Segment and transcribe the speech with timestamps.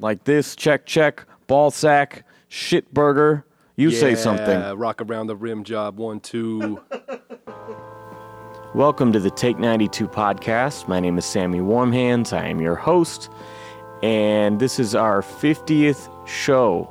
[0.00, 3.44] like this, check, check, ball sack, shit burger.
[3.76, 4.46] You say something.
[4.46, 6.80] Yeah, Rock around the rim job one two.
[8.74, 10.86] Welcome to the Take 92 podcast.
[10.86, 12.32] My name is Sammy Warmhands.
[12.32, 13.30] I am your host,
[14.02, 16.88] and this is our 50th show.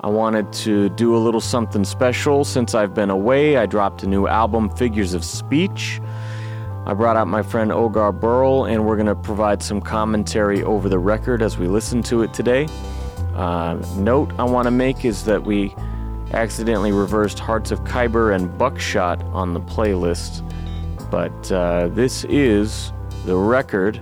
[0.00, 3.58] I wanted to do a little something special since I've been away.
[3.58, 6.00] I dropped a new album, Figures of Speech.
[6.90, 10.88] I brought out my friend Ogar Burl, and we're going to provide some commentary over
[10.88, 12.66] the record as we listen to it today.
[13.36, 15.72] Uh, note I want to make is that we
[16.32, 20.42] accidentally reversed Hearts of Kyber and Buckshot on the playlist,
[21.12, 22.92] but uh, this is
[23.24, 24.00] the record,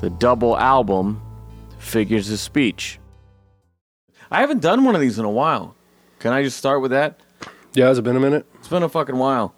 [0.00, 1.22] the double album,
[1.78, 2.98] Figures of Speech.
[4.28, 5.76] I haven't done one of these in a while.
[6.18, 7.20] Can I just start with that?
[7.74, 8.44] Yeah, has it been a minute?
[8.56, 9.54] It's been a fucking while.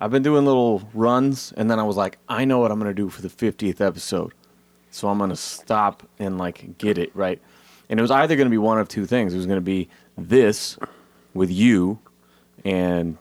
[0.00, 2.92] I've been doing little runs, and then I was like, I know what I'm gonna
[2.92, 4.34] do for the 50th episode,
[4.90, 7.40] so I'm gonna stop and like get it right.
[7.88, 9.32] And it was either gonna be one of two things.
[9.32, 10.78] It was gonna be this
[11.32, 11.98] with you,
[12.64, 13.16] and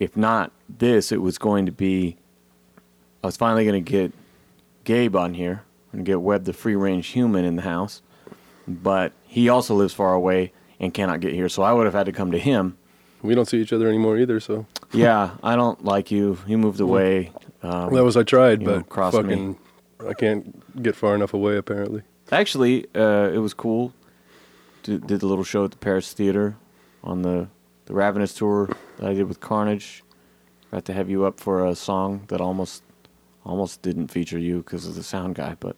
[0.00, 2.16] if not this, it was going to be.
[3.22, 4.12] I was finally gonna get
[4.84, 8.02] Gabe on here and get Webb the free range human in the house,
[8.66, 12.06] but he also lives far away and cannot get here, so I would have had
[12.06, 12.78] to come to him.
[13.22, 16.38] We don't see each other anymore either, so Yeah, I don't like you.
[16.46, 17.32] You moved away.
[17.62, 19.22] Um, that was I tried, You know, but cross me.
[19.22, 19.58] fucking
[20.08, 22.02] I can't get far enough away apparently.
[22.32, 23.92] actually, uh, it was cool.
[24.82, 26.56] Did, did the little show at the Paris Theater
[27.04, 27.48] on the
[27.84, 30.02] the Ravenous tour that I did with Carnage.
[30.70, 32.82] Got to have you up for a song that almost
[33.44, 35.76] almost didn't feature you because of the sound guy, but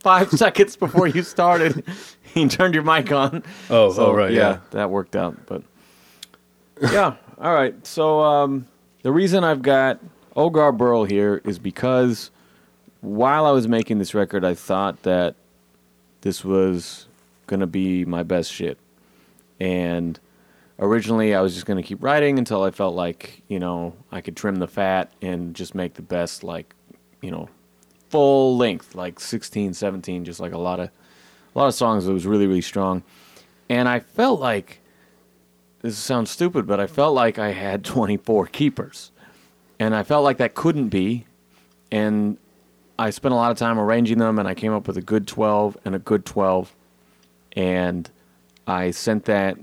[0.00, 1.84] five seconds before you started,
[2.22, 3.42] he turned your mic on.
[3.70, 4.58] Oh, So, oh right, yeah.
[4.72, 5.46] that worked out.
[5.46, 5.62] But
[6.92, 7.86] yeah, all right.
[7.86, 8.66] So um,
[9.02, 10.00] the reason I've got
[10.36, 12.30] Ogar Burl here is because
[13.00, 15.34] while I was making this record, I thought that
[16.22, 17.06] this was
[17.46, 18.78] gonna be my best shit,
[19.60, 20.18] and
[20.78, 24.36] originally I was just gonna keep writing until I felt like you know I could
[24.36, 26.74] trim the fat and just make the best like
[27.20, 27.48] you know
[28.10, 30.88] full length like 16 17 just like a lot of
[31.54, 33.02] a lot of songs that was really really strong
[33.68, 34.78] and i felt like
[35.84, 39.10] this sounds stupid but i felt like i had 24 keepers.
[39.78, 41.26] And i felt like that couldn't be.
[41.90, 42.38] And
[42.98, 45.26] i spent a lot of time arranging them and i came up with a good
[45.26, 46.74] 12 and a good 12
[47.56, 48.10] and
[48.66, 49.58] i sent that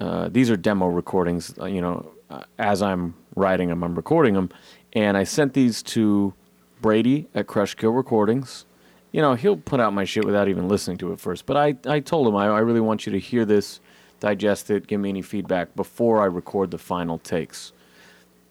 [0.00, 4.34] uh, these are demo recordings uh, you know uh, as i'm writing them i'm recording
[4.34, 4.50] them
[4.94, 6.34] and i sent these to
[6.82, 8.66] brady at crush kill recordings.
[9.12, 11.46] You know, he'll put out my shit without even listening to it first.
[11.46, 13.80] But I, I told him I, I really want you to hear this,
[14.22, 17.72] digest it, give me any feedback before I record the final takes.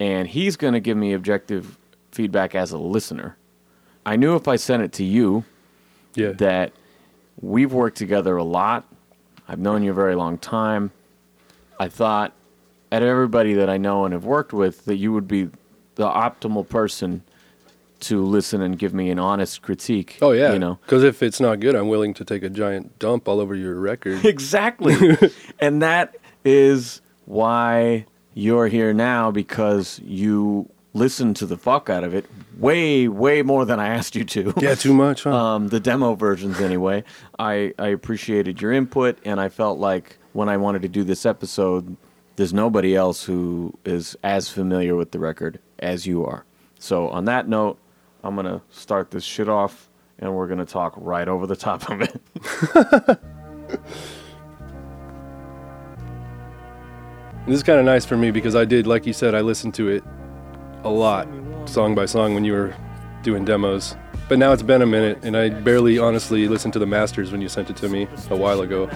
[0.02, 1.78] And he's going to give me objective
[2.12, 3.38] feedback as a listener.
[4.06, 5.46] I knew if I sent it to you
[6.14, 6.32] Yeah.
[6.34, 6.74] that
[7.42, 8.86] we've worked together a lot.
[9.48, 10.92] I've known you a very long time.
[11.80, 12.34] I thought,
[12.92, 15.50] at everybody that I know and have worked with, that you would be
[15.96, 17.24] the optimal person
[18.02, 20.18] to listen and give me an honest critique.
[20.22, 20.54] oh yeah.
[20.54, 20.80] you know.
[20.84, 23.76] Because if it's not good, I'm willing to take a giant dump all over your
[23.76, 24.26] record.
[24.32, 25.18] Exactly.
[25.60, 32.14] and that is why you're here now because you listened to the fuck out of
[32.14, 32.26] it
[32.58, 34.54] way, way more than I asked you to.
[34.58, 35.36] yeah, too much, huh?
[35.36, 37.04] Um, the demo versions, anyway.
[37.40, 41.26] I, I appreciated your input, and I felt like when I wanted to do this
[41.26, 41.96] episode,
[42.36, 46.46] there's nobody else who is as familiar with the record as you are.
[46.80, 47.78] So, on that note,
[48.24, 49.90] I'm going to start this shit off,
[50.20, 53.20] and we're going to talk right over the top of it.
[57.48, 59.74] This is kind of nice for me because I did, like you said, I listened
[59.74, 60.04] to it
[60.84, 61.28] a lot,
[61.66, 62.76] song by song, when you were
[63.24, 63.96] doing demos.
[64.30, 67.42] But now it's been a minute, and I barely honestly listened to the masters when
[67.42, 68.92] you sent it to me a while ago.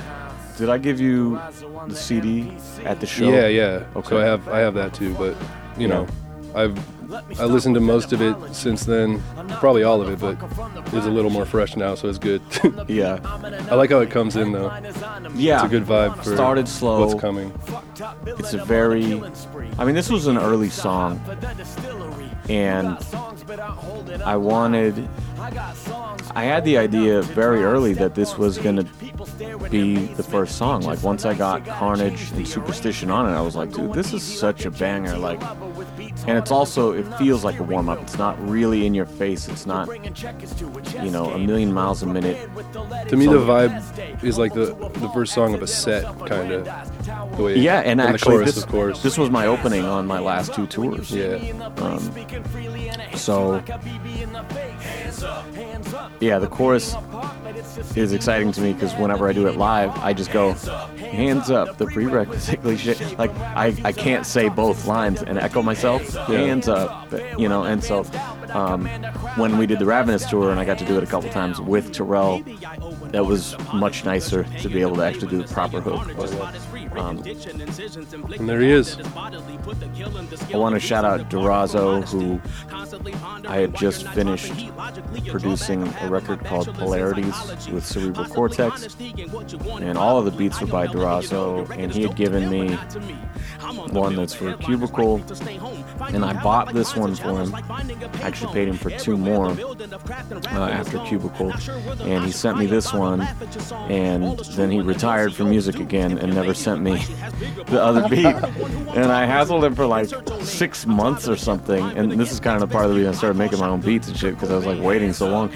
[0.60, 1.42] Did I give you
[1.88, 2.56] the CD
[2.86, 3.30] at the show?
[3.30, 3.84] Yeah, yeah.
[3.96, 4.10] Okay.
[4.10, 5.36] So I have I have that too, but
[5.76, 6.08] you know,
[6.54, 6.78] I've
[7.40, 9.22] I listened to most of it since then,
[9.60, 10.38] probably all of it, but
[10.94, 12.42] it's a little more fresh now, so it's good.
[12.88, 13.20] Yeah.
[13.72, 14.72] I like how it comes in though.
[15.36, 15.56] Yeah.
[15.56, 17.06] It's a good vibe for Started slow.
[17.06, 17.52] what's coming.
[18.26, 19.22] It's a very.
[19.78, 21.20] I mean, this was an early song,
[22.50, 22.98] and
[24.24, 25.08] I wanted.
[26.36, 28.84] I had the idea very early that this was to
[29.70, 30.82] be the first song.
[30.82, 34.24] Like, once I got Carnage and Superstition on it, I was like, dude, this is
[34.24, 35.18] such a banger.
[35.18, 35.42] Like,
[36.28, 38.02] and it's also, it feels like a warm up.
[38.02, 39.48] It's not really in your face.
[39.48, 39.88] It's not,
[41.04, 42.50] you know, a million miles a minute.
[43.10, 46.68] To me, the vibe is like the the first song of a set, kind of.
[47.06, 49.04] The way Yeah, and, actually, chorus, this, of course.
[49.04, 51.12] this was my opening on my last two tours.
[51.12, 51.36] yeah,
[51.78, 52.00] Um,
[53.16, 53.64] So,
[56.20, 56.96] yeah, the chorus
[57.96, 60.54] is exciting to me because whenever I do it live, I just go,
[60.98, 63.16] hands up, the prerequisite cliche.
[63.18, 67.84] Like, I, I can't say both lines and echo myself, hands up, you know, and
[67.84, 68.06] so
[68.50, 68.86] um,
[69.38, 71.60] when we did the Ravenous tour and I got to do it a couple times
[71.62, 72.40] with Terrell,
[73.12, 76.08] that was much nicer to be able to actually do the proper hook.
[76.98, 77.18] Um,
[78.38, 78.98] And there he is.
[78.98, 82.40] I want to shout out Durazo, who
[83.48, 84.54] I had just finished
[85.28, 87.36] producing a record called Polarities
[87.72, 88.96] with Cerebral Cortex,
[89.80, 92.78] and all of the beats were by Durazo, and he had given me
[93.92, 95.22] one that's for Cubicle,
[96.08, 97.56] and I bought this one for him.
[98.22, 101.52] Actually paid him for two more uh, after Cubicle,
[102.02, 103.22] and he sent me this one,
[103.90, 108.26] and then he retired from music again and never sent me the other beat.
[108.26, 110.10] And I hassled him for like
[110.44, 113.16] six months or something, and this is kind of the part of the reason I
[113.18, 115.52] started making my own beats and shit because I was like waiting so long,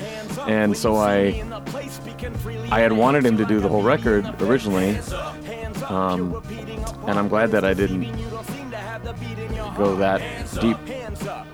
[0.47, 1.43] and so I
[2.71, 4.97] I had wanted him to do the whole record originally,
[5.87, 6.41] um,
[7.07, 8.11] and I'm glad that I didn't
[9.77, 10.21] go that
[10.59, 10.77] deep.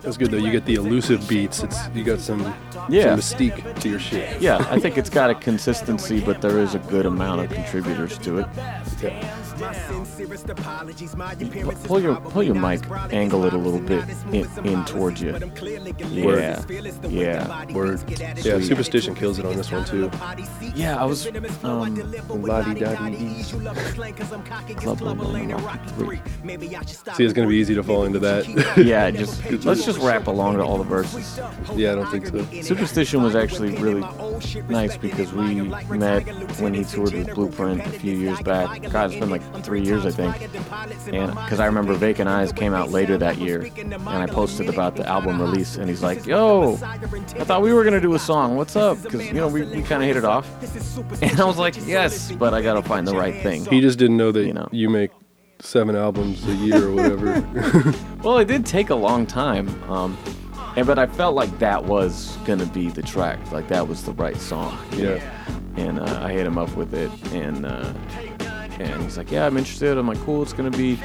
[0.01, 0.37] That's good though.
[0.37, 1.63] You get the elusive beats.
[1.63, 2.41] It's you got some,
[2.89, 3.15] Yeah.
[3.15, 4.41] some mystique to your shit.
[4.41, 8.17] Yeah, I think it's got a consistency, but there is a good amount of contributors
[8.19, 8.47] to it.
[11.85, 12.81] Pull your pull your mic,
[13.11, 15.31] angle it a little bit in, in towards you.
[16.09, 16.63] Yeah,
[17.07, 18.03] yeah, Word.
[18.43, 20.11] Yeah, Superstition kills it on this one too.
[20.75, 21.01] yeah.
[21.01, 21.27] I was
[21.63, 21.95] um,
[22.29, 23.43] La-di-da-di-dee.
[24.75, 26.21] Club Level Rocky Three.
[27.15, 28.45] See, it's gonna be easy to fall into that.
[28.85, 31.39] Yeah, just let's just rap along to all the verses.
[31.75, 32.61] yeah, I don't think so.
[32.61, 34.01] Superstition was actually really
[34.67, 35.61] nice because we
[35.97, 36.27] met
[36.59, 38.81] when he toured with Blueprint a few years back.
[38.91, 40.41] God, it's been like three years, I think.
[41.13, 44.95] And because I remember Vacant Eyes came out later that year, and I posted about
[44.95, 46.97] the album release, and he's like, "Yo, I
[47.43, 48.55] thought we were gonna do a song.
[48.55, 50.47] What's up?" Because you know we, we kind of hit it off,
[51.21, 54.17] and I was like, "Yes, but I gotta find the right thing." He just didn't
[54.17, 54.67] know that You know.
[54.71, 55.11] you make
[55.59, 57.93] seven albums a year or whatever.
[58.23, 60.17] Well, it did take a long time, um,
[60.75, 64.13] and but I felt like that was gonna be the track, like that was the
[64.13, 64.77] right song.
[64.93, 65.19] yeah.
[65.77, 67.93] and uh, I hit him up with it, and uh,
[68.79, 70.99] and he's like, "Yeah, I'm interested." I'm like, "Cool, it's gonna be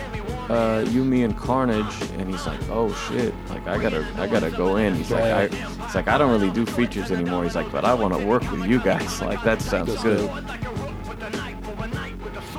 [0.48, 4.50] uh, you, me, and Carnage." And he's like, "Oh shit, like I gotta, I gotta
[4.50, 7.70] go in." He's like, I, "He's like, I don't really do features anymore." He's like,
[7.70, 9.20] "But I want to work with you guys.
[9.30, 10.28] Like that sounds good."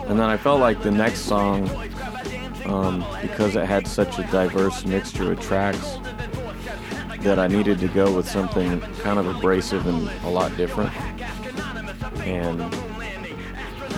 [0.08, 1.70] And then I felt like the next song,
[2.66, 5.98] um, because it had such a diverse mixture of tracks,
[7.22, 10.92] that I needed to go with something kind of abrasive and a lot different.
[12.22, 12.60] And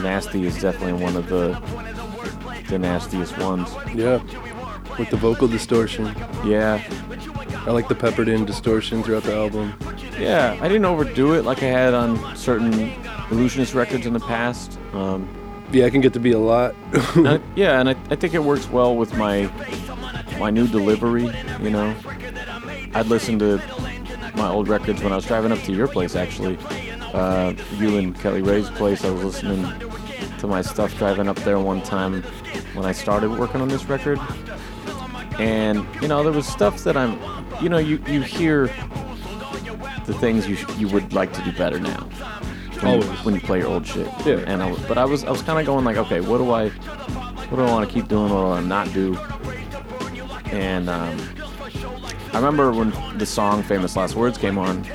[0.04, 1.60] Nasty is definitely one of the
[2.70, 3.70] the nastiest ones.
[3.96, 4.22] Yeah.
[5.00, 6.06] With the vocal distortion.
[6.46, 6.84] Yeah,
[7.66, 9.74] I like the peppered in distortion throughout the album.
[10.20, 10.58] yeah.
[10.62, 12.92] I didn't overdo it like I had on certain
[13.32, 14.78] Illusionist records in the past.
[14.94, 15.28] Um,
[15.72, 16.76] Yeah, I can get to be a lot.
[17.16, 19.50] and I- yeah, and I, I think it works well with my
[20.38, 21.30] my new delivery.
[21.62, 21.96] You know,
[22.94, 23.58] I'd listen to
[24.36, 26.16] my old records when I was driving up to your place.
[26.16, 26.58] Actually,
[27.14, 29.04] uh, you and Kelly Ray's place.
[29.04, 29.64] I was listening
[30.44, 32.22] to my stuff driving up there one time
[32.74, 34.20] when I started working on this record,
[35.40, 37.18] and you know there was stuff that I'm,
[37.62, 38.68] you know, you you hear
[40.06, 42.10] the things you sh- you would like to do better now.
[42.82, 43.24] When you, Always.
[43.26, 44.06] when you play your old shit.
[44.26, 44.44] Yeah.
[44.46, 46.68] And I, but I was I was kind of going like, okay, what do I
[46.68, 48.30] what do I want to keep doing?
[48.30, 49.16] What do I not do?
[50.52, 51.18] And um,
[52.34, 54.86] I remember when the song "Famous Last Words" came on,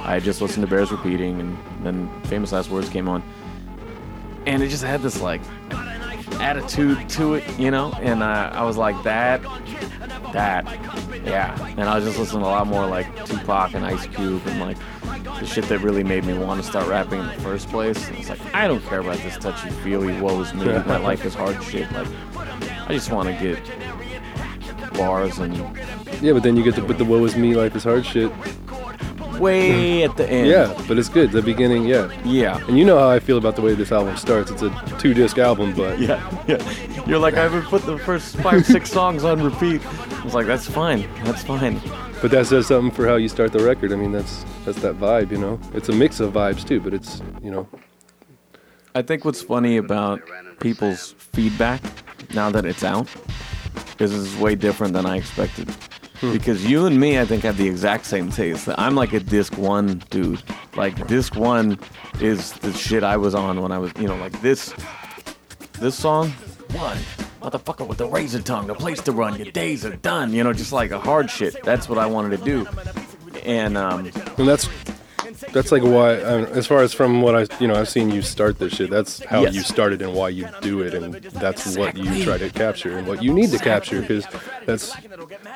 [0.00, 3.22] I had just listened to Bears Repeating, and then "Famous Last Words" came on,
[4.48, 5.42] and it just had this like
[6.40, 7.92] attitude to it, you know.
[8.00, 9.42] And uh, I was like, that,
[10.32, 10.64] that,
[11.24, 11.56] yeah.
[11.76, 14.60] And I was just listening to a lot more like Tupac and Ice Cube and
[14.60, 14.78] like
[15.40, 18.08] the shit that really made me want to start rapping in the first place.
[18.08, 21.26] And it's like, I don't care about this touchy feely, woe is me, my life
[21.26, 21.90] is hard shit.
[21.92, 23.62] Like, I just want to get
[24.94, 25.54] bars and
[26.20, 28.32] yeah, but then you get to put the woe is me, life is hard shit.
[29.38, 30.46] Way at the end.
[30.48, 31.32] Yeah, but it's good.
[31.32, 32.10] The beginning, yeah.
[32.24, 32.64] Yeah.
[32.68, 34.50] And you know how I feel about the way this album starts.
[34.50, 37.04] It's a two disc album, but Yeah, yeah.
[37.06, 39.80] You're like, I haven't put the first five, six songs on repeat.
[39.86, 41.08] I was like, that's fine.
[41.24, 41.80] That's fine.
[42.20, 43.92] but that says something for how you start the record.
[43.92, 45.58] I mean, that's that's that vibe, you know.
[45.74, 47.68] It's a mix of vibes too, but it's you know,
[48.94, 50.20] I think what's funny about
[50.60, 51.80] people's feedback
[52.34, 53.08] now that it's out
[54.00, 55.68] is it's way different than I expected.
[56.20, 58.68] Because you and me, I think, have the exact same taste.
[58.76, 60.42] I'm like a disc one dude.
[60.76, 61.78] Like disc one
[62.20, 64.74] is the shit I was on when I was, you know, like this.
[65.80, 66.30] This song,
[66.72, 66.98] one
[67.40, 69.36] motherfucker with the razor tongue, the place to run.
[69.36, 70.32] Your days are done.
[70.32, 71.62] You know, just like a hard shit.
[71.62, 72.66] That's what I wanted to do.
[73.44, 74.06] and um,
[74.38, 74.68] And that's
[75.52, 78.58] that's like why, as far as from what I, you know, I've seen you start
[78.58, 78.90] this shit.
[78.90, 79.54] That's how Yes.
[79.54, 83.06] you started and why you do it, and that's what you try to capture and
[83.06, 84.26] what you need to capture because
[84.66, 84.94] that's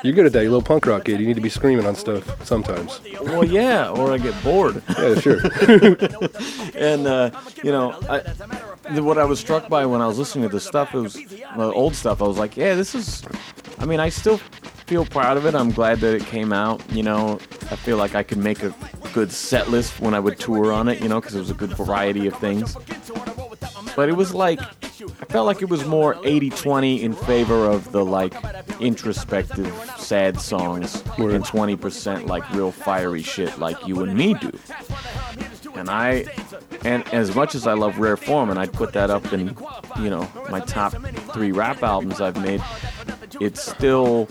[0.05, 0.41] you're good at that.
[0.41, 1.21] You're a little punk rock kid.
[1.21, 3.01] You need to be screaming on stuff sometimes.
[3.23, 4.83] well, yeah, or I get bored.
[4.99, 5.41] Yeah, sure.
[6.75, 7.31] and uh,
[7.63, 8.21] you know, I,
[9.01, 11.73] what I was struck by when I was listening to the stuff, it was the
[11.73, 12.23] old stuff.
[12.23, 13.23] I was like, yeah, this is.
[13.79, 14.39] I mean, I still
[14.87, 15.55] feel proud of it.
[15.55, 16.83] I'm glad that it came out.
[16.93, 17.39] You know,
[17.71, 18.71] I feel like I could make a
[19.13, 21.01] good set list when I would tour on it.
[21.01, 22.77] You know, because it was a good variety of things.
[23.95, 28.05] But it was like, I felt like it was more 80-20 in favor of the
[28.05, 28.33] like
[28.81, 31.35] introspective, sad songs, Word.
[31.35, 34.53] and 20% like real fiery shit like you and me do.
[35.75, 36.27] And I,
[36.85, 39.57] and as much as I love Rare Form, and I'd put that up in,
[39.99, 40.93] you know, my top
[41.33, 42.63] three rap albums I've made,
[43.41, 44.29] it's still,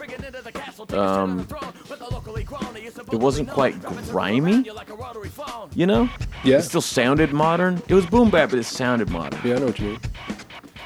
[0.89, 1.47] um,
[3.11, 4.65] it wasn't quite grimy,
[5.75, 6.09] you know?
[6.43, 6.57] Yeah.
[6.57, 7.81] It still sounded modern.
[7.87, 9.39] It was boom bap, but it sounded modern.
[9.43, 9.99] Yeah, I know what you mean.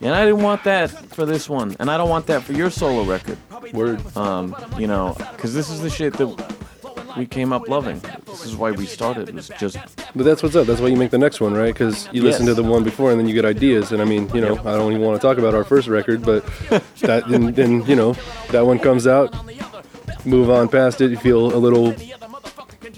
[0.02, 2.70] And I didn't want that for this one, and I don't want that for your
[2.70, 3.38] solo record.
[3.74, 4.02] Word.
[4.18, 6.28] Um, you know, because this is the shit that
[7.18, 8.02] we came up loving.
[8.26, 9.30] This is why we started.
[9.30, 9.78] It was just
[10.14, 10.68] But that's what's up.
[10.68, 11.74] That's why you make the next one, right?
[11.74, 12.56] Because you listen Yes.
[12.58, 13.94] to the one before and then you get ideas.
[13.94, 16.24] And I mean, you know, I don't even want to talk about our first record,
[16.24, 16.46] but
[17.00, 18.18] that then, then you know
[18.52, 19.34] that one comes out,
[20.26, 21.12] move on past it.
[21.12, 21.94] You feel a little,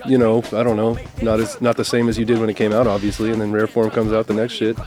[0.05, 2.55] you know, I don't know, not as not the same as you did when it
[2.55, 3.31] came out, obviously.
[3.31, 4.77] And then Rare Form comes out the next shit,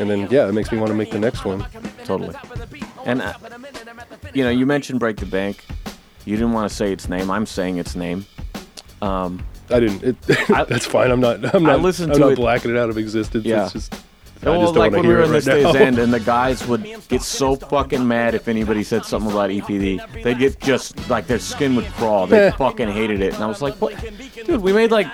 [0.00, 1.66] and then yeah, it makes me want to make the next one.
[2.04, 2.34] totally.
[3.06, 3.34] And uh,
[4.32, 5.64] you know, you mentioned Break the Bank.
[6.24, 7.30] You didn't want to say its name.
[7.30, 8.24] I'm saying its name.
[9.02, 10.02] Um, I didn't.
[10.02, 10.16] It,
[10.50, 11.10] I- that's fine.
[11.10, 11.54] I'm not.
[11.54, 11.80] I'm I not.
[11.82, 13.44] listened I'm to not it- blacking it out of existence.
[13.44, 13.64] Yeah.
[13.64, 13.94] It's just.
[14.42, 15.80] I just don't like want when to we hear were in it the right now.
[15.80, 20.22] End, and the guys would get so fucking mad if anybody said something about EPD.
[20.22, 22.26] They'd get just like their skin would crawl.
[22.26, 23.94] They fucking hated it, and I was like, "What,
[24.44, 24.60] dude?
[24.60, 25.08] We made like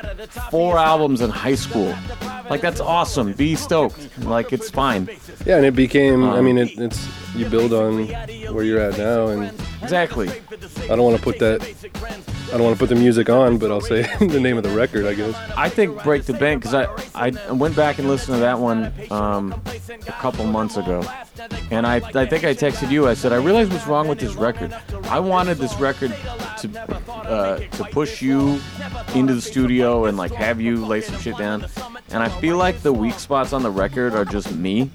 [0.50, 1.95] four albums in high school.
[2.49, 3.33] Like that's awesome.
[3.35, 4.19] Be stoked.
[4.19, 5.09] Like it's fine.
[5.47, 6.25] Yeah, and it became.
[6.25, 8.06] I mean, it, it's you build on
[8.52, 10.28] where you're at now, and Exactly.
[10.28, 11.62] I don't want to put that.
[12.49, 14.70] I don't want to put the music on, but I'll say the name of the
[14.70, 15.34] record, I guess.
[15.56, 16.75] I think Break the Bank because
[17.14, 19.52] I, I went back and listened to that one um,
[20.06, 21.02] a couple months ago,
[21.70, 23.06] and I I think I texted you.
[23.08, 24.75] I said I realized what's wrong with this record.
[25.04, 26.14] I wanted this record
[26.58, 28.60] to uh, to push you
[29.14, 31.66] into the studio and like have you lay some shit down,
[32.10, 34.90] and I feel like the weak spots on the record are just me,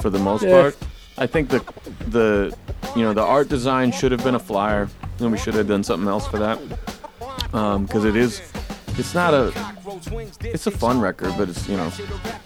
[0.00, 0.50] for the most Yeah.
[0.62, 0.76] part.
[1.18, 1.64] I think the
[2.08, 2.56] the
[2.94, 5.82] you know the art design should have been a flyer, and we should have done
[5.82, 6.58] something else for that
[7.54, 8.42] um, because it is
[8.98, 9.52] it's not a
[10.42, 11.90] it's a fun record but it's you know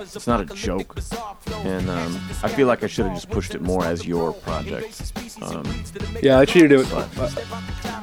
[0.01, 0.99] it's not a joke
[1.65, 5.13] and um, i feel like i should have just pushed it more as your project
[5.43, 5.65] um,
[6.23, 7.07] Yeah, I treated it uh,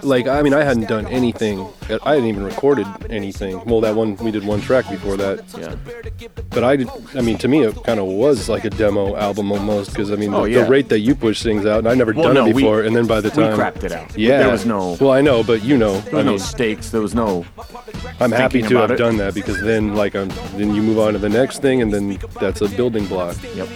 [0.01, 1.67] like I mean I hadn't done anything.
[2.03, 3.63] I hadn't even recorded anything.
[3.65, 5.75] Well, that one we did one track before that, yeah
[6.49, 6.89] but I did.
[7.15, 10.15] I mean, to me, it kind of was like a demo album almost because I
[10.15, 10.63] mean Oh, the, yeah.
[10.63, 12.63] the rate that you push things out, and I'd never Well, done no, it we-
[12.63, 12.81] before.
[12.83, 15.21] and then by the we time crapped it out yeah, there was no Well, I
[15.21, 17.45] know, but you know, there I was no mean, stakes there was no
[18.19, 18.97] I'm happy to have it.
[18.97, 21.93] done that because then like I'm, then you move on to the next thing, and
[21.93, 23.35] then that's a building block.
[23.55, 23.67] yep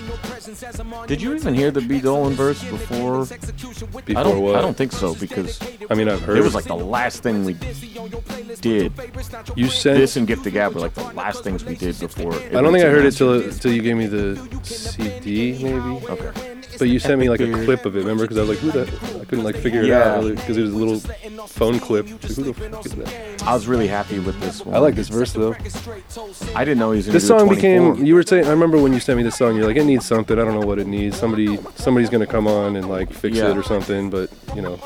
[1.08, 4.55] did you even hear the b dolan verse before Before i don't what?
[4.55, 7.43] i don't think so because I mean, I've heard it was like the last thing
[7.43, 8.93] we did
[9.55, 9.98] you sent.
[9.98, 12.72] this and gift the gab were like the last things we did before I don't
[12.74, 16.08] think I heard it till till you gave me the CD, maybe.
[16.08, 16.31] okay
[16.79, 18.24] But you sent me like a clip of it, remember?
[18.24, 18.84] Because I was like, who the?
[19.22, 20.15] I couldn't like figure it Yeah.
[20.15, 21.00] out because it was a little
[21.48, 22.05] phone clip.
[22.10, 23.43] Like, who the fuck is that?
[23.43, 25.53] i was really happy with this one I like this verse though.
[26.55, 28.05] i didn't know he was gonna This do song became.
[28.05, 28.46] You were saying.
[28.46, 29.55] I remember when you sent me this song.
[29.55, 30.38] You're like, it needs something.
[30.41, 31.17] I don't know what it needs.
[31.17, 33.51] Somebody, somebody's gonna come on and like fix Yeah.
[33.51, 34.10] it or something.
[34.10, 34.79] But you know,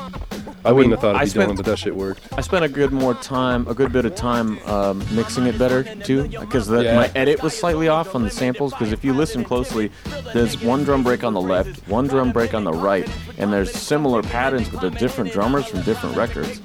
[0.66, 2.22] I, wouldn't have thought I it'd be spent- Dylan, but that shit worked.
[2.32, 5.82] I spent a good more time, a good bit of time um, mixing it better
[6.02, 6.96] too, because Yeah.
[6.96, 8.72] my edit was slightly off on the samples.
[8.72, 9.90] Because if you listen closely,
[10.34, 13.08] there's one drum break on the left, one drum break on the right,
[13.38, 16.60] and there's similar patterns, but they're different drummers from different records.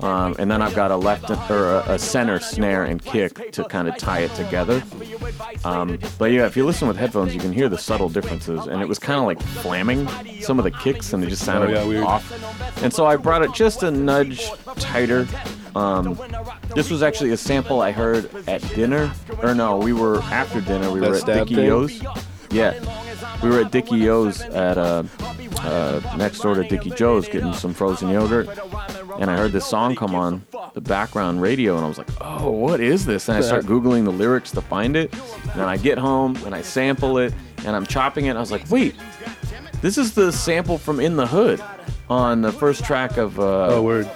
[0.00, 3.64] Um, and then I've got a left or a, a center snare and kick to
[3.64, 4.82] kind of tie it together.
[5.64, 8.82] Um, but yeah, if you listen with headphones, you can hear the subtle differences, and
[8.82, 10.08] it was kind of like flamming
[10.42, 12.04] some of the kicks, and it just sounded Oh, yeah, weird.
[12.04, 12.82] off.
[12.82, 15.26] And so I brought it just a nudge tighter.
[15.74, 16.18] Um,
[16.74, 19.12] this was actually a sample I heard at dinner,
[19.42, 20.90] or no, we were after dinner.
[20.90, 21.70] We That were at Dickie?
[21.70, 22.02] O's.
[22.50, 22.72] Yeah,
[23.42, 25.02] we were at Dickie O's at uh,
[25.60, 28.48] uh, next door to Dickie Joe's getting some frozen yogurt,
[29.18, 32.50] and I heard this song come on the background radio, and I was like, "Oh,
[32.50, 35.14] what is this?" And I start googling the lyrics to find it,
[35.52, 37.34] and I get home and I sample it,
[37.66, 38.30] and I'm chopping it.
[38.30, 38.94] And I was like, "Wait,
[39.82, 41.60] this is the sample from In the Hood
[42.08, 44.08] on the first track of uh, Oh, word.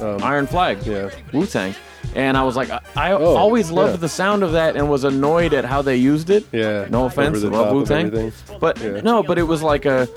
[0.00, 1.10] Iron Flag, Yeah.
[1.32, 1.74] Wu Tang.
[2.16, 3.96] and I was like, I, I Oh, always loved yeah.
[3.98, 6.44] the sound of that and was annoyed at how they used it.
[6.50, 9.00] Yeah, No offense, love Wu Tang, but Yeah.
[9.02, 10.08] no, but it was like a.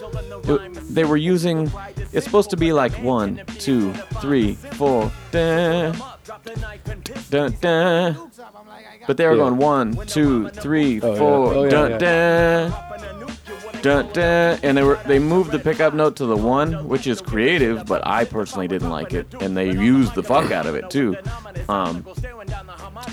[0.48, 1.72] it- they were using.
[2.14, 5.92] It's supposed to be like one, two, three, four, da,
[7.30, 8.14] da, da.
[9.08, 9.38] But they were Yeah.
[9.44, 12.72] going one, two, three, Oh, four, Oh, yeah,
[13.86, 17.22] da, da, and they were they moved the pickup note to the one, which is
[17.22, 20.90] creative, but I personally didn't like it, and they used the fuck out of it
[20.90, 21.16] too.
[21.70, 22.04] Um,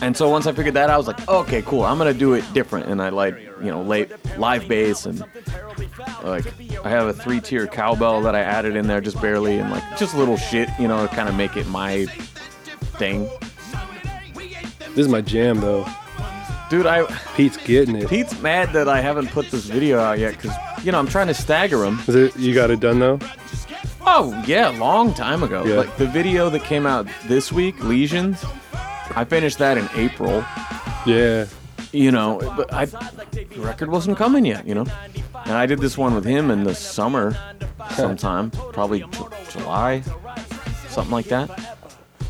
[0.00, 2.32] and so once I figured that out, I was like, okay, cool, I'm gonna do
[2.32, 5.20] it different, and I like you know late live bass and
[6.24, 6.46] like
[6.84, 9.98] I have a three tier cowbell that I added in there just barely, and like
[9.98, 12.06] just a little shit, you know, to kind of make it my
[12.96, 13.28] thing.
[14.94, 15.86] This is my jam though.
[16.72, 17.04] Dude, I
[17.36, 18.08] Pete's getting it.
[18.08, 21.26] Pete's mad that I haven't put this video out yet because you know I'm trying
[21.26, 21.98] to stagger him.
[22.08, 22.34] Is it?
[22.34, 23.18] You got it done though?
[24.06, 25.66] Oh yeah, long time ago.
[25.66, 25.74] Yeah.
[25.74, 28.42] Like the video that came out this week, Lesions.
[29.14, 30.42] I finished that in April.
[31.04, 31.44] Yeah.
[31.92, 34.66] You know, but I the record wasn't coming yet.
[34.66, 34.86] You know,
[35.44, 37.36] and I did this one with him in the summer,
[37.90, 40.00] sometime, probably Ju- July,
[40.88, 41.50] something like that.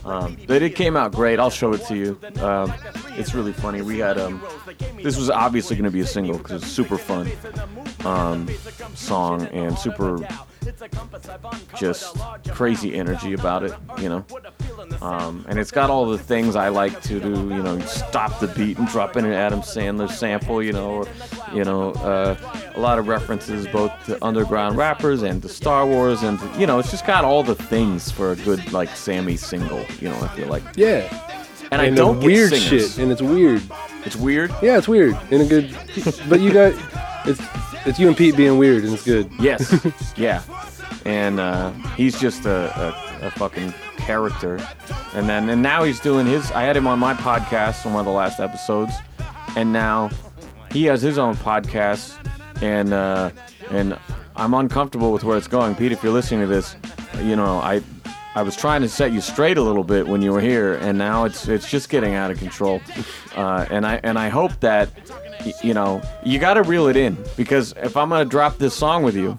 [0.05, 1.39] Um, but it came out great.
[1.39, 2.19] I'll show it to you.
[2.41, 2.73] Um,
[3.11, 3.83] it's really funny.
[3.83, 4.43] We had um,
[5.03, 7.31] this was obviously going to be a single because it's super fun
[8.05, 8.49] um,
[8.95, 10.19] song and super
[11.77, 12.17] just
[12.51, 14.25] crazy energy about it, you know.
[15.01, 18.49] Um, and it's got all the things I like to do, you know, stop the
[18.49, 21.07] beat and drop in an Adam Sandler sample, you know, or,
[21.53, 22.37] you know, uh,
[22.75, 26.79] a lot of references both to underground rappers and to Star Wars, and you know,
[26.79, 30.21] it's just got all the things for a good like Sammy single, you know.
[30.21, 31.09] I feel like, Yeah.
[31.71, 33.63] and, I and don't the weird get shit, and it's weird.
[34.05, 34.51] It's weird.
[34.63, 35.77] Yeah, it's weird in a good.
[36.29, 36.75] But you got
[37.25, 37.41] it's
[37.87, 39.31] it's you and Pete being weird, and it's good.
[39.41, 39.87] Yes,
[40.17, 40.43] yeah,
[41.05, 42.71] and uh, he's just a,
[43.23, 44.59] a, a fucking character.
[45.15, 46.51] And then and now he's doing his.
[46.53, 48.93] I had him on my podcast on one of the last episodes,
[49.57, 50.11] and now
[50.71, 52.17] he has his own podcast,
[52.63, 53.31] and uh,
[53.71, 53.99] and
[54.37, 55.75] I'm uncomfortable with where it's going.
[55.75, 56.77] Pete, if you're listening to this,
[57.21, 57.83] you know I.
[58.35, 60.97] I was trying to set you straight a little bit when you were here, and
[60.97, 62.81] now it's it's just getting out of control.
[63.37, 64.89] Uh, and I and I hope that
[65.63, 69.03] you know you got to reel it in because if I'm gonna drop this song
[69.03, 69.37] with you,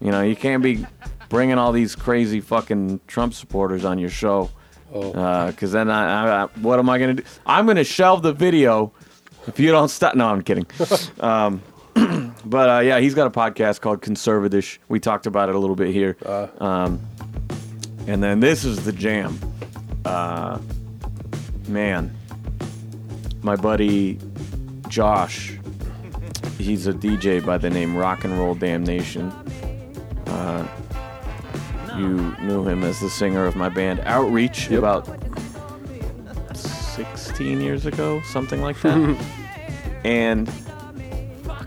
[0.00, 0.86] you know, you can't be
[1.28, 4.50] bringing all these crazy fucking Trump supporters on your show.
[4.92, 5.46] Oh.
[5.50, 7.24] Because then I, I, I, what am I gonna do?
[7.46, 8.92] I'm gonna shelve the video
[9.46, 10.14] if you don't stop.
[10.14, 10.66] No, I'm kidding.
[11.20, 11.62] um,
[12.44, 14.78] but uh, yeah, he's got a podcast called Conservatish.
[14.88, 16.16] We talked about it a little bit here.
[16.58, 17.00] Um,
[18.06, 19.38] and then this is the jam.
[20.04, 20.58] Uh,
[21.66, 22.14] man,
[23.42, 24.18] my buddy
[24.94, 25.58] Josh,
[26.56, 29.32] he's a DJ by the name Rock and Roll Damnation.
[30.28, 30.68] Uh,
[31.96, 34.78] you knew him as the singer of my band Outreach Yep.
[34.78, 35.08] about
[36.56, 39.18] 16 years ago, something like that.
[40.04, 40.48] and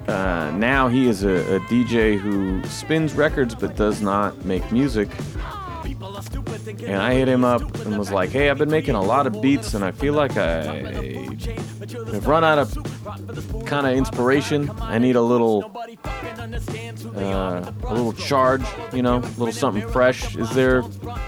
[0.08, 5.10] uh, now he is a, a DJ who spins records but does not make music.
[6.88, 9.42] And I hit him up and was like, "Hey, I've been making a lot of
[9.42, 10.64] beats, and I feel like I
[12.14, 14.70] have run out of kind of inspiration.
[14.82, 15.72] I need a little,
[17.16, 20.36] uh, a little charge, you know, a little something fresh.
[20.36, 20.80] Is there,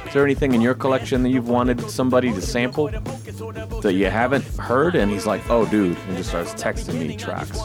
[0.06, 2.90] is there anything in your collection that you've wanted somebody to sample
[3.82, 7.60] that you haven't heard?" And he's like, "Oh, dude," and just starts texting me tracks.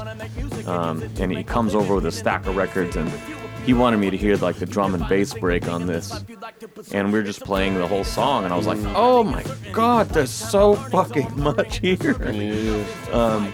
[0.66, 3.10] Um, and he comes over with a stack of records and.
[3.64, 6.22] He wanted me to hear like the drum and bass break on this,
[6.92, 10.08] and we were just playing the whole song, and I was like, "Oh my god,
[10.10, 12.84] there's so fucking much here." Yeah.
[13.12, 13.52] Um,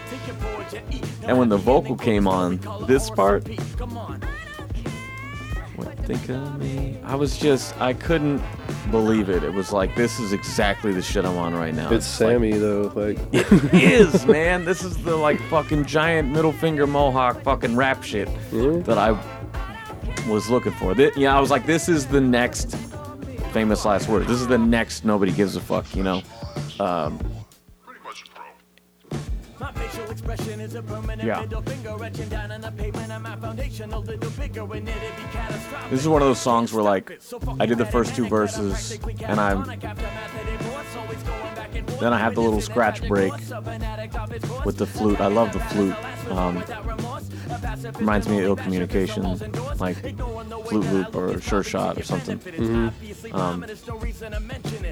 [1.23, 3.47] and when the vocal came on, this part,
[5.75, 6.97] what think of me?
[7.03, 8.41] I was just, I couldn't
[8.91, 9.43] believe it.
[9.43, 11.91] It was like, this is exactly the shit I'm on right now.
[11.91, 12.91] It's like- Sammy though.
[12.95, 14.65] Like it is, man.
[14.65, 18.71] This is the like fucking giant middle finger mohawk fucking rap shit Yeah.
[18.83, 19.17] that I
[20.27, 20.93] was looking for.
[20.95, 22.75] Thi- yeah, I was like, this is the next
[23.51, 24.27] famous last word.
[24.27, 26.21] This is the next nobody gives a fuck, you know?
[26.79, 27.19] Um,
[31.23, 31.45] yeah.
[35.89, 37.19] This is one of those songs where like
[37.59, 39.63] I did the first two verses and I'm
[41.99, 43.33] then I have the little scratch break
[44.65, 45.19] with the flute.
[45.19, 45.95] I love the flute.
[46.31, 46.63] Um,
[47.99, 49.23] reminds me of ill communication,
[49.79, 49.97] like
[50.67, 52.39] flute loop or sure shot or something.
[53.31, 53.65] Um,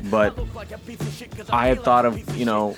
[0.09, 0.37] but
[1.49, 2.71] I had thought of you know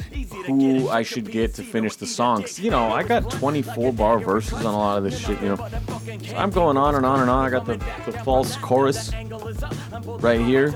[0.46, 2.41] who I should get to finish the song.
[2.41, 5.41] 'Cause, you know, I got 24 bar verses on a lot of this shit.
[5.41, 5.67] You know,
[6.28, 7.46] So I'm going on and on and on.
[7.46, 9.12] I got the, the false chorus
[10.20, 10.74] right here.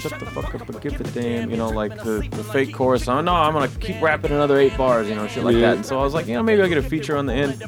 [0.00, 3.08] Shut the fuck up and give a damn, you know, like the, the fake chorus.
[3.08, 5.60] Oh no, I'm gonna keep rapping another eight bars, you know, shit like Yeah.
[5.62, 5.76] that.
[5.76, 7.62] And so I was like, you know, maybe I'll get a feature on the end.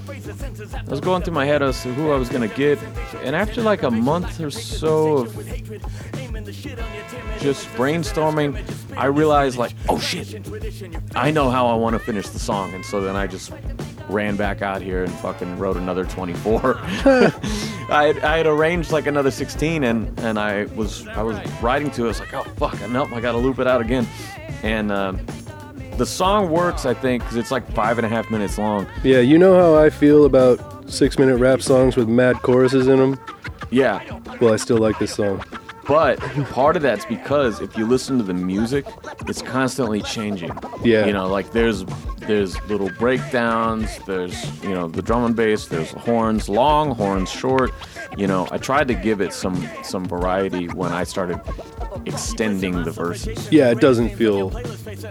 [0.75, 2.79] I was going through my head as to who I was gonna get,
[3.23, 5.35] and after like a month or so of
[7.41, 8.57] just brainstorming,
[8.97, 10.47] I realized like, oh shit,
[11.15, 13.53] I know how I want to finish the song, and so then I just
[14.09, 16.79] ran back out here and fucking wrote another 24.
[17.89, 21.91] I had, I had arranged like another 16, and and I was I was writing
[21.93, 22.16] to it.
[22.19, 24.07] Was like, oh fuck, I nope, I gotta loop it out again,
[24.63, 24.91] and.
[24.91, 25.27] Um,
[25.97, 28.87] the song works, I think, because it's like five and a half minutes long.
[29.03, 32.99] Yeah, you know how I feel about six minute rap songs with mad choruses in
[32.99, 33.19] them?
[33.71, 34.03] Yeah,
[34.39, 35.43] Well, I still like this song.
[35.89, 36.19] But
[36.51, 38.85] part of that's because if you listen to the music,
[39.27, 40.53] it's constantly changing.
[40.85, 41.07] Yeah.
[41.07, 41.85] You know, like there's
[42.27, 47.73] there's little breakdowns, there's you know the drum and bass, there's horns, long horns, short.
[48.17, 51.41] You know, I tried to give it some some variety when I started
[52.05, 53.51] extending the verses.
[53.51, 54.51] Yeah, it doesn't feel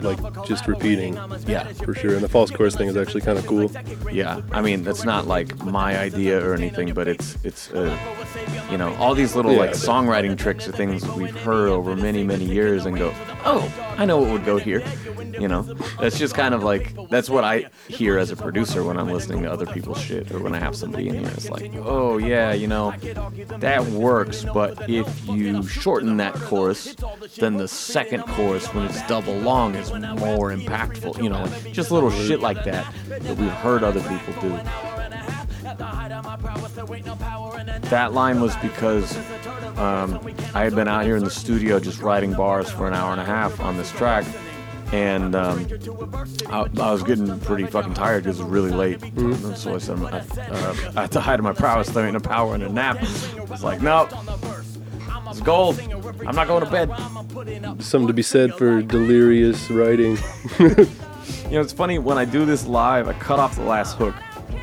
[0.01, 1.15] like just repeating.
[1.47, 1.63] Yeah.
[1.73, 2.13] For sure.
[2.15, 3.71] And the false chorus thing is actually kind of cool.
[4.11, 7.97] Yeah, I mean that's not like my idea or anything, but it's it's uh,
[8.71, 9.59] you know all these little Yeah.
[9.59, 13.13] like songwriting tricks are things we've heard over many many years and go,
[13.45, 14.83] oh, I know what would go here.
[15.39, 15.63] You know,
[15.99, 19.43] that's just kind of like that's what I hear as a producer when I'm listening
[19.43, 21.27] to other people's shit or when I have somebody in here.
[21.29, 22.93] It's like, oh yeah, you know,
[23.59, 26.95] that works, but if you shorten that chorus,
[27.37, 31.21] then the second chorus when it's double long is more impactful.
[31.21, 34.59] You know, like, just little shit like that that we've heard other people do.
[37.89, 39.17] That line was because
[39.77, 40.19] um,
[40.53, 43.21] I had been out here in the studio just writing bars for an hour and
[43.21, 44.25] a half on this track,
[44.91, 45.67] and um,
[46.49, 48.99] I, I was getting pretty fucking tired because it was really late.
[49.55, 50.19] So I said, I,
[50.95, 52.97] uh, the height of my prowess, there ain't no power in a nap.
[53.01, 54.07] It's like, no,
[55.29, 55.79] it's gold.
[56.25, 56.89] I'm not going to bed.
[57.81, 60.17] Something to be said for delirious writing.
[61.45, 64.15] You know, it's funny when I do this live, I cut off the last hook.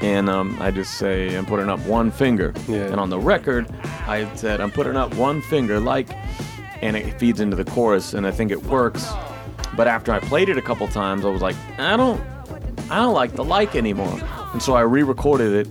[0.02, 2.52] And um, I just say I'm putting up one finger.
[2.68, 2.86] Yeah.
[2.86, 3.72] And on the record,
[4.06, 6.08] I said I'm putting up one finger, like,
[6.82, 9.08] and it feeds into the chorus, and I think it works.
[9.76, 12.20] But after I played it a couple times, I was like, I don't,
[12.90, 14.20] I don't like the like anymore.
[14.52, 15.68] And so I re-recorded it,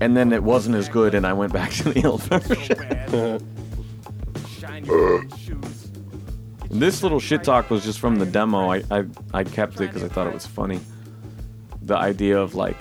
[0.00, 3.40] and then it wasn't as good, and I went back to the old version.
[6.68, 8.70] This little shit talk was just from the demo.
[8.70, 10.80] I I, I kept it because I thought it was funny.
[11.86, 12.76] The idea of like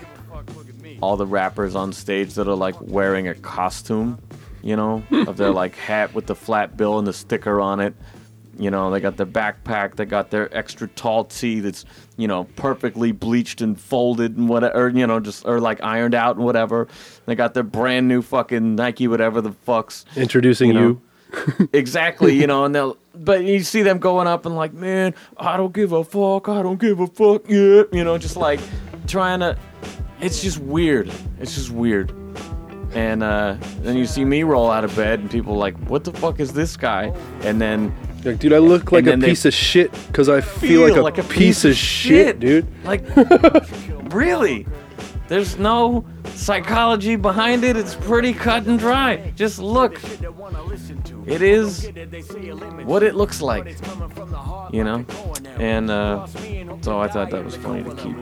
[1.01, 4.19] all the rappers on stage that are like wearing a costume,
[4.61, 7.93] you know, of their like hat with the flat bill and the sticker on it.
[8.57, 11.83] You know, they got their backpack, they got their extra tall tee that's,
[12.15, 16.15] you know, perfectly bleached and folded and whatever, or, you know, just, or like ironed
[16.15, 16.87] out and whatever.
[17.25, 21.01] They got their brand new fucking Nike, whatever the fuck's Introducing You you.
[21.73, 25.57] exactly, you know, and they'll, but you see them going up and like, man, I
[25.57, 28.61] don't give a fuck, I don't give a fuck, yeah, you know, just like
[29.05, 29.57] trying to,
[30.21, 31.11] it's just weird.
[31.39, 32.11] It's just weird.
[32.93, 36.03] And uh, then you see me roll out of bed and people are like, what
[36.05, 37.13] the fuck is this guy?
[37.41, 41.17] And then Like, dude, I look like a piece of shit because I feel, like,
[41.17, 42.65] a piece, of shit, dude.
[42.85, 43.03] Like,
[44.13, 44.65] really?
[45.27, 47.75] There's no psychology behind it.
[47.75, 49.31] It's pretty cut and dry.
[49.35, 49.99] Just look.
[51.25, 51.89] It is
[52.83, 53.77] what it looks like,
[54.71, 55.05] you know?
[55.57, 56.27] And uh,
[56.81, 58.15] so I thought that was funny to keep.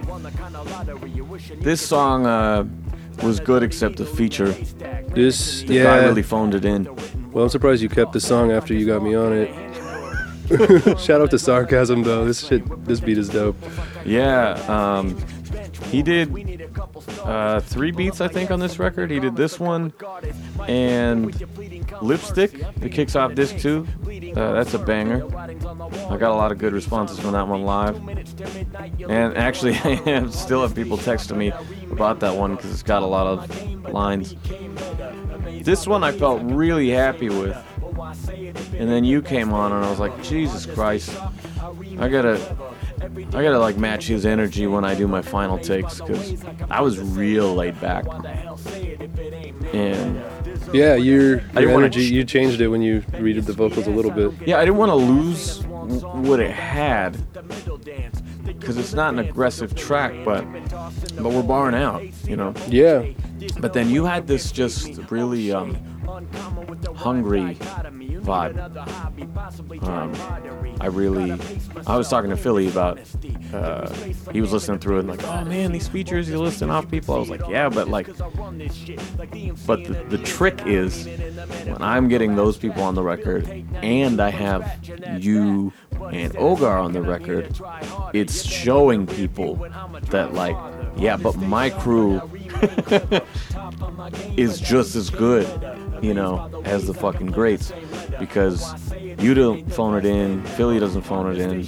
[1.59, 2.65] This song uh,
[3.21, 4.51] was good except the feature.
[5.09, 5.83] This, The yeah.
[5.83, 6.87] guy really phoned it in.
[7.31, 9.73] Well, I'm surprised you kept the song after you got me on it.
[10.99, 12.25] Shout out to Sarcasm, though.
[12.25, 13.55] This shit, this beat is dope.
[14.05, 15.17] Yeah, um,
[15.85, 16.31] he did
[17.23, 19.11] uh, three beats, I think, on this record.
[19.11, 19.93] He did this one
[20.67, 21.33] and
[22.01, 23.87] Lipstick, that kicks off disc two.
[24.35, 25.25] Uh, that's a banger.
[25.35, 27.97] I got a lot of good responses from that one live.
[29.09, 31.51] And actually, I still have people texting me
[31.91, 34.35] about that one because it's got a lot of lines.
[35.61, 37.57] This one I felt really happy with.
[38.73, 41.15] And then you came on, and I was like, Jesus Christ,
[41.99, 42.57] I gotta,
[43.03, 46.99] I gotta like match his energy when I do my final takes because I was
[46.99, 48.05] real laid back.
[49.73, 50.21] And
[50.73, 54.11] Yeah, your, your energy, ch- you changed it when you redid the vocals a little
[54.11, 54.31] bit.
[54.47, 57.17] yeah, I didn't want to lose w- what it had
[58.45, 60.45] because it's not an aggressive track, but
[61.17, 62.53] but we're barring out, you know.
[62.67, 63.05] Yeah.
[63.59, 65.75] But then you had this just really um,
[66.95, 67.57] hungry
[68.23, 69.83] vibe.
[69.83, 71.39] Um, I really,
[71.87, 72.99] I was talking to Philly about,
[73.53, 73.91] uh,
[74.31, 77.15] he was listening through it and like, oh man, these features you're listing off people.
[77.15, 82.57] I was like, yeah, but like, but the, the trick is when I'm getting those
[82.57, 83.47] people on the record
[83.81, 84.79] and I have
[85.19, 85.73] you
[86.11, 87.55] and Ogar on the record,
[88.13, 89.55] it's showing people
[90.09, 90.57] that like,
[90.97, 92.21] yeah, but my crew
[94.37, 95.45] is just as good,
[96.03, 97.71] you know, as the fucking greats
[98.19, 98.73] because
[99.19, 101.65] you don't phone it in, Philly doesn't phone it in,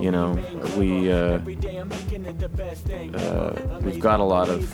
[0.00, 0.32] you know,
[0.76, 1.38] we uh,
[3.14, 4.68] uh, we've got a lot of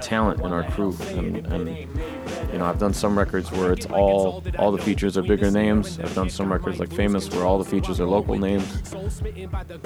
[0.00, 1.88] talent in our crew, and, and
[2.54, 5.98] you know, I've done some records where it's all all the features are bigger names.
[5.98, 8.64] I've done some records like Famous where all the features are local names.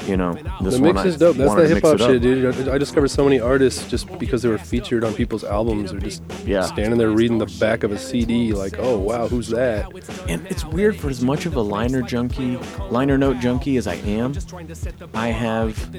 [0.06, 1.36] You know, this The one mix is dope.
[1.36, 2.68] That's that hip hop shit, dude.
[2.68, 5.98] I I discovered so many artists just because they were featured on people's albums or
[5.98, 6.60] just Yeah.
[6.60, 9.90] standing there reading the back of a CD, like, oh wow, who's that?
[10.28, 12.58] And it's weird for as much of a liner junkie,
[12.90, 14.34] liner note junkie as I am,
[15.14, 15.90] I have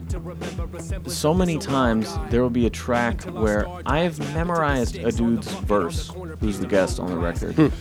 [1.08, 6.59] so many times there will be a track where I've memorized a dude's verse, who's
[6.60, 7.72] the guest on the record,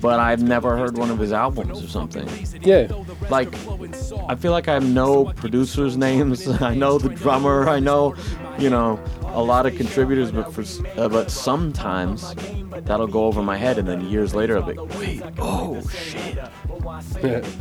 [0.00, 2.28] but I've never heard one of his albums or something.
[2.62, 2.88] Yeah,
[3.30, 3.52] Like,
[4.28, 6.46] I feel like I know producers' names.
[6.62, 7.68] I know the drummer.
[7.68, 8.14] I know,
[8.58, 10.30] you know, a lot of contributors.
[10.30, 10.62] But for
[11.00, 12.34] uh, but sometimes
[12.82, 16.36] that'll go over my head, and then years later I'll be, like, wait, oh shit,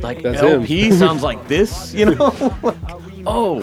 [0.01, 0.61] like That's him.
[0.61, 2.31] LP sounds like this, you know?
[2.63, 2.75] Like,
[3.25, 3.61] oh.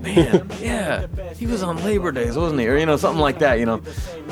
[0.00, 2.68] Man, yeah, he was on Labor Days, wasn't he?
[2.68, 3.58] Or you know, something like that.
[3.58, 3.82] You know,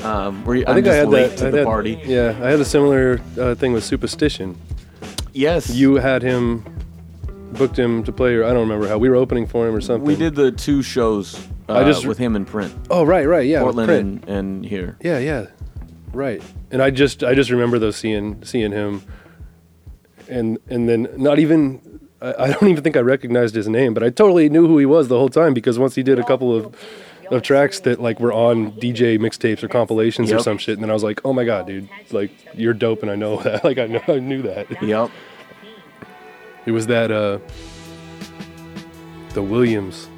[0.03, 1.38] um, where you, I think I had late that.
[1.38, 2.00] to I the had- party.
[2.05, 4.57] Yeah, I had a similar uh, thing with Superstition.
[5.33, 6.64] Yes, You had him,
[7.55, 9.81] booked him to play, or I don't remember how we were opening for him or
[9.81, 10.07] something.
[10.07, 11.35] We did the two shows
[11.68, 14.24] uh, I just- with him in print, Oh right, right, yeah, Portland Print.
[14.27, 14.96] and, and here.
[15.00, 15.46] Yeah, yeah,
[16.12, 16.40] right.
[16.70, 19.03] And I just, I just remember though seeing, seeing him,
[20.29, 21.81] and and then not even,
[22.25, 24.87] I, I don't even think I recognized his name, but I totally knew who he
[24.87, 26.75] was the whole time because once he did a couple of,
[27.31, 30.91] of tracks that like were on DJ mixtapes or compilations or some shit, and then
[30.91, 33.79] I was like, oh my god, dude, like you're dope, and I know that, like
[33.79, 34.83] I know, I knew that.
[34.83, 35.11] Yep.
[36.67, 37.39] It was that, uh,
[39.35, 40.09] the Williams,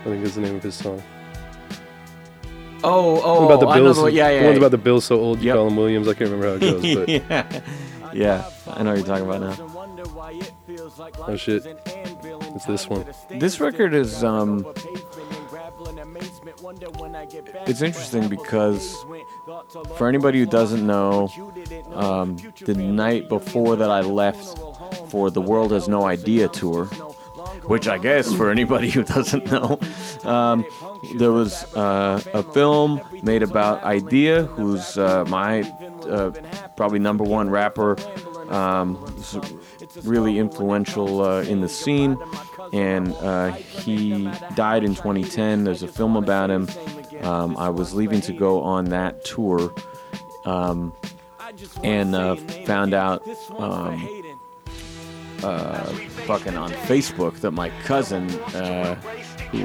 [0.00, 1.02] I think is the name of his song.
[2.82, 3.98] Oh, oh, about the Bills.
[3.98, 4.38] one- yeah, yeah.
[4.40, 4.58] The one's yeah.
[4.58, 5.56] about the Bills so old you Yep.
[5.56, 6.08] call them Williams.
[6.08, 7.60] I can't remember how it goes, but yeah,
[8.12, 8.50] yeah.
[8.68, 9.77] I know what you're talking about now.
[11.00, 13.04] Oh shit, it's this one.
[13.30, 14.66] This record is um,
[17.66, 18.96] it's interesting because
[19.96, 21.28] for anybody who doesn't know,
[21.94, 24.58] um, the night before that I left
[25.08, 26.86] for the World Has No Eyedea tour,
[27.66, 29.78] which I guess for anybody who doesn't know,
[30.24, 30.64] um,
[31.16, 35.62] there was uh, a film made about Eyedea, who's uh, my
[36.08, 36.32] uh,
[36.76, 37.96] probably number one rapper,
[38.50, 39.04] um,
[40.04, 42.18] really influential uh, in the scene,
[42.72, 45.64] and uh, he died in 2010.
[45.64, 46.68] There's a film about him.
[47.22, 49.72] Um, I was leaving to go on that tour,
[50.44, 50.92] um,
[51.82, 53.26] and uh, found out
[53.58, 54.22] um,
[55.42, 55.84] uh,
[56.26, 58.94] fucking on Facebook that my cousin, uh,
[59.50, 59.58] who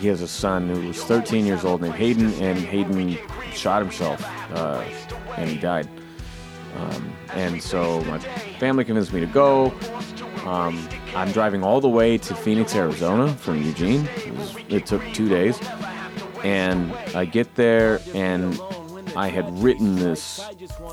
[0.00, 3.18] he has a son who was 13 years old named Hayden, and Hayden
[3.52, 4.22] shot himself,
[4.52, 4.84] uh,
[5.36, 5.88] and he died.
[6.76, 8.18] Um, and so my
[8.58, 9.72] family convinced me to go.
[10.44, 14.08] Um, I'm driving all the way to Phoenix, Arizona from Eugene.
[14.16, 15.60] It, was, it took two days.
[16.42, 18.58] And I get there, and
[19.16, 20.40] I had written this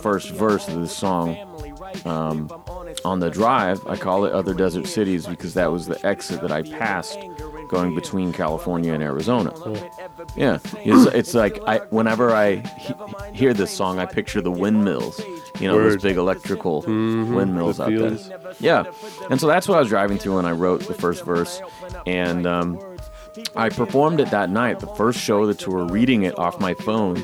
[0.01, 1.37] first verse of this song
[2.05, 2.51] um,
[3.05, 3.85] on the drive.
[3.87, 7.19] I call it Other Desert Cities because that was the exit that I passed
[7.67, 9.53] going between California and Arizona.
[10.35, 12.93] Yeah, it's, it's like I whenever I he-
[13.33, 15.19] hear this song, I picture the windmills.
[15.59, 15.93] You know, Word.
[15.93, 18.53] those big electrical windmills the out there.
[18.59, 18.83] Yeah,
[19.29, 21.61] and so that's what I was driving through when I wrote the first verse,
[22.05, 22.79] and um,
[23.55, 26.73] I performed it that night, the first show of the tour, reading it off my
[26.75, 27.23] phone,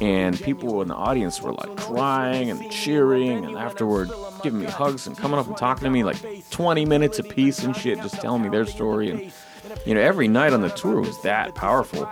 [0.00, 4.10] and people in the audience were like crying and cheering, and afterward
[4.42, 6.16] giving me hugs and coming up and talking to me like
[6.50, 9.32] 20 minutes a piece and shit, just telling me their story and.
[9.86, 12.08] You know, every night on the tour was that powerful,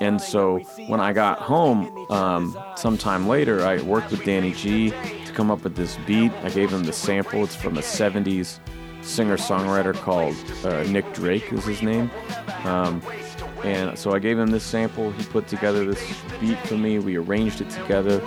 [0.00, 5.32] and so when I got home, um, sometime later, I worked with Danny G to
[5.32, 6.32] come up with this beat.
[6.42, 7.44] I gave him the sample.
[7.44, 8.58] It's from a '70s
[9.02, 12.10] singer-songwriter called uh, Nick Drake, is his name.
[12.64, 13.02] Um,
[13.62, 15.10] and so I gave him this sample.
[15.12, 16.02] He put together this
[16.40, 16.98] beat for me.
[16.98, 18.22] We arranged it together.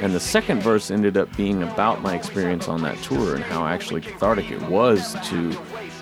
[0.00, 3.66] And the second verse ended up being about my experience on that tour and how
[3.66, 5.50] actually cathartic it was to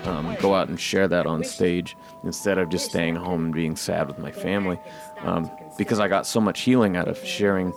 [0.05, 3.75] um, go out and share that on stage instead of just staying home and being
[3.75, 4.79] sad with my family.
[5.19, 7.73] Um, because I got so much healing out of sharing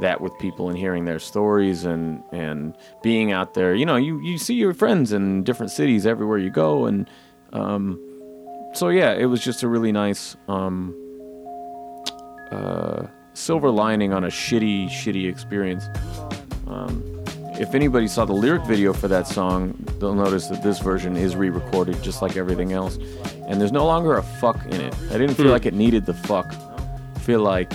[0.00, 3.74] that with people and hearing their stories and and being out there.
[3.74, 7.08] You know, you you see your friends in different cities everywhere you go, and
[7.52, 8.00] um,
[8.74, 10.94] so yeah, it was just a really nice um,
[12.50, 15.84] uh, silver lining on a shitty shitty experience.
[16.66, 17.21] Um,
[17.62, 21.36] if anybody saw the lyric video for that song, they'll notice that this version is
[21.36, 22.98] re-recorded just like everything else,
[23.46, 24.94] and there's no longer a fuck in it.
[25.10, 26.52] I didn't feel like it needed the fuck.
[26.52, 27.72] I feel like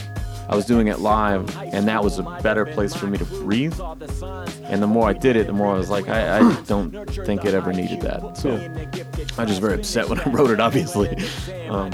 [0.50, 3.80] I was doing it live, and that was a better place for me to breathe.
[4.64, 6.92] And the more I did it, the more I was like, I, I don't
[7.26, 8.36] think it ever needed that.
[8.36, 8.52] So
[9.38, 11.16] I was just very upset when I wrote it, obviously.
[11.70, 11.92] Um,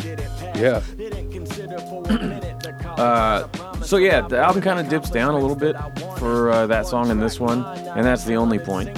[0.56, 0.82] Yeah.
[2.97, 3.47] uh,
[3.82, 5.75] so yeah, the album kind of dips down a little bit
[6.17, 7.63] for uh, that song and this one,
[7.95, 8.89] and that's the only point.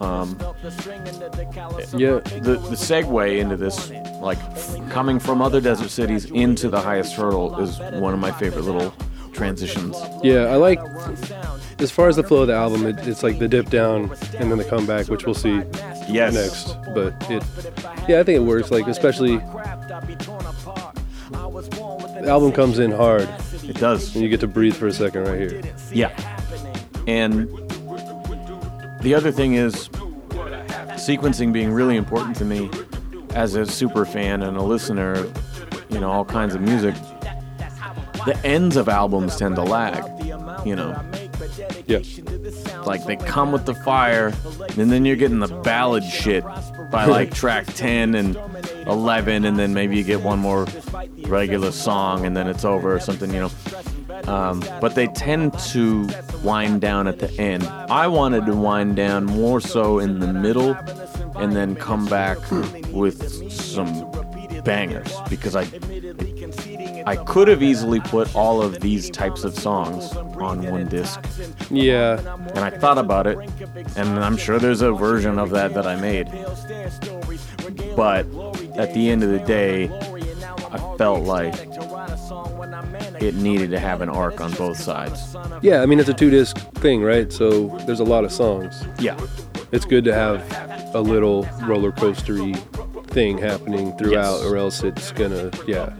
[0.00, 0.36] Um,
[1.96, 2.20] Yeah.
[2.40, 4.38] the the segue into this, like
[4.90, 8.92] coming from other desert cities into the highest hurdle, is one of my favorite little
[9.32, 9.96] transitions.
[10.22, 10.80] Yeah, I like.
[11.80, 14.04] As far as the flow of the album, it, it's like the dip down
[14.38, 15.60] and then the comeback, which we'll see
[16.08, 16.32] Yes.
[16.34, 16.76] next.
[16.94, 17.42] But it,
[18.08, 18.70] yeah, I think it works.
[18.70, 19.38] Like especially,
[22.26, 23.28] album comes in hard,
[23.62, 24.14] It does.
[24.14, 25.60] and you get to breathe for a second right here.
[25.92, 26.10] Yeah.
[27.06, 27.48] And
[29.02, 29.88] the other thing is
[30.96, 32.70] sequencing being really important to me
[33.34, 35.26] as a super fan and a listener,
[35.90, 36.94] you know, all kinds of music.
[38.26, 40.02] The ends of albums tend to lag,
[40.66, 40.98] you know.
[41.86, 41.98] Yeah,
[42.86, 44.32] Like they come with the fire,
[44.78, 46.42] and then you're getting the ballad shit
[46.90, 48.34] by like track 10 and
[48.86, 50.66] 11, and then maybe you get one more
[51.26, 53.50] regular song, and then it's over or something, you know.
[54.30, 56.08] Um, but they tend to
[56.42, 57.64] wind down at the end.
[57.64, 60.76] I wanted to wind down more so in the middle,
[61.36, 62.38] and then come back
[62.92, 64.10] with some
[64.64, 65.68] bangers because I
[67.06, 71.20] I could have easily put all of these types of songs on one disc
[71.70, 72.20] yeah,
[72.54, 73.38] and I thought about it,
[73.96, 76.28] and I'm sure there's a version of that that I made.
[77.96, 78.26] But
[78.76, 79.84] at the end of the day,
[80.70, 81.54] I felt like
[83.22, 85.36] it needed to have an arc on both sides.
[85.62, 85.80] yeah.
[85.82, 87.32] I mean, it's a two disc thing, right?
[87.32, 88.84] So there's a lot of songs.
[88.98, 89.18] Yeah,
[89.72, 90.42] It's good to have
[90.94, 92.56] a little roller coastery
[93.08, 94.44] thing happening throughout, Yes.
[94.44, 95.92] or else it's gonna, yeah.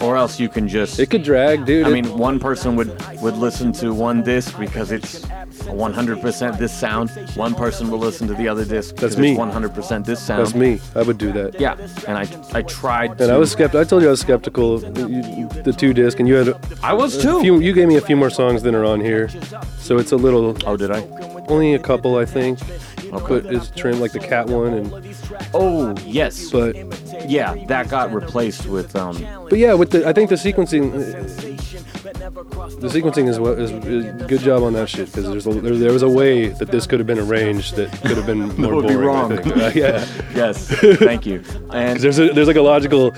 [0.00, 0.98] Or else you can just.
[0.98, 1.86] It could drag, dude.
[1.86, 2.90] I mean, one person would
[3.22, 5.20] would listen to one disc because it's
[5.66, 7.10] 100% this sound.
[7.34, 9.32] One person will listen to the other disc That's me.
[9.32, 10.40] it's 100% this sound.
[10.42, 10.80] that's me.
[10.94, 11.60] I would do that.
[11.60, 13.10] Yeah, and I I tried.
[13.10, 13.80] And to, I was skeptical.
[13.80, 16.92] I told you I was skeptical of you- the two disc, and you had I
[16.92, 17.40] was too.
[17.40, 17.58] few.
[17.60, 19.28] You gave me a few more songs than are on here,
[19.78, 20.56] so it's a little.
[20.66, 21.02] oh, did I?
[21.48, 22.58] Only a couple, I think.
[23.10, 25.16] But it's trimmed like the cat one, and
[25.54, 26.74] Oh yes, but
[27.28, 29.16] yeah, that got replaced with um.
[29.48, 30.92] but yeah, with the I think the sequencing,
[32.80, 35.76] the sequencing is what is, is good job on that shit because there's a, there,
[35.76, 38.76] there was a way that this could have been arranged that could have been more
[38.76, 39.06] would be boring.
[39.08, 39.36] wrong.
[39.36, 39.56] Think.
[39.56, 40.06] Uh, yeah.
[40.36, 41.42] Yes, thank you.
[41.72, 43.14] And there's a, there's like a logical,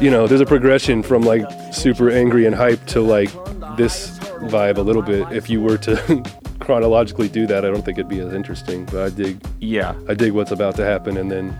[0.00, 3.30] you know, there's a progression from like super angry and hype to like
[3.76, 5.30] this vibe a little bit.
[5.32, 6.22] If you were to
[6.64, 8.84] chronologically do that, I don't think it'd be as interesting.
[8.86, 11.58] But I dig, yeah, I dig what's about to happen, and then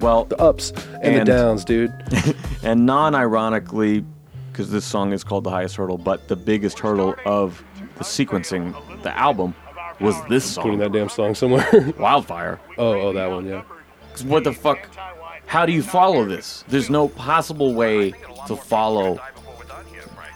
[0.00, 0.70] well, the ups
[1.02, 1.92] and, And- the downs, dude.
[2.62, 4.04] and non-ironically,
[4.52, 7.62] because this song is called "The Highest Hurdle," but the biggest hurdle of
[7.98, 9.54] the sequencing the album
[10.00, 10.64] was this song.
[10.64, 11.66] Putting that damn song somewhere.
[11.98, 13.62] "Wildfire." oh, oh, that one, yeah.
[14.24, 14.88] what the fuck?
[15.46, 16.64] How do you follow this?
[16.68, 18.12] There's no possible way
[18.46, 19.18] to follow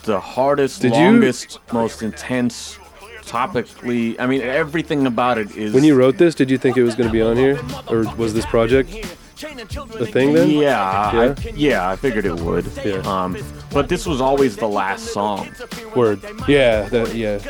[0.04, 2.78] the hardest, Did you- longest, most intense,
[3.24, 4.16] topically.
[4.18, 5.74] I mean, everything about it is.
[5.74, 7.58] When you wrote this, did you think it was going to be on here,
[7.88, 10.50] or was this project the thing then?
[10.50, 11.34] Yeah, Yeah?
[11.38, 12.66] I, yeah, I figured it would.
[12.84, 12.96] Yeah.
[13.00, 13.37] Um,
[13.74, 15.54] but this was always the last song.
[15.94, 16.22] Word.
[16.48, 17.40] Yeah, that, yeah.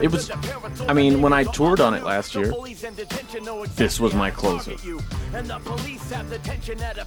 [0.00, 0.30] It was.
[0.88, 2.52] I mean, when I toured on it last year,
[3.76, 4.76] this was my closer.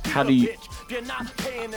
[0.05, 0.53] How do you?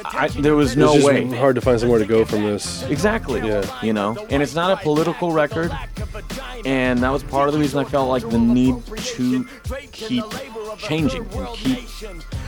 [0.05, 1.27] I, there was no it's just way.
[1.37, 2.83] hard to find somewhere to go from this.
[2.85, 3.41] Exactly.
[3.47, 3.83] Yeah.
[3.83, 5.73] You know, and it's not a political record,
[6.65, 9.45] and that was part of the reason I felt like the need to
[9.93, 10.25] keep
[10.79, 11.89] changing and keep.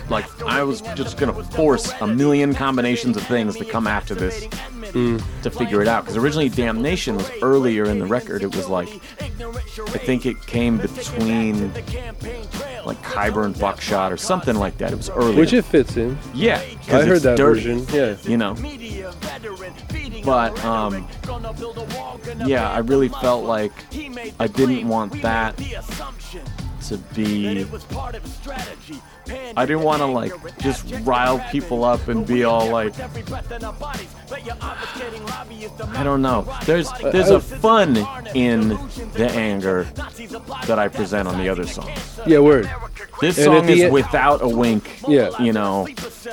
[0.08, 4.35] Like I was just gonna force a million combinations of things to come after this
[5.42, 6.04] to figure it out.
[6.04, 8.42] Because originally, Damnation was earlier in the record.
[8.42, 11.72] It was like I think it came between
[12.84, 14.92] like Kyber and Buckshot or something like that.
[14.92, 15.38] It was earlier.
[15.38, 16.18] Which it fits in.
[16.34, 17.86] yeah, I heard it's that dirty, version.
[17.94, 18.16] Yeah.
[18.22, 18.54] You know.
[20.24, 21.06] But um,
[22.46, 23.72] yeah, I really felt like
[24.40, 27.66] I didn't want that to be.
[29.56, 32.94] I didn't want to like just rile people up and be all like.
[35.94, 36.46] I don't know.
[36.64, 37.96] There's there's a fun
[38.34, 38.68] in
[39.14, 39.84] the anger
[40.66, 41.90] that I present on the other song.
[42.26, 42.70] Yeah, word.
[43.20, 45.00] This And song is e- without a wink.
[45.08, 45.30] Yeah.
[45.42, 45.88] You know.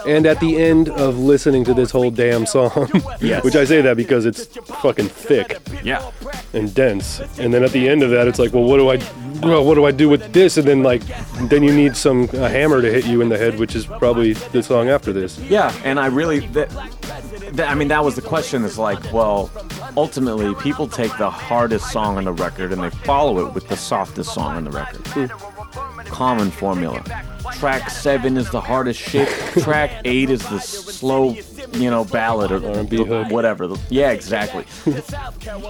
[0.06, 2.90] And at the end of listening to this whole damn song,
[3.22, 3.44] Yes.
[3.44, 4.46] which I say that because it's
[4.82, 6.12] fucking thick Yeah.
[6.54, 8.98] and dense, and then at the end of that, it's like, well, what do I,
[9.44, 10.58] well, what do I do with this?
[10.58, 11.04] And then like,
[11.50, 14.34] then you need some a hammer to hit you in the head, which is probably
[14.34, 15.40] the song after this.
[15.40, 16.70] Yeah, and I really, that,
[17.54, 18.64] that, I mean, that was the question.
[18.64, 19.52] Is like, well,
[19.98, 23.78] ultimately, people take the hardest song on the record and they follow it with the
[23.78, 25.06] softest song on the record.
[25.08, 26.04] Hmm.
[26.06, 27.04] Common formula.
[27.54, 29.28] Track seven is the hardest shit.
[29.62, 31.36] Track eight is the slow,
[31.74, 33.30] you know, ballad or R&B the- hook.
[33.32, 33.70] whatever.
[33.90, 34.66] Yeah, exactly.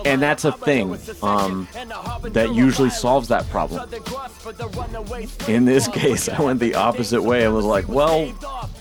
[0.05, 1.67] and that's a thing um,
[2.29, 3.89] that usually solves that problem.
[5.47, 7.45] In this case, I went the opposite way.
[7.45, 8.25] I was like, well,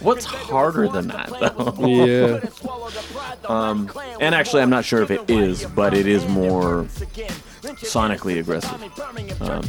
[0.01, 1.87] what's harder than that, though?
[1.87, 2.41] Yeah,
[4.21, 6.87] And actually, I'm not sure if it is, but it is more
[7.77, 8.71] sonically aggressive.
[9.43, 9.63] Um,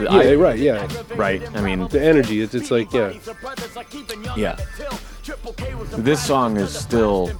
[0.00, 0.88] yeah, I- right, yeah.
[1.14, 1.42] right.
[1.56, 3.12] I mean, The energy, it's, it's like, yeah,
[4.36, 4.56] yeah.
[5.98, 7.30] This song is still.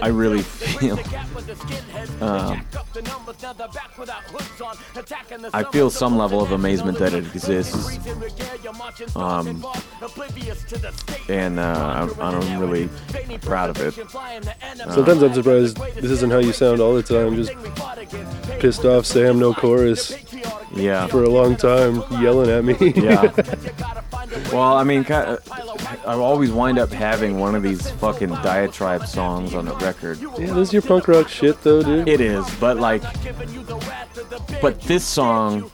[0.00, 0.98] I really feel.
[2.22, 2.64] Um,
[5.52, 7.98] I feel some level of amazement that it exists.
[9.16, 9.64] Um,
[11.28, 12.88] and uh, I'm, I'm really
[13.38, 13.94] proud of it.
[13.94, 17.34] Sometimes I'm surprised this isn't how you sound all the time.
[17.34, 17.52] Just
[18.60, 20.23] pissed off Sam, no chorus
[20.74, 21.06] Yeah.
[21.06, 22.92] for a long time, yelling at me.
[22.96, 23.32] Yeah.
[24.52, 25.36] Well, I mean, uh,
[26.06, 30.18] I always wind up having one of these fucking diatribe songs on the record.
[30.20, 32.08] yeah, this is your punk rock shit, though, dude.
[32.08, 33.02] It is, but like,
[34.60, 35.70] but this song,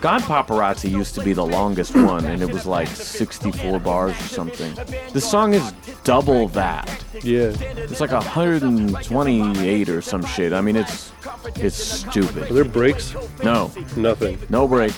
[0.00, 4.24] God Paparazzi used to be the longest one, and it was like 64 bars or
[4.28, 4.74] something.
[5.12, 5.72] This song is
[6.04, 6.88] double that.
[7.22, 7.52] yeah.
[7.60, 10.52] It's like 128 or some shit.
[10.52, 11.12] I mean, it's
[11.56, 12.48] it's Are stupid.
[12.54, 13.14] there breaks?
[13.42, 14.38] No, Nothing.
[14.48, 14.92] no break.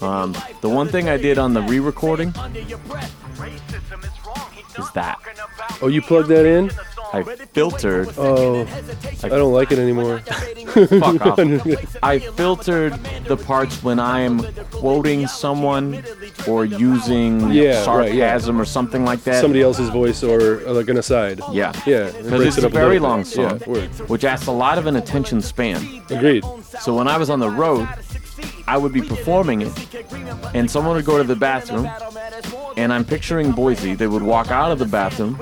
[0.00, 2.28] Um, the one thing I did on the re-recording
[4.78, 5.18] is that
[5.82, 6.70] Oh, you plugged that in?
[7.16, 8.08] I filtered.
[8.18, 8.66] Oh,
[9.22, 10.18] I don't like it anymore.
[10.20, 11.38] Fuck off.
[12.02, 12.94] I filtered
[13.26, 16.02] the parts when I am quoting someone
[16.46, 18.32] or using Yeah, right, yeah.
[18.32, 19.40] sarcasm or something like that.
[19.40, 21.40] Somebody else's voice or uh, like an aside.
[21.52, 21.72] yeah.
[21.86, 23.26] Yeah, it Because breaks it's it a up very little long bit.
[23.28, 23.88] song, Yeah, word.
[24.08, 26.02] which asks a lot of an attention span.
[26.10, 26.44] Agreed.
[26.80, 27.88] So when I was on the road,
[28.68, 29.72] I would be performing it,
[30.54, 31.88] and someone would go to the bathroom,
[32.76, 33.94] and I'm picturing Boise.
[33.94, 35.40] They would walk out of the bathroom,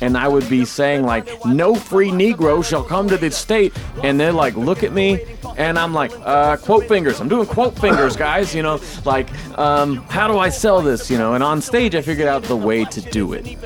[0.00, 4.18] and I would be saying like, "No free Negro shall come to this state," and
[4.18, 5.24] they're like, "Look at me,"
[5.56, 7.20] and I'm like, uh, "Quote fingers.
[7.20, 8.54] I'm doing quote fingers, guys.
[8.54, 11.10] You know, like, um, how do I sell this?
[11.10, 13.56] You know?" And on stage, I figured out the way to do it,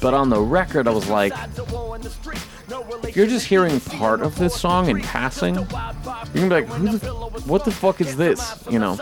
[0.00, 1.32] but on the record, I was like.
[3.04, 7.08] If you're just hearing part of this song in passing, you're gonna be like, the,
[7.46, 8.62] what the fuck is this?
[8.70, 8.98] You know?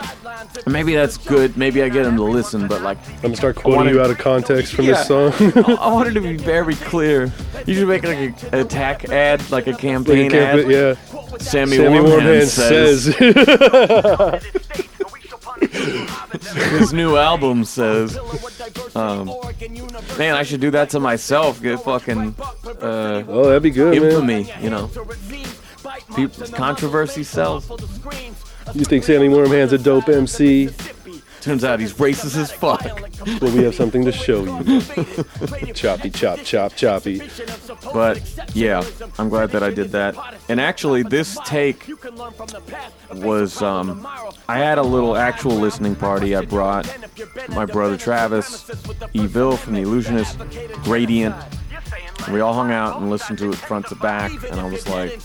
[0.67, 1.55] Maybe that's good.
[1.57, 4.09] Maybe I get him to listen, but like, I'm gonna start quoting wanna- you out
[4.09, 4.93] of context from Yeah.
[4.93, 5.33] this song.
[5.79, 7.31] I wanted to be very clear.
[7.65, 10.65] You should make like a, an attack ad, like a campaign you can't ad.
[10.65, 11.37] put- yeah.
[11.37, 14.43] Sammy, Sammy Warmhand says, says.
[16.79, 18.17] his new album says.
[18.95, 19.31] Um,
[20.17, 21.61] man, I should do that to myself.
[21.61, 22.35] Get fucking
[22.81, 24.47] uh, oh, that'd be good, man.
[24.61, 24.89] you know.
[26.15, 27.69] People, controversy sells.
[28.73, 30.69] You think Sammy Warmhands a dope MC?
[31.41, 32.83] Turns out he's racist as fuck.
[33.41, 34.81] Well, we have something to show you.
[35.73, 37.21] choppy, chop, chop, choppy.
[37.93, 38.21] But
[38.53, 38.83] yeah,
[39.17, 40.15] I'm glad that I did that.
[40.49, 41.89] And actually, this take
[43.15, 44.07] was um,
[44.47, 46.35] I had a little actual listening party.
[46.35, 46.87] I brought
[47.49, 48.69] my brother Travis,
[49.13, 50.37] Evil from the Illusionist,
[50.83, 51.35] Gradient.
[52.29, 55.19] We all hung out and listened to it front to back, and I was like,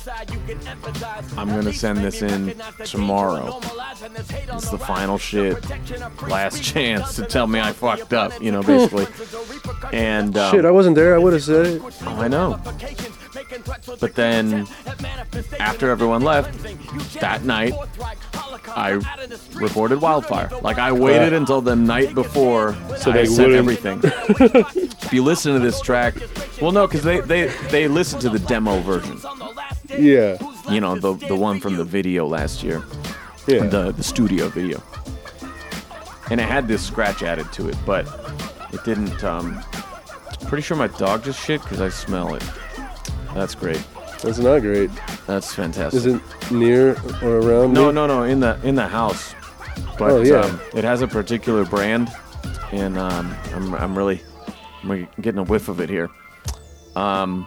[1.36, 3.61] I'm gonna send this in tomorrow.
[3.62, 5.64] It's the final shit,
[6.22, 9.07] last chance to tell me I fucked up, you know, basically.
[9.92, 11.14] And um, Shit, I wasn't there.
[11.14, 11.82] I would have said it.
[11.82, 12.61] Oh, I know.
[14.01, 14.66] But then,
[15.61, 16.53] after everyone left,
[17.20, 17.74] that night,
[18.68, 19.01] I
[19.55, 20.51] reported wildfire.
[20.62, 24.01] Like I waited Uh, until the night before So I they sent wouldn't- everything.
[25.03, 26.14] if you listen to this track,
[26.61, 29.18] well, no, because they they they listened to the demo version.
[29.99, 30.37] Yeah.
[30.70, 32.82] You know, the the one from the video last year,
[33.47, 33.66] Yeah.
[33.66, 34.82] the the studio video,
[36.30, 38.07] and it had this scratch added to it, but
[38.72, 39.22] it didn't.
[39.22, 39.62] Um,
[40.49, 42.43] pretty sure my dog just shit because I smell it.
[43.37, 43.84] That's great.
[44.22, 44.91] That's not great.
[45.26, 45.99] That's fantastic.
[45.99, 46.20] Is it
[46.51, 47.74] near or around?
[47.74, 47.93] No, me?
[47.93, 48.22] no, no.
[48.22, 49.34] In the in the house.
[49.99, 50.41] But Oh, yeah.
[50.41, 52.11] um, it has a particular brand,
[52.72, 54.22] and um, I'm I'm really
[54.82, 56.09] I'm getting a whiff of it here.
[56.97, 57.47] Um,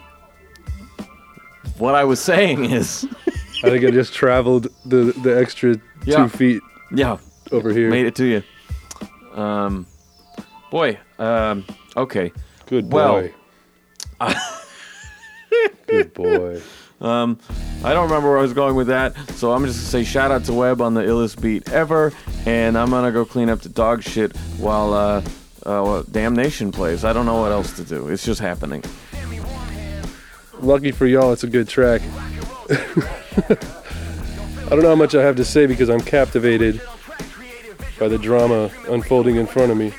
[1.79, 3.07] what I was saying is,
[3.63, 5.75] I think I just traveled the the extra
[6.05, 6.17] Yeah.
[6.17, 6.61] two feet
[6.93, 7.17] yeah,
[7.51, 7.89] over here.
[7.89, 8.43] made it to you.
[9.41, 9.87] Um,
[10.69, 10.99] boy.
[11.17, 11.65] Um,
[11.97, 12.31] okay.
[12.67, 13.33] Good Well- boy.
[15.87, 16.61] Good boy.
[17.01, 17.39] Um,
[17.83, 20.31] I don't remember where I was going with that, so I'm just gonna say shout
[20.31, 22.11] out to Webb on the illest beat ever,
[22.45, 25.23] and I'm gonna go clean up the dog shit while uh,
[25.65, 27.05] uh, Damnation plays.
[27.05, 28.09] I don't know what else to do.
[28.09, 28.83] It's just happening.
[30.59, 32.01] Lucky for y'all, it's a good track.
[32.69, 33.55] I
[34.69, 36.81] don't know how much I have to say because I'm captivated
[37.97, 39.93] by the drama unfolding in front of me.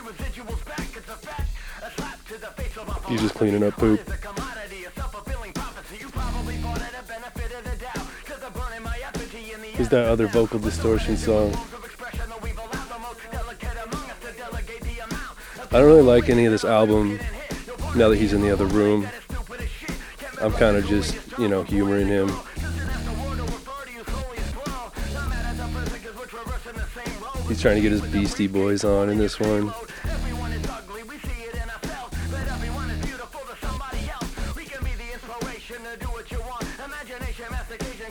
[3.09, 4.01] He's just cleaning up poop.
[9.81, 11.57] Is that other vocal distortion song?
[15.73, 17.19] I don't really like any of this album
[17.97, 19.09] now that he's in the other room.
[20.43, 22.29] I'm kind of just, you know, humoring him.
[27.49, 29.73] He's trying to get his Beastie Boys on in this one.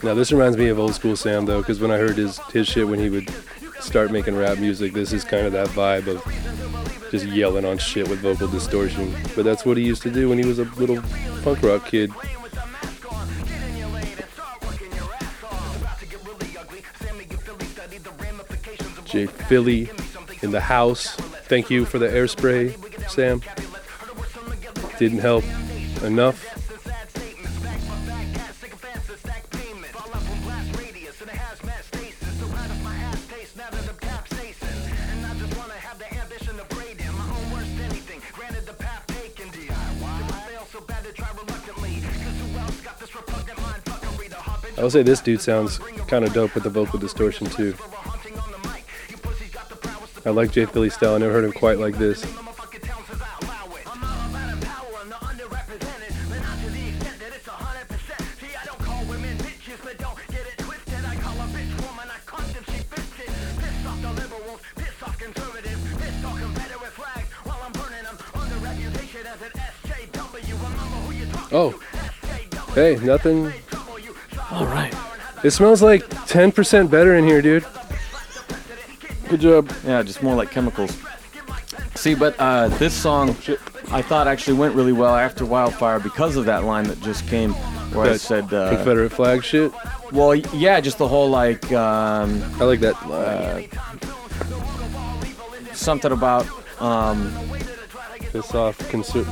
[0.01, 2.67] Now this reminds me of old school Sam though, because when I heard his his
[2.67, 3.29] shit when he would
[3.79, 8.07] start making rap music, this is kind of that vibe of just yelling on shit
[8.07, 9.13] with vocal distortion.
[9.35, 11.01] But that's what he used to do when he was a little
[11.43, 12.11] punk rock kid.
[19.05, 19.89] Jay Philly
[20.41, 21.15] in the house.
[21.47, 22.75] Thank you for the air spray,
[23.07, 23.41] Sam.
[24.99, 25.43] Didn't help
[26.03, 26.58] enough.
[44.79, 45.77] I will say this dude sounds
[46.07, 47.75] kind of dope with the vocal distortion too.
[50.25, 51.15] I like Jay Philly style.
[51.15, 52.25] I never heard him quite like this.
[71.51, 71.77] Oh,
[72.75, 73.51] hey, nothing.
[75.43, 77.65] It smells like 10% better in here, dude.
[79.29, 79.71] Good job.
[79.85, 80.97] Yeah, just more like chemicals.
[81.95, 83.29] See, but uh, this song
[83.91, 87.53] I thought actually went really well after Wildfire because of that line that just came
[87.93, 89.71] where I That said, uh, Confederate flag shit.
[90.11, 93.69] well, yeah, just the whole like um, I like that.
[95.73, 96.47] something about
[96.81, 97.33] um,
[98.31, 98.77] Piss off.
[98.89, 99.25] Conser-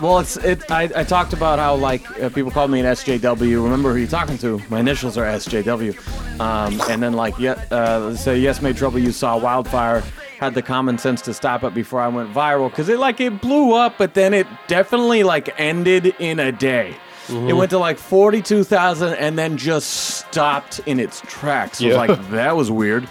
[0.00, 0.70] Well, it's it.
[0.70, 3.62] I, I talked about how like uh, people called me an SJW.
[3.62, 4.60] Remember who you're talking to?
[4.70, 6.40] My initials are SJW.
[6.40, 8.98] Um, and then like yeah, uh, say yes, made trouble.
[8.98, 10.02] You saw wildfire.
[10.38, 13.42] Had the common sense to stop it before I went viral because it like it
[13.42, 16.96] blew up, but then it definitely like ended in a day.
[17.28, 21.82] It went to like forty-two thousand and then just stopped in its tracks.
[21.82, 23.06] I was like, that was weird.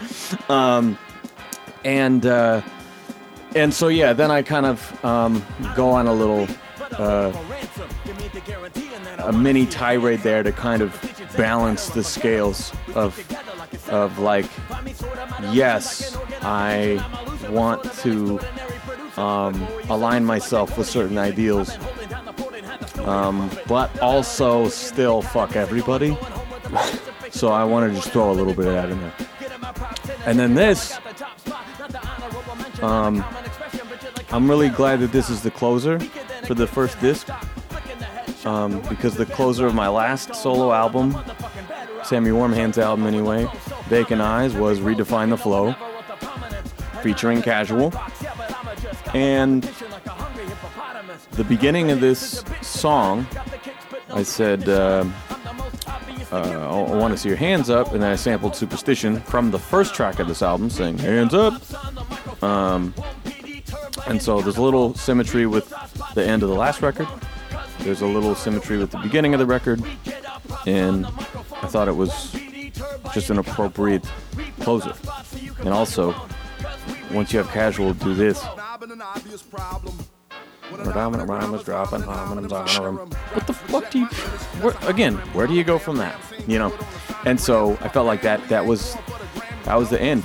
[0.49, 0.97] Um,
[1.85, 2.61] and uh,
[3.55, 6.47] and so yeah, then I kind of um, go on a little
[6.97, 7.31] uh,
[9.19, 10.93] a mini tirade there to kind of
[11.37, 13.17] balance the scales of
[13.89, 14.45] of like
[15.51, 17.03] yes, I
[17.49, 18.39] want to
[19.17, 21.77] um, align myself with certain ideals,
[22.99, 26.17] um, but also still fuck everybody.
[27.31, 29.13] So I want to just throw a little bit of that in there.
[30.25, 30.97] And then this,
[32.81, 33.23] um,
[34.31, 35.99] I'm really glad that this is the closer
[36.49, 37.29] for the first disc.
[38.43, 41.15] Um, because the closer of my last solo album,
[42.03, 43.47] Sammy Warmhands album anyway,
[43.87, 45.75] Bacon Eyes, was Redefine the Flow,
[47.03, 47.93] featuring Casual.
[49.13, 49.61] And
[51.33, 53.27] the beginning of this song,
[54.09, 55.05] I said, uh,
[56.31, 59.59] uh, I want to see your hands up, and then I sampled Superstition from the
[59.59, 61.61] first track of this album, saying hands up.
[62.41, 62.95] Um,
[64.07, 65.73] and so there's a little symmetry with
[66.13, 67.07] the end of the last record.
[67.79, 69.81] There's a little symmetry with the beginning of the record,
[70.65, 72.31] and I thought it was
[73.13, 74.05] just an appropriate
[74.59, 74.93] closer.
[75.59, 76.15] And also,
[77.11, 78.43] once you have casual do this.
[83.33, 84.05] What the fuck do you?
[84.61, 86.15] Where, again, where do you go from that?
[86.47, 86.77] You know,
[87.25, 88.47] and so I felt like that.
[88.49, 88.95] That was
[89.65, 90.23] that was the end.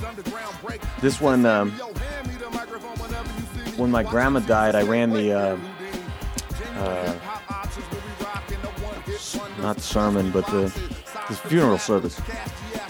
[1.01, 1.73] This one, um,
[3.77, 5.57] when my grandma died, I ran the uh,
[6.75, 7.15] uh,
[9.61, 10.73] not sermon, but the,
[11.27, 12.21] the funeral service,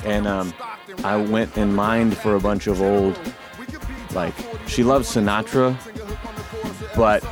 [0.03, 0.53] and um,
[1.03, 3.19] I went and mined for a bunch of old,
[4.13, 4.33] like
[4.67, 5.75] she loves Sinatra,
[6.95, 7.23] but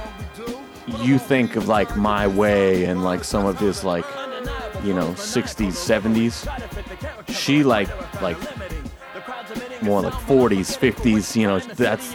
[1.00, 4.06] you think of like My Way and like some of his like,
[4.84, 6.48] you know, 60s, 70s.
[7.30, 7.90] She like
[8.22, 8.38] like
[9.82, 11.36] more like 40s, 50s.
[11.36, 12.14] You know, that's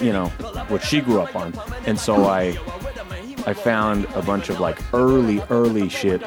[0.00, 0.28] you know
[0.68, 1.52] what she grew up on,
[1.86, 2.56] and so I
[3.46, 6.22] I found a bunch of like early, early shit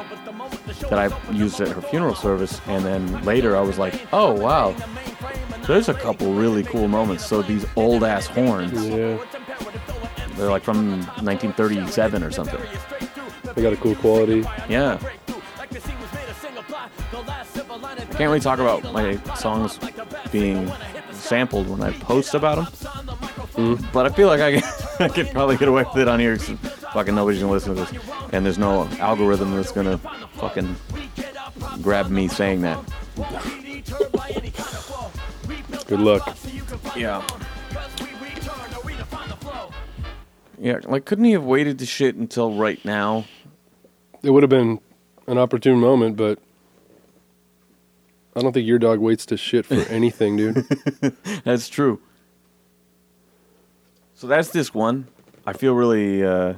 [0.90, 4.74] that I used at her funeral service, and then later I was like, oh wow,
[5.66, 7.26] there's a couple really cool moments.
[7.26, 9.18] So these old ass horns, Yeah.
[10.36, 12.60] they're like from 1937 or something.
[13.54, 14.44] They got a cool quality.
[14.68, 14.98] Yeah.
[17.10, 19.78] I can't really talk about my songs
[20.30, 20.70] being
[21.12, 22.66] sampled when I post about them,
[23.58, 23.86] Mm-hmm.
[23.92, 24.62] but I feel like I, can,
[25.00, 26.36] I could probably get away with it on here.
[26.36, 26.56] 'cause
[26.92, 28.02] fucking nobody's gonna listen to this,
[28.32, 29.98] and there's no algorithm that's gonna
[30.34, 30.76] fucking
[31.82, 32.78] grab me saying that.
[35.86, 36.36] Good luck.
[36.96, 37.26] Yeah.
[40.60, 43.24] Yeah, like couldn't he have waited to shit until right now?
[44.22, 44.80] It would have been
[45.26, 46.38] an opportune moment, but
[48.36, 50.64] I don't think your dog waits to shit for anything, dude.
[51.44, 52.00] That's true.
[54.18, 55.06] So that's disc one.
[55.46, 56.54] I feel really uh,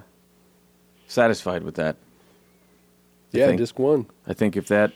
[1.06, 1.96] satisfied with that.
[3.32, 4.06] yeah, think- disc one.
[4.26, 4.92] I think if that,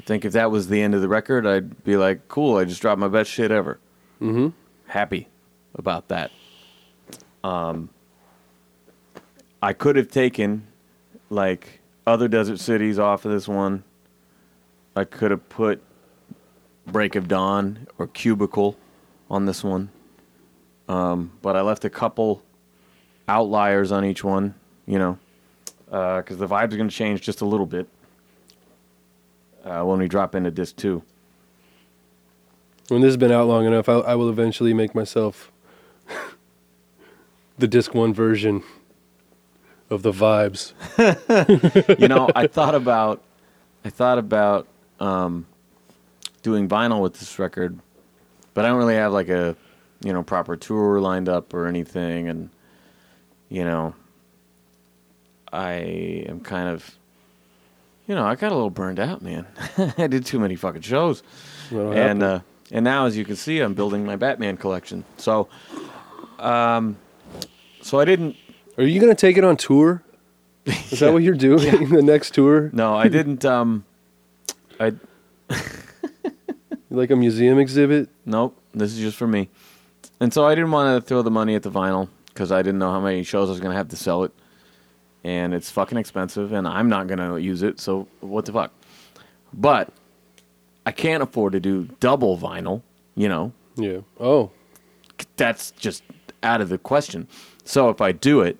[0.00, 2.56] I think if that was the end of the record, I'd be like, cool.
[2.56, 3.78] I just dropped my best shit ever.
[4.20, 4.48] Mm-hmm.
[4.88, 5.28] Happy
[5.76, 6.32] about that.
[7.44, 7.88] Um,
[9.62, 10.66] I could have taken
[11.30, 13.84] like other desert cities off of this one.
[14.96, 15.80] I could have put
[16.84, 18.76] Break of Dawn or Cubicle
[19.30, 19.90] on this one.
[20.92, 22.42] Um, but I left a couple
[23.26, 24.54] outliers on each one,
[24.86, 25.18] you know,
[25.86, 27.88] because the vibes are going to change just a little bit
[29.64, 31.02] uh, when we drop into disc two.
[32.88, 35.50] When this has been out long enough, I, I will eventually make myself
[37.58, 38.62] the disc one version
[39.88, 40.74] of the vibes.
[41.98, 43.22] you know, I thought about,
[43.82, 44.66] I thought about
[45.00, 45.46] um,
[46.42, 47.78] doing vinyl with this record,
[48.52, 49.56] but I don't really have like a,
[50.04, 52.50] you know, proper tour lined up or anything, and
[53.48, 53.94] you know,
[55.52, 55.72] I
[56.28, 56.96] am kind of,
[58.06, 59.46] you know, I got a little burned out, man.
[59.98, 61.22] I did too many fucking shows,
[61.70, 62.40] That'll and uh,
[62.70, 65.04] and now, as you can see, I'm building my Batman collection.
[65.18, 65.48] So,
[66.38, 66.96] um,
[67.82, 68.36] so I didn't
[68.78, 70.02] Are you gonna take it on tour?
[70.64, 71.88] Is that what you're doing?
[71.90, 72.70] the next tour?
[72.72, 73.44] No, I didn't.
[73.44, 73.84] Um,
[74.80, 74.92] I
[76.90, 78.10] Like a museum exhibit?
[78.26, 78.58] nope.
[78.74, 79.48] This is just for me,
[80.22, 82.78] and so I didn't want to throw the money at the vinyl because I didn't
[82.78, 84.32] know how many shows I was gonna have to sell it,
[85.24, 87.80] and it's fucking expensive, and I'm not gonna use it.
[87.80, 88.72] So what the fuck?
[89.52, 89.92] But
[90.86, 92.82] I can't afford to do double vinyl.
[93.14, 93.98] You know, Yeah.
[94.18, 94.50] Oh,
[95.36, 96.02] that's just
[96.42, 97.28] out of the question.
[97.64, 98.56] So if I do it,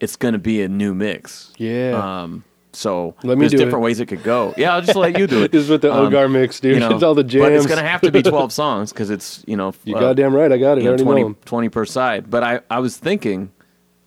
[0.00, 1.52] it's gonna be a new mix.
[1.58, 2.22] yeah.
[2.22, 2.44] Um,
[2.76, 3.84] so Let me there's different it.
[3.84, 4.52] ways it could go.
[4.56, 5.50] Yeah, I'll just let you do it.
[5.52, 6.74] this is with the Um, Ogar mix, dude.
[6.74, 7.44] you know, it's all the jams.
[7.44, 10.34] But it's gonna have to be twelve songs because it's you know you uh, goddamn
[10.34, 10.52] right.
[10.52, 10.82] I got it.
[10.84, 11.36] you I know, already 20, know 'em.
[11.44, 12.30] 20 per side.
[12.30, 13.50] But I I was thinking,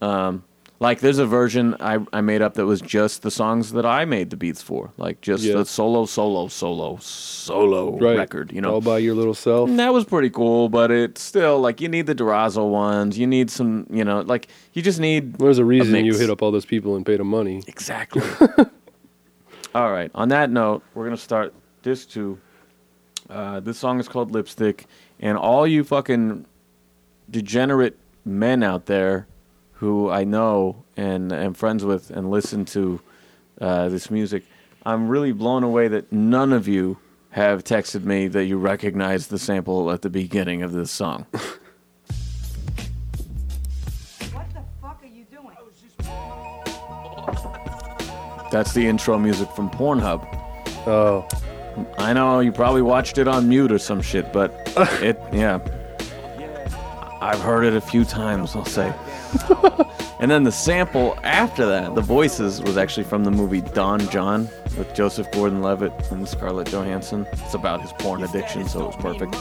[0.02, 0.44] um,
[0.82, 4.06] like there's a version I I made up that was just the songs that I
[4.06, 5.56] made the beats for, like just Yeah.
[5.58, 8.18] the solo solo solo solo Right.
[8.18, 8.52] record.
[8.52, 9.70] You know, all by your little self.
[9.70, 13.18] and that was pretty cool, but it's still like you need the Durazo ones.
[13.18, 16.42] You need some, you know, like you just need There's a reason you hit up
[16.42, 17.62] all those people and paid them money.
[17.68, 18.22] Exactly.
[19.76, 20.10] All right.
[20.16, 21.54] On that note, we're gonna start
[21.84, 22.40] this two.
[23.30, 24.88] Uh, this song is called Lipstick,
[25.20, 26.46] and all you fucking
[27.30, 29.28] degenerate men out there
[29.80, 33.00] who I know and am friends with and listen to
[33.62, 34.44] uh, this music,
[34.86, 36.98] I'm really blown away that none of you
[37.30, 41.26] have texted me that you recognize the sample at the beginning of this song.
[44.34, 45.56] What the fuck are you doing?
[48.52, 50.28] That's the intro music from Pornhub.
[50.88, 51.26] Oh,
[51.98, 54.54] I know you probably watched it on mute or some shit, but
[55.02, 55.60] it, yeah.
[57.22, 58.94] I've heard it a few times, I'll say.
[60.20, 64.50] and then the sample after that, the voices, was actually from the movie Don Jon
[64.78, 67.28] with Joseph Gordon Levitt and Scarlett Johansson.
[67.34, 69.32] It's about his porn addiction, so it was perfect.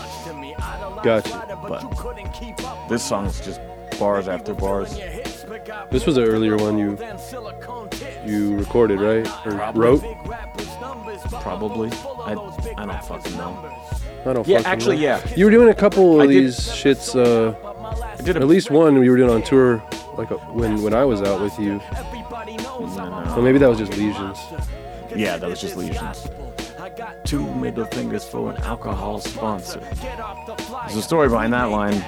[1.03, 1.59] gotcha.
[1.69, 3.61] But this song is just
[3.99, 4.99] bars after bars.
[5.91, 6.97] This was an earlier one you
[8.27, 9.27] you recorded, right?
[9.47, 10.03] Or wrote?
[11.41, 11.91] Probably.
[11.93, 12.33] I,
[12.77, 13.75] I don't fucking know.
[14.27, 15.03] I don't Yeah, fucking actually, know.
[15.03, 15.35] yeah.
[15.37, 17.15] You were doing a couple I of did- these shits.
[17.17, 17.68] Uh,
[18.19, 19.83] I did at least one we were doing on tour,
[20.17, 21.81] like uh, when when I was out with you.
[21.91, 24.39] Well, maybe that was just lesions.
[25.15, 26.29] Yeah, that was just lesions.
[27.25, 29.81] Two middle fingers for an alcohol sponsor.
[29.81, 32.01] There's a story behind that line.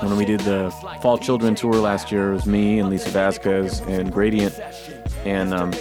[0.00, 0.70] When we did the
[1.00, 4.60] Fall Children tour last year, it was me and Lisa Vasquez and Gradient.
[5.24, 5.72] And um,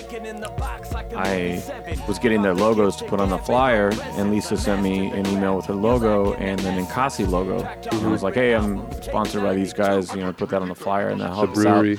[1.15, 1.61] I
[2.07, 5.55] was getting their logos to put on the flyer, and Lisa sent me an email
[5.55, 7.59] with her logo and the Ninkasi logo.
[7.63, 10.69] And I was like, hey, I'm sponsored by these guys, you know, put that on
[10.69, 11.82] the flyer and they'll The help us out.
[11.82, 11.97] brewery.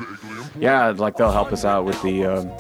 [0.58, 2.52] Yeah, like they'll help us out with the, um,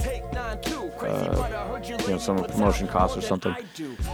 [1.00, 3.54] uh, you know, some promotion costs or something.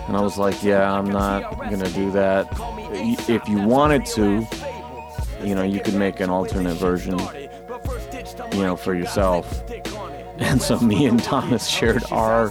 [0.07, 2.47] And I was like, yeah, I'm not gonna do that.
[3.29, 4.47] If you wanted to,
[5.45, 7.19] you know, you could make an alternate version,
[8.53, 9.63] you know, for yourself.
[10.39, 12.51] And so me and Thomas shared our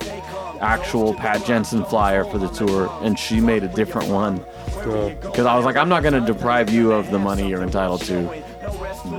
[0.59, 4.43] actual Pat Jensen flyer for the tour, and she made a different one.
[4.75, 8.43] Because I was like, I'm not gonna deprive you of the money you're entitled to,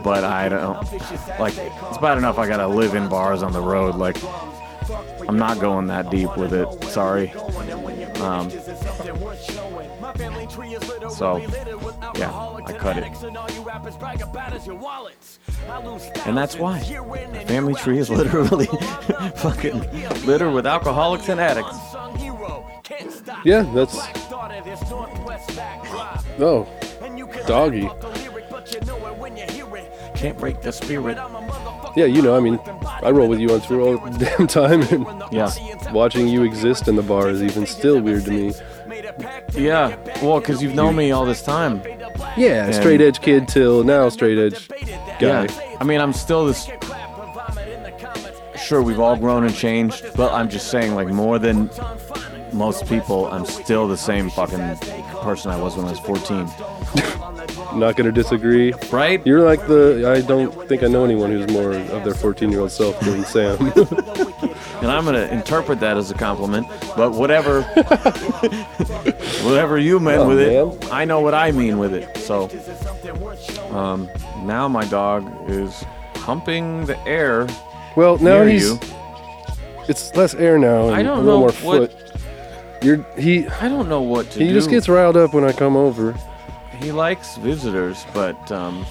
[0.02, 0.92] but I don't
[1.38, 1.56] like.
[1.56, 3.96] It's bad enough I gotta live in bars on the road.
[3.96, 4.16] Like,
[5.28, 6.84] I'm not going that deep with it.
[6.84, 7.30] Sorry.
[8.20, 8.50] Um,
[11.10, 11.38] so,
[12.16, 12.30] yeah,
[12.66, 13.04] I cut it.
[16.26, 16.80] And that's why.
[16.80, 18.66] The family tree is literally
[19.36, 19.80] fucking
[20.26, 21.76] littered with alcoholics and addicts.
[23.44, 23.96] yeah, that's.
[26.38, 26.66] No.
[27.46, 27.88] doggy.
[30.14, 31.16] Can't break the spirit.
[31.96, 32.58] Yeah, you know, I mean,
[33.02, 35.50] I roll with you on tour all the damn time, and Yeah.
[35.92, 38.52] watching you exist in the bar is even still weird to me.
[39.54, 39.96] Yeah.
[40.22, 41.82] Well, because you've known me all this time.
[42.36, 44.68] Yeah, straight edge kid till now, straight edge
[45.18, 45.44] guy.
[45.44, 45.76] Yeah.
[45.80, 46.68] I mean, I'm still this.
[48.56, 51.70] Sure, we've all grown and changed, but I'm just saying, like, more than
[52.52, 54.76] most people, I'm still the same fucking
[55.22, 56.48] person I was when I was 14.
[57.78, 58.72] Not gonna disagree.
[58.90, 59.24] Right?
[59.26, 60.10] You're like the.
[60.10, 63.24] I don't think I know anyone who's more of their 14 year old self than
[63.24, 63.56] Sam.
[64.80, 66.66] And I'm gonna interpret that as a compliment,
[66.96, 67.62] but whatever,
[69.42, 70.92] whatever you meant Oh, with it.
[70.92, 72.16] I know what I mean with it.
[72.18, 72.48] So,
[73.74, 74.08] um,
[74.44, 75.82] now my dog is
[76.16, 77.46] humping the air
[77.96, 78.70] well, now he's.
[78.70, 78.78] you.
[79.88, 82.04] It's less air now and I don't a little know more what- foot.
[82.80, 83.48] You're he.
[83.48, 84.50] I don't know what to He do.
[84.50, 86.14] He just gets riled up when I come over.
[86.80, 88.86] He likes visitors, but um,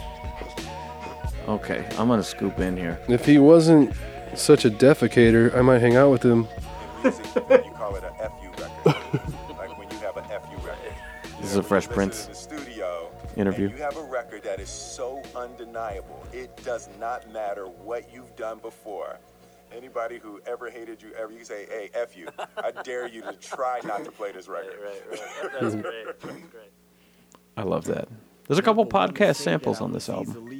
[1.48, 3.00] okay, I'm gonna scoop in here.
[3.08, 3.94] If he wasn't
[4.42, 6.48] such a defecator, I might hang out with him.
[7.04, 7.12] you
[7.76, 9.22] call it a FU record.
[9.58, 10.94] like when you have a FU record.
[11.42, 13.70] This is a Fresh Listen Prince studio, interview.
[13.70, 16.24] You have a record that is so undeniable.
[16.34, 19.18] It does not matter what you've done before.
[19.72, 22.28] Anybody who ever hated you ever, you say, "Hey, F you."
[22.58, 24.80] I dare you to try not to play this record.
[25.60, 26.06] That's great.
[26.06, 26.72] That's great.
[27.58, 28.08] I love that.
[28.48, 30.48] There's a couple podcast samples on this album.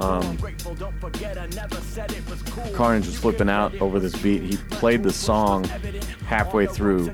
[0.00, 0.38] um,
[2.74, 4.42] Carnage was flipping out over this beat.
[4.42, 5.64] He played the song
[6.26, 7.10] halfway through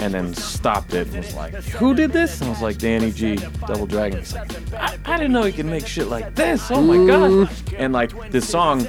[0.00, 2.40] and then stopped it and was like, Who did this?
[2.40, 3.36] And I was like, Danny G,
[3.66, 4.20] Double Dragon.
[4.20, 6.70] He's like, I, I didn't know he could make shit like this.
[6.70, 7.50] Oh my God.
[7.76, 8.86] And like, this song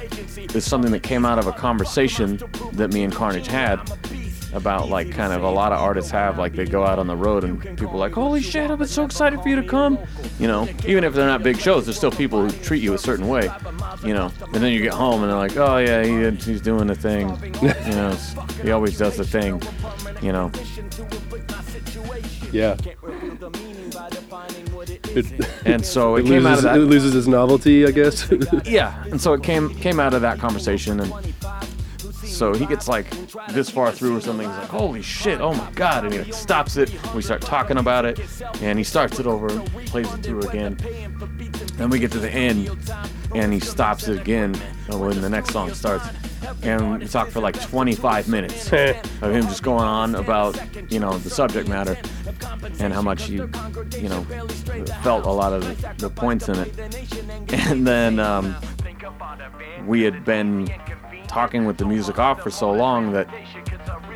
[0.54, 2.40] is something that came out of a conversation
[2.72, 3.80] that me and Carnage had
[4.52, 7.16] about like kind of a lot of artists have like they go out on the
[7.16, 9.98] road and people are like holy shit i've been so excited for you to come
[10.38, 12.98] you know even if they're not big shows there's still people who treat you a
[12.98, 13.50] certain way
[14.04, 16.86] you know and then you get home and they're like oh yeah he, he's doing
[16.86, 17.28] the thing
[17.62, 18.16] you know
[18.62, 19.60] he always does the thing
[20.22, 20.50] you know
[22.52, 22.76] Yeah.
[25.14, 25.26] It,
[25.66, 28.30] and so it, it came out loses, of it loses its novelty, I guess.
[28.64, 31.12] yeah and so it came came out of that conversation and
[32.36, 33.08] so he gets like
[33.48, 36.34] this far through or something he's like holy shit oh my god and he like,
[36.34, 36.92] stops it.
[37.14, 38.20] We start talking about it
[38.60, 39.48] and he starts it over
[39.86, 40.78] plays it through again.
[41.74, 42.70] Then we get to the end
[43.34, 44.54] and he stops it again
[44.88, 46.06] when the next song starts
[46.62, 50.58] and we talk for like 25 minutes of him just going on about
[50.90, 51.96] you know the subject matter
[52.78, 54.22] and how much he you know
[55.02, 56.72] felt a lot of the, the points in it.
[57.66, 58.54] And then um,
[59.86, 60.68] we had been
[61.36, 63.28] talking with the music off for so long that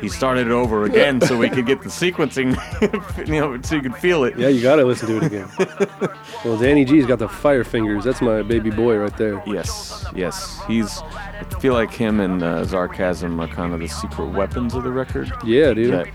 [0.01, 2.57] he started it over again so we could get the sequencing,
[3.27, 4.35] you know, so you could feel it.
[4.39, 5.47] Yeah, you gotta listen to it again.
[6.43, 8.05] well, Danny G's got the fire fingers.
[8.05, 9.43] That's my baby boy right there.
[9.45, 10.59] Yes, yes.
[10.67, 10.99] He's.
[11.03, 14.91] I feel like him and uh, Sarcasm are kind of the secret weapons of the
[14.91, 15.31] record.
[15.45, 15.93] Yeah, dude.
[15.93, 16.07] That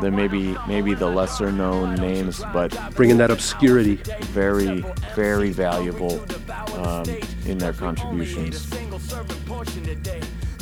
[0.00, 3.96] they're maybe maybe the lesser known names, but Bringing that obscurity.
[4.26, 4.84] very
[5.16, 6.24] very valuable
[6.76, 7.06] um,
[7.44, 8.70] in their contributions.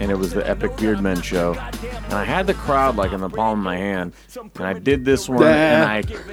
[0.00, 3.20] and it was the Epic Beard Men show, and I had the crowd like in
[3.20, 4.12] the palm of my hand,
[4.56, 5.84] and I did this one, and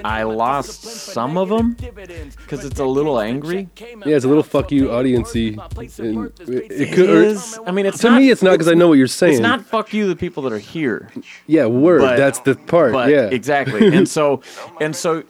[0.04, 1.76] I I lost some of them
[2.38, 3.68] because it's a little angry.
[3.78, 5.58] Yeah, it's a little fuck you audiency.
[5.98, 7.58] And It could, or- is.
[7.66, 9.34] I mean, it's to not, me, it's not because I know what you're saying.
[9.34, 11.10] It's not fuck you, the people that are here.
[11.46, 12.00] Yeah, word.
[12.00, 12.92] but- that's the part.
[12.92, 13.26] But yeah.
[13.30, 13.94] exactly.
[13.94, 14.42] and so
[14.80, 15.24] and so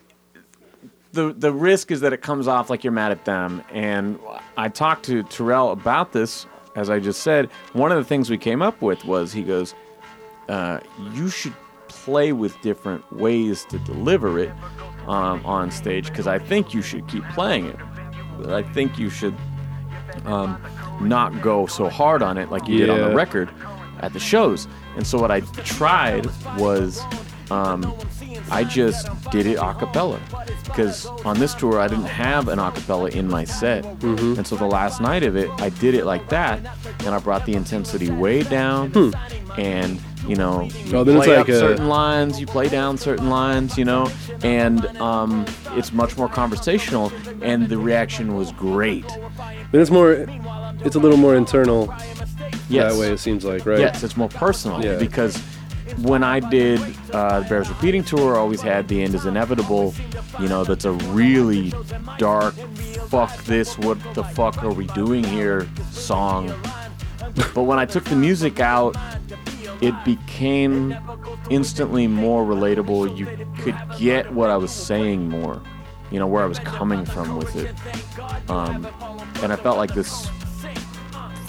[1.13, 3.63] the the risk is that it comes off like you're mad at them.
[3.73, 4.19] And
[4.57, 6.47] I talked to Terrell about this,
[6.79, 7.51] as I just said.
[7.73, 9.75] One of the things we came up with was he goes,
[10.49, 10.81] uh,
[11.13, 11.55] you should
[11.89, 14.53] play with different ways to deliver it
[15.07, 17.77] um, on stage because I think you should keep playing it.
[18.39, 19.35] But I think you should
[20.25, 20.61] um,
[21.01, 23.51] not go so hard on it like you did on the record
[24.01, 24.69] at the shows.
[24.97, 26.27] And so what I tried
[26.57, 27.01] was
[27.51, 27.83] um,
[28.51, 30.21] I just did it a cappella
[30.65, 33.85] because on this tour I didn't have an a cappella in my set.
[33.85, 34.35] Mm-hmm.
[34.39, 36.61] And so the last night of it, I did it like that,
[37.01, 38.93] and I brought the intensity way down.
[39.57, 41.05] And you know, you Hmm.
[41.05, 44.11] Then play like up a- certain lines, you play down certain lines, you know,
[44.43, 47.11] and um, it's much more conversational.
[47.41, 49.07] And the reaction was great.
[49.71, 50.27] But it's more.
[50.85, 51.93] It's a little more internal
[52.69, 52.93] Yes.
[52.93, 53.11] that way.
[53.13, 53.79] It seems like, right?
[53.81, 54.97] Yes, it's more personal Yeah.
[54.99, 55.43] because
[55.97, 56.81] when I did
[57.13, 59.95] uh, the Bears Repeating Tour, I always had The End is Inevitable,
[60.41, 61.73] you know, that's a really
[62.19, 62.55] dark,
[63.09, 66.49] fuck this, what the fuck are we doing here song.
[67.55, 68.97] But when I took the music out,
[69.81, 70.97] it became
[71.51, 73.17] instantly more relatable.
[73.17, 73.27] You
[73.63, 75.63] could get what I was saying more,
[76.11, 77.75] you know, where I was coming from with it.
[78.51, 78.87] Um,
[79.43, 80.29] and I felt like this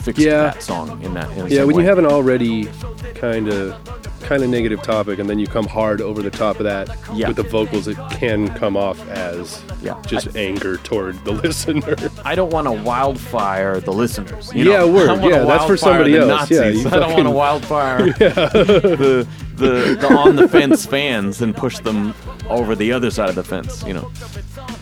[0.02, 0.44] fixed Yeah.
[0.44, 1.30] that song in that.
[1.38, 1.84] In Yeah, when way.
[1.84, 2.68] you have an already
[3.16, 3.76] kind of
[4.24, 7.30] kind of negative topic and then you come hard over the top of that Yeah.
[7.30, 9.96] with the vocals, it can come off as Yeah.
[10.06, 11.96] just anger toward the listener.
[12.24, 14.52] I don't want to wildfire the listeners.
[14.54, 14.88] you Yeah, know?
[14.88, 15.24] word.
[15.24, 16.52] Yeah, that's for somebody else.
[16.52, 16.84] Yeah, Nazis.
[16.84, 19.28] you I don't want to fucking- wildfire the,
[19.58, 22.14] the the on the fence fans and push them
[22.50, 23.84] over the other side of the fence.
[23.84, 24.12] You know,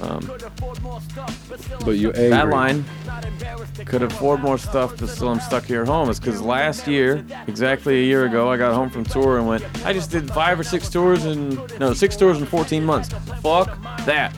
[0.01, 0.29] Um,
[1.85, 2.29] but you angry.
[2.29, 2.85] that line
[3.85, 6.09] could afford more stuff, but still I'm stuck here at home.
[6.09, 9.63] Is because last year, exactly a year ago, I got home from tour and went.
[9.85, 13.09] I just did five or six tours in no six tours in 14 months.
[13.41, 14.33] Fuck that.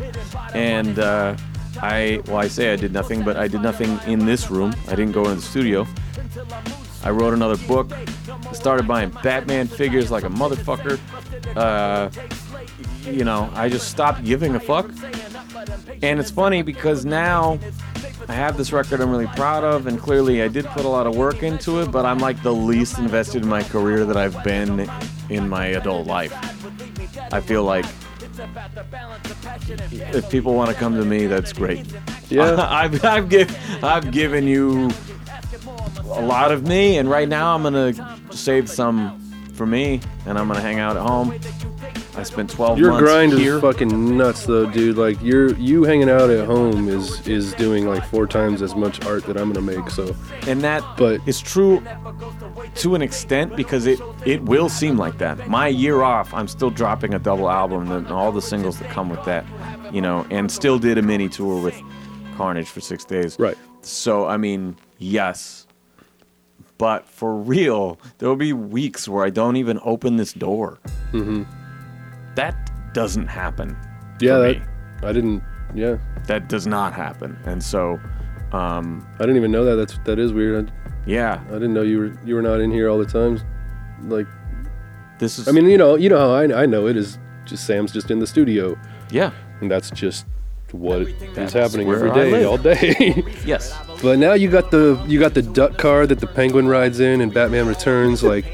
[0.54, 1.36] And uh,
[1.82, 4.74] I well, I say I did nothing, but I did nothing in this room.
[4.88, 5.88] I didn't go into the studio.
[7.04, 7.92] I wrote another book.
[8.54, 11.00] Started buying Batman figures like a motherfucker.
[11.56, 12.10] Uh,
[13.06, 14.90] you know, I just stopped giving a fuck.
[16.02, 17.60] And it's funny because now
[18.28, 21.08] I have this record I'm really proud of, and clearly I did put a lot
[21.08, 24.44] of work into it, but I'm like the least invested in my career that I've
[24.44, 24.90] been
[25.30, 26.34] in my adult life.
[27.32, 27.86] I feel like
[30.14, 31.86] if people want to come to me, that's great.
[32.30, 32.56] Yeah.
[32.70, 34.90] I've, I've, give, I've given you
[36.06, 37.94] a lot of me, and right now I'm gonna
[38.32, 39.20] save some
[39.54, 41.38] for me, and I'm gonna hang out at home.
[42.20, 43.56] I spent 12 Your months grind here.
[43.56, 44.98] is fucking nuts, though, dude.
[44.98, 49.04] Like you're you hanging out at home is is doing like four times as much
[49.06, 49.90] art that I'm gonna make.
[49.90, 50.16] So
[50.48, 51.82] and that But- it's true
[52.76, 55.48] to an extent because it it will seem like that.
[55.50, 59.10] My year off, I'm still dropping a double album and all the singles that come
[59.10, 59.46] with that,
[59.94, 61.80] you know, and still did a mini tour with
[62.36, 63.38] Carnage for six days.
[63.40, 63.58] Right.
[63.82, 65.66] So I mean, yes.
[66.78, 70.80] But for real, there will be weeks where I don't even open this door.
[71.12, 71.44] Mm-hmm.
[72.40, 72.56] That
[72.94, 73.76] doesn't happen.
[74.22, 74.62] yeah, that.
[75.04, 75.44] I didn't.
[75.76, 77.38] Yeah, that does not happen.
[77.46, 78.00] And so,
[78.54, 79.76] um, I didn't even know that.
[79.76, 80.70] That's that is weird.
[80.70, 80.74] I,
[81.06, 83.42] yeah, I didn't know you were you were not in here all the time.
[84.04, 84.28] Like
[85.20, 85.50] this is.
[85.50, 87.20] I mean, you know, you know how I I know it is.
[87.46, 88.78] Just Sam's just in the studio,
[89.10, 89.32] yeah.
[89.60, 90.26] and that's just
[90.72, 93.24] what is happening every day, all day.
[93.46, 93.76] Yes.
[94.02, 97.22] but now you got the you got the duck car that the penguin rides in,
[97.22, 98.24] and Batman Returns.
[98.24, 98.46] Like,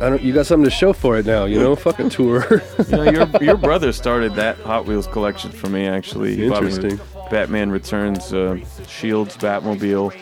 [0.00, 0.22] I don't.
[0.22, 1.44] You got something to show for it now.
[1.44, 2.62] You know, fuck a tour.
[2.90, 5.86] You know, your your brother started that Hot Wheels collection for me.
[5.86, 7.00] Actually, He bought me Interesting.
[7.30, 10.12] Batman Returns, uh, Shields, Batmobile,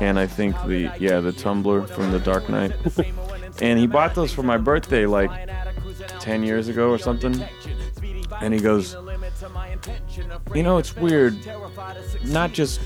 [0.00, 2.72] and I think the yeah the tumbler from the Dark Knight.
[3.60, 5.30] and he bought those for my birthday like
[6.20, 7.44] ten years ago or something.
[8.40, 8.96] And he goes,
[10.54, 11.36] you know, it's weird,
[12.24, 12.80] not just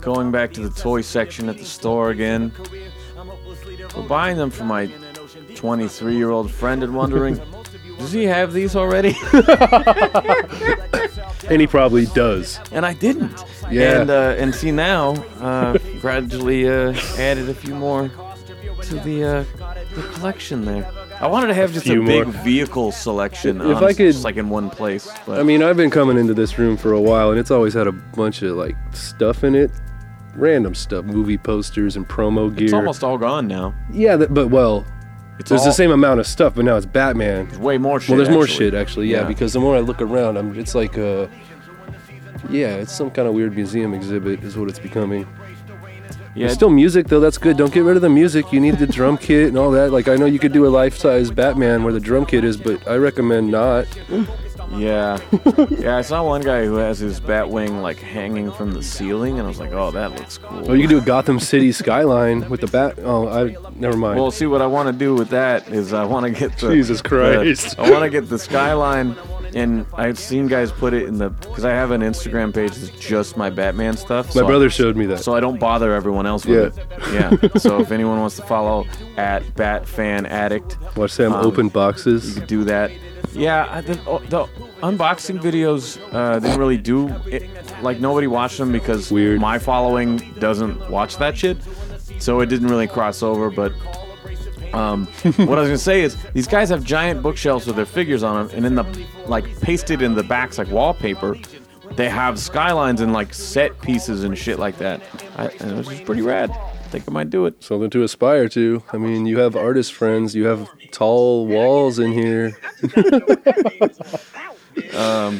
[0.00, 2.52] going back to the toy section at the store again.
[3.96, 4.88] We're buying them for my
[5.68, 7.40] 23 year old friend and wondering,
[7.98, 9.16] does he have these already?
[11.50, 12.58] And he probably does.
[12.72, 13.44] and I didn't.
[13.70, 14.00] Yeah.
[14.00, 15.10] And uh, and see now,
[15.40, 19.44] uh, gradually uh, added a few more to the uh,
[19.94, 20.90] the collection there.
[21.20, 22.42] I wanted to have just a few big more.
[22.42, 23.60] vehicle selection.
[23.60, 25.06] If on- I could- just like in one place.
[25.26, 27.74] But I mean, I've been coming into this room for a while, and it's always
[27.74, 29.70] had a bunch of like stuff in it,
[30.34, 32.64] random stuff, movie posters and promo gear.
[32.64, 33.74] it's almost all gone now.
[33.92, 34.86] yeah, but well,
[35.38, 37.48] It's there's all, the same amount of stuff, but now it's Batman.
[37.60, 38.10] Way more shit.
[38.10, 38.66] well, there's more actually.
[38.66, 39.28] shit actually, yeah, Yeah.
[39.28, 41.26] Because the more I look around, I'm, it's like uh
[42.50, 45.26] yeah, it's some kind of weird museum exhibit, is what it's becoming.
[46.34, 47.20] Yeah, It's still music though.
[47.20, 47.56] That's good.
[47.56, 48.52] Don't get rid of the music.
[48.52, 49.92] You need the drum kit and all that.
[49.92, 52.86] Like I know you could do a life-size Batman where the drum kit is, but
[52.88, 53.86] I recommend not.
[54.76, 55.18] Yeah,
[55.70, 55.96] yeah.
[55.96, 59.46] I saw one guy who has his bat wing like hanging from the ceiling, and
[59.46, 62.48] I was like, "Oh, that looks cool." Oh, you can do a Gotham City skyline
[62.48, 62.98] with the bat.
[63.02, 64.18] Oh, I never mind.
[64.18, 66.74] Well, see, what I want to do with that is I want to get the
[66.74, 67.78] Jesus the- Christ.
[67.78, 69.16] I want to get the skyline,
[69.54, 72.98] and I've seen guys put it in the because I have an Instagram page that's
[72.98, 74.26] just my Batman stuff.
[74.28, 75.20] My so I- brother showed me that.
[75.20, 76.86] so I don't bother everyone else with it.
[77.12, 77.36] Yeah.
[77.58, 82.28] so if anyone wants to follow at Bat Fan Addict, Watch Sam um, open boxes.
[82.34, 82.90] you could do that.
[83.34, 84.46] Yeah, the, oh, the
[84.82, 87.48] unboxing videos uh, didn't really do it.
[87.82, 89.40] Like nobody watched them because Weird.
[89.40, 91.58] my following doesn't watch that shit,
[92.18, 93.50] so it didn't really cross over.
[93.50, 93.72] But
[94.72, 98.22] um, what I was gonna say is these guys have giant bookshelves with their figures
[98.22, 101.36] on them, and in the like pasted in the backs like wallpaper,
[101.92, 105.00] they have skylines and like set pieces and shit like that.
[105.36, 106.50] I, and it was just pretty rad.
[106.50, 107.62] I think I might do it.
[107.62, 108.82] Something to aspire to.
[108.92, 110.34] I mean, you have artist friends.
[110.34, 112.56] You have tall walls in here.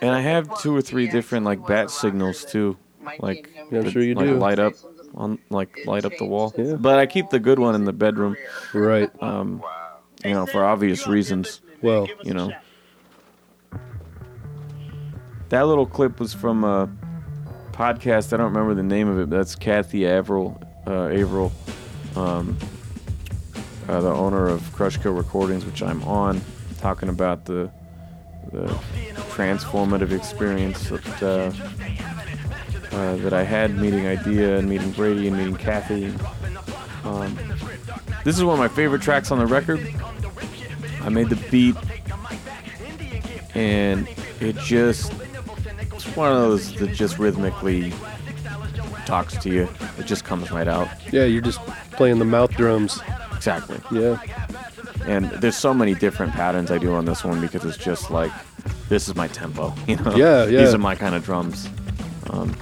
[0.00, 2.76] And I have two or three different like bat signals too,
[3.20, 4.36] like Yeah, I'm sure you like do.
[4.38, 4.72] light up
[5.14, 6.52] on like light up the wall.
[6.56, 6.74] Yeah.
[6.74, 8.36] But I keep the good one in the bedroom,
[8.74, 9.10] Right.
[9.22, 9.60] you
[10.24, 11.60] know, for obvious reasons.
[11.82, 12.52] Well, You know,
[15.50, 16.88] that little clip was from a
[17.72, 18.32] podcast.
[18.32, 19.30] I don't remember the name of it.
[19.30, 21.52] But that's Kathy Averill, uh, Averill,
[22.16, 22.56] um,
[23.92, 26.40] uh, the owner of Crushkill Recordings, which I'm on,
[26.80, 27.70] talking about the
[28.50, 28.66] the
[29.34, 35.56] transformative experience that uh, uh, that I had meeting Eyedea and meeting Brady and meeting
[35.56, 36.06] Kathy.
[37.04, 37.38] Um,
[38.24, 39.86] this is one of my favorite tracks on the record.
[41.02, 41.76] I made the beat,
[43.54, 44.08] and
[44.40, 45.12] it just
[45.92, 47.92] it's one of those that just rhythmically
[49.04, 49.68] talks to you.
[49.98, 50.88] It just comes right out.
[51.12, 51.60] yeah, you're just
[51.92, 52.98] playing the mouth drums.
[53.42, 53.80] Exactly.
[53.90, 54.22] Yeah.
[55.04, 58.30] And there's so many different patterns I do on this one because it's just like
[58.88, 60.14] this is my tempo, you know.
[60.14, 60.60] Yeah, yeah.
[60.60, 61.68] These are my kind of drums.
[62.30, 62.56] Um,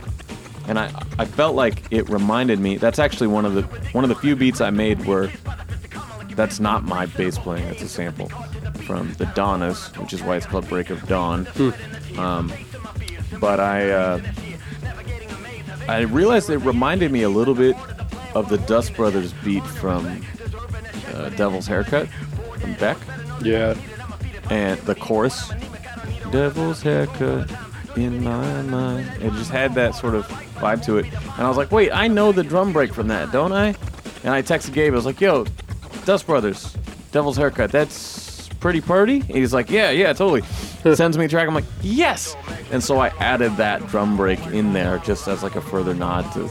[0.66, 2.78] and I I felt like it reminded me.
[2.78, 3.62] That's actually one of the
[3.92, 5.30] one of the few beats I made where
[6.34, 7.66] that's not my bass playing.
[7.68, 8.30] It's a sample
[8.86, 11.46] from the Donnas, which is why it's called Break of Dawn.
[12.16, 12.50] Um,
[13.38, 14.22] but I uh,
[15.88, 17.76] I realized it reminded me a little bit
[18.34, 20.22] of the Dust Brothers beat from
[21.36, 22.08] Devil's Haircut
[22.60, 22.96] from Beck,
[23.42, 23.74] Yeah.
[24.50, 25.50] and the chorus,
[26.30, 27.50] Devil's Haircut
[27.96, 29.10] in my mind.
[29.22, 30.26] It just had that sort of
[30.56, 33.32] vibe to it, and I was like, wait, I know the drum break from that,
[33.32, 33.74] don't I?
[34.22, 34.92] And I texted Gabe.
[34.92, 35.46] I was like, yo,
[36.04, 36.76] Dust Brothers,
[37.10, 37.72] Devil's Haircut.
[37.72, 39.20] That's pretty purdy.
[39.20, 40.42] And he's like, yeah, yeah, totally.
[40.94, 41.48] Sends me a track.
[41.48, 42.36] I'm like, yes.
[42.70, 46.30] And so I added that drum break in there just as like a further nod
[46.34, 46.50] to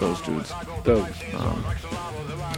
[0.00, 0.52] those dudes.
[0.84, 1.06] Dope.
[1.40, 1.64] Um,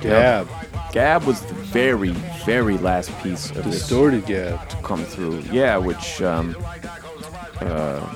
[0.00, 0.48] Gab.
[0.92, 2.10] Gab was the very,
[2.44, 4.68] very last piece of this Distorted gab.
[4.70, 5.40] to come through.
[5.52, 6.56] Yeah, which um,
[7.60, 8.14] uh,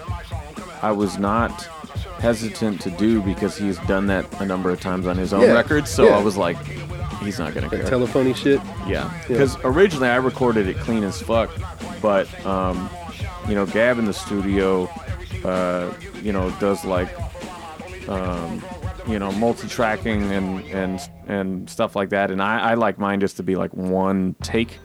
[0.80, 1.50] I was not
[2.20, 5.52] hesitant to do because he's done that a number of times on his own Yeah,
[5.52, 5.90] records.
[5.90, 6.16] So yeah.
[6.16, 6.56] I was like,
[7.22, 7.82] he's not gonna care.
[7.84, 8.60] Telephony shit.
[8.86, 11.50] Yeah, because originally I recorded it clean as fuck,
[12.00, 12.88] but um,
[13.48, 14.84] you know, Gab in the studio,
[15.44, 15.92] uh,
[16.22, 17.08] you know, does like,
[18.08, 18.60] um,
[19.06, 23.36] you know, multi-tracking and and and stuff like that, and I, I like mine just
[23.38, 24.78] to be like one take,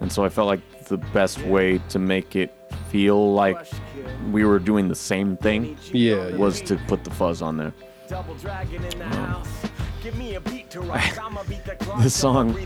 [0.00, 2.54] and so I felt like the best way to make it
[2.90, 3.66] feel like
[4.30, 6.28] we were doing the same thing Yeah.
[6.28, 6.36] yeah.
[6.36, 7.72] was to put the fuzz on there.
[12.00, 12.56] This song,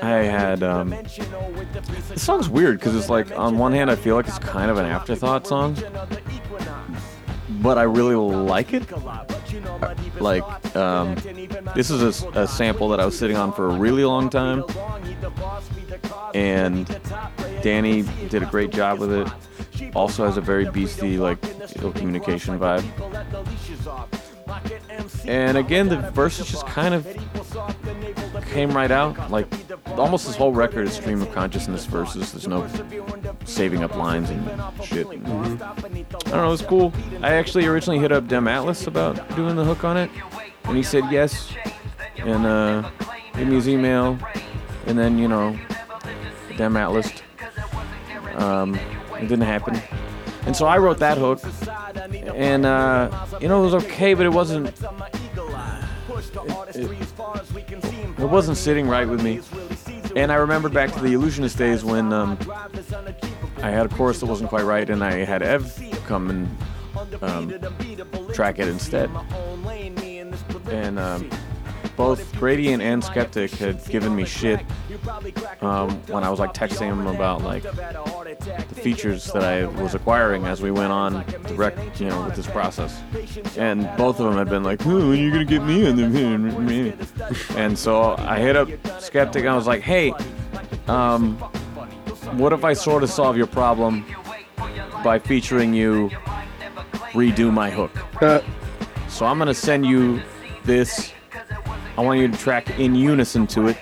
[0.00, 0.62] I had.
[0.62, 4.70] Um, this song's weird because it's like on one hand I feel like it's kind
[4.70, 5.76] of an afterthought song,
[7.62, 8.84] but I really like it.
[10.20, 11.14] like um,
[11.74, 14.64] this is a sample that I was sitting on for a really long time,
[16.34, 16.86] and
[17.62, 19.28] Danny did a great job with it.
[19.94, 21.40] Also has a very beastie like
[21.94, 22.84] communication vibe.
[25.24, 27.06] And again, the verses just kind of
[28.50, 29.30] came right out.
[29.30, 29.46] Like
[29.98, 32.32] almost this whole record is stream of consciousness verses.
[32.32, 32.66] There's no
[33.44, 34.44] saving up lines and
[34.84, 35.06] shit.
[35.06, 35.24] I don't
[36.26, 36.46] know.
[36.46, 36.92] It was cool.
[37.22, 40.10] I actually originally hit up Dem Atlas about doing the hook on it,
[40.64, 41.52] and he said yes,
[42.16, 42.90] and uh,
[43.34, 44.18] gave me his email,
[44.86, 45.58] and then you know,
[46.56, 47.10] Dem Atlas.
[48.34, 48.74] Um,
[49.16, 49.80] it didn't happen,
[50.46, 51.40] and so I wrote that hook,
[52.34, 54.68] and uh, you know it was okay, but it wasn't.
[54.68, 54.78] It,
[56.76, 56.88] it-
[58.32, 59.40] wasn't sitting right with me.
[60.16, 62.38] And I remember back to the Illusionist days when um,
[63.62, 67.52] I had a chorus that wasn't quite right, and I had Ev come and um,
[68.32, 69.10] track it instead.
[70.70, 71.28] And um,
[71.96, 74.60] both Gradient and Skeptic had given me shit
[75.60, 80.44] um, when I was like texting them about like the features that I was acquiring
[80.44, 83.00] as we went on the rec, you know, with this process.
[83.56, 85.96] And both of them had been like, "Oh, when are you gonna get me on
[85.96, 86.94] the?"
[87.56, 88.68] And so I hit up
[89.00, 90.12] Skeptic and I was like, "Hey,
[90.88, 91.36] um,
[92.32, 94.04] what if I sort of solve your problem
[95.04, 96.10] by featuring you
[97.12, 97.92] redo my hook?
[99.08, 100.22] So I'm gonna send you
[100.64, 101.12] this.
[101.98, 103.76] I want you to track in unison to it,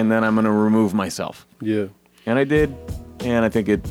[0.00, 1.86] and then I'm gonna remove myself." Yeah.
[2.26, 2.74] And I did,
[3.20, 3.86] and I think it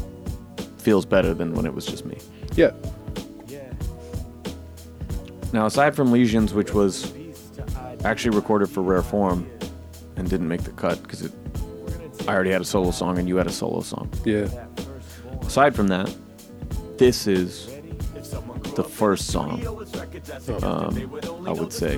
[0.78, 2.18] feels better than when it was just me.
[2.56, 2.72] Yeah.
[5.52, 7.12] Now, aside from Lesions, which was
[8.04, 9.50] actually recorded for Rare Form
[10.16, 11.32] and didn't make the cut because it,
[12.28, 14.12] I already had a solo song and you had a solo song.
[14.26, 14.48] Yeah.
[15.42, 16.16] Aside from that,
[16.98, 17.68] this is
[18.76, 19.66] the first song.
[20.64, 21.98] Um, I would say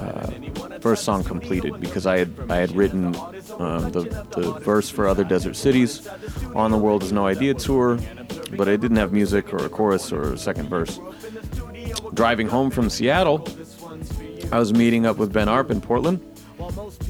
[0.00, 0.30] uh,
[0.80, 3.14] first song completed because I had I had written
[3.58, 6.06] um, the the verse for Other Desert Cities
[6.54, 7.98] on the World Is No Idea tour,
[8.56, 11.00] but I didn't have music or a chorus or a second verse.
[12.14, 13.46] Driving home from Seattle,
[14.52, 16.20] I was meeting up with Ben Arp in Portland,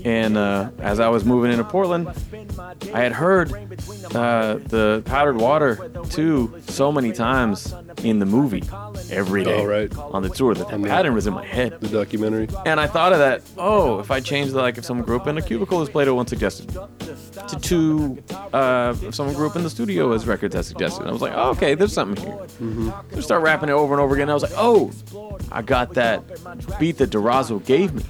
[0.05, 2.09] and uh, as I was moving into Portland,
[2.93, 3.53] I had heard
[4.15, 8.63] uh, the Powdered Water too so many times in the movie
[9.11, 9.97] every day Oh, right.
[9.97, 11.79] on the tour that that the- pattern was in my head.
[11.81, 12.49] The documentary.
[12.67, 13.43] And I thought of that.
[13.59, 16.09] Oh, if I change the like, if someone grew up in a cubicle as played
[16.09, 18.23] it once suggested, to two,
[18.53, 21.01] uh, if someone grew up in the studio as records has suggested.
[21.03, 22.93] And I was like, oh, okay, there's something here.
[23.13, 24.31] Just start rapping it over and over again.
[24.31, 24.91] I was like, oh,
[25.53, 26.23] I got that
[26.79, 28.05] beat that Durazo gave me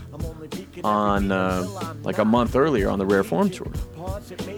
[0.82, 1.66] on uh,
[2.02, 3.70] like a month earlier on the Rare Form tour.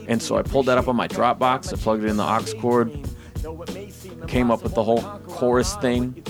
[0.09, 1.73] And so I pulled that up on my Dropbox.
[1.73, 2.91] I plugged it in the aux cord.
[4.27, 6.23] Came up with the whole chorus thing.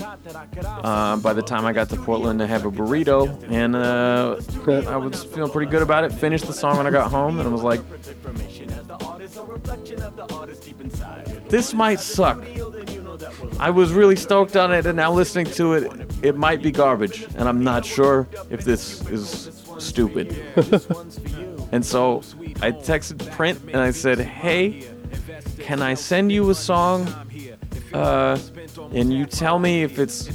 [0.65, 4.35] Uh, by the time I got to Portland, to have a burrito, and uh,
[4.89, 6.11] I was feeling pretty good about it.
[6.11, 7.81] Finished the song when I got home, and I was like,
[11.49, 12.43] "This might suck."
[13.59, 17.23] I was really stoked on it, and now listening to it, it might be garbage,
[17.35, 20.31] and I'm not sure if this is stupid.
[21.71, 22.19] and so
[22.61, 24.87] I texted Print and I said, "Hey,
[25.59, 27.07] can I send you a song,
[27.97, 28.37] uh,
[28.93, 30.29] and you tell me if it's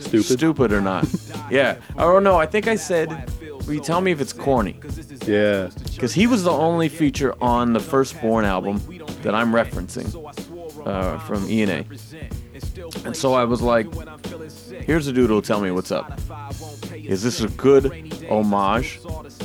[0.00, 0.24] Stupid.
[0.38, 1.06] stupid or not?"
[1.50, 1.76] yeah.
[1.96, 3.08] Oh no, I think I said,
[3.66, 4.80] "Will you tell me if it's corny?"
[5.26, 5.70] Yeah.
[5.94, 8.80] Because he was the only feature on the Firstborn album
[9.22, 10.08] that I'm referencing
[10.86, 11.84] uh, from ENA.
[11.84, 13.86] and And so I was like,
[14.86, 16.18] here's a dude who'll tell me what's up.
[16.94, 17.84] Is this a good
[18.30, 19.00] homage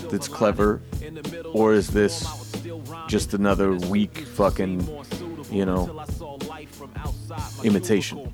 [0.10, 0.82] that's clever?
[1.54, 2.26] Or is this
[3.08, 4.88] just another weak fucking,
[5.52, 6.06] you know,
[7.64, 8.32] imitation?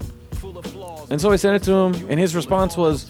[1.10, 3.10] And so I sent it to him, and his response was,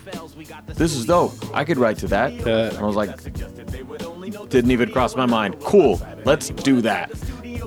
[0.67, 1.33] This is dope.
[1.53, 2.33] I could write to that.
[2.33, 2.69] Yeah.
[2.69, 3.21] And I was like,
[4.49, 5.59] Didn't even cross my mind.
[5.61, 7.11] Cool, let's do that.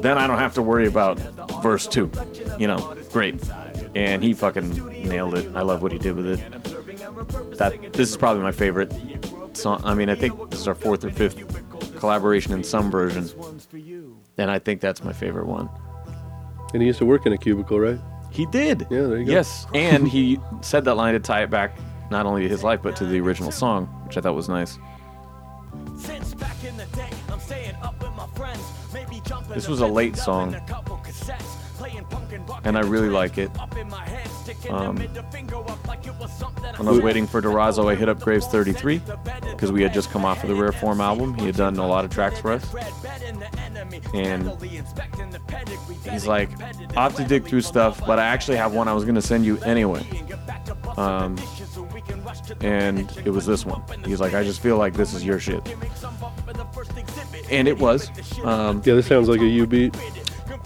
[0.01, 1.19] Then I don't have to worry about
[1.63, 2.11] verse two.
[2.59, 3.41] You know, great.
[3.95, 4.75] And he fucking
[5.09, 5.55] nailed it.
[5.55, 7.59] I love what he did with it.
[7.59, 8.93] That this is probably my favorite
[9.53, 9.81] song.
[9.85, 11.37] I mean, I think this is our fourth or fifth
[11.99, 13.29] collaboration in some version,
[14.39, 15.69] and I think that's my favorite one.
[16.73, 17.99] And he used to work in a cubicle, right?
[18.31, 18.87] He did.
[18.91, 19.33] Yeah, there you go.
[19.33, 21.77] Yes, and he said that line to tie it back
[22.11, 24.79] not only to his life but to the original song, which I thought was nice.
[29.55, 30.55] This was a late song,
[32.65, 33.51] and I really like it.
[34.71, 39.01] Um, when I was waiting for Durazo, I hit up Graves 33
[39.51, 41.35] because we had just come off of the Rare Form album.
[41.35, 42.65] He had done a lot of tracks for us.
[44.15, 44.51] And
[46.11, 46.51] he's like,
[46.97, 49.45] "I have to dig through stuff, but I actually have one I was gonna send
[49.45, 50.05] you anyway."
[50.97, 51.37] Um,
[52.61, 53.83] and it was this one.
[54.05, 55.63] He's like, "I just feel like this is your shit,"
[57.51, 58.11] and it was.
[58.45, 59.97] Um, Yeah, this sounds like a U beat.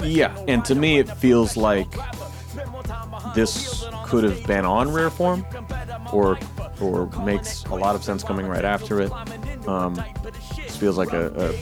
[0.02, 1.88] yeah, and to me, it feels like
[3.34, 5.44] this could have been on Rare Form,
[6.12, 6.38] or
[6.80, 9.10] or makes a lot of sense coming right after it.
[9.66, 9.94] Um,
[10.56, 11.54] this feels like a,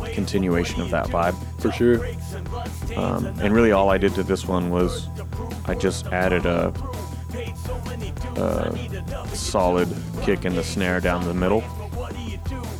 [0.00, 1.34] a continuation of that vibe.
[1.60, 2.06] For sure.
[2.96, 5.08] Um, and really, all I did to this one was
[5.66, 6.72] I just added a,
[8.36, 9.88] a solid
[10.22, 11.62] kick in the snare down the middle.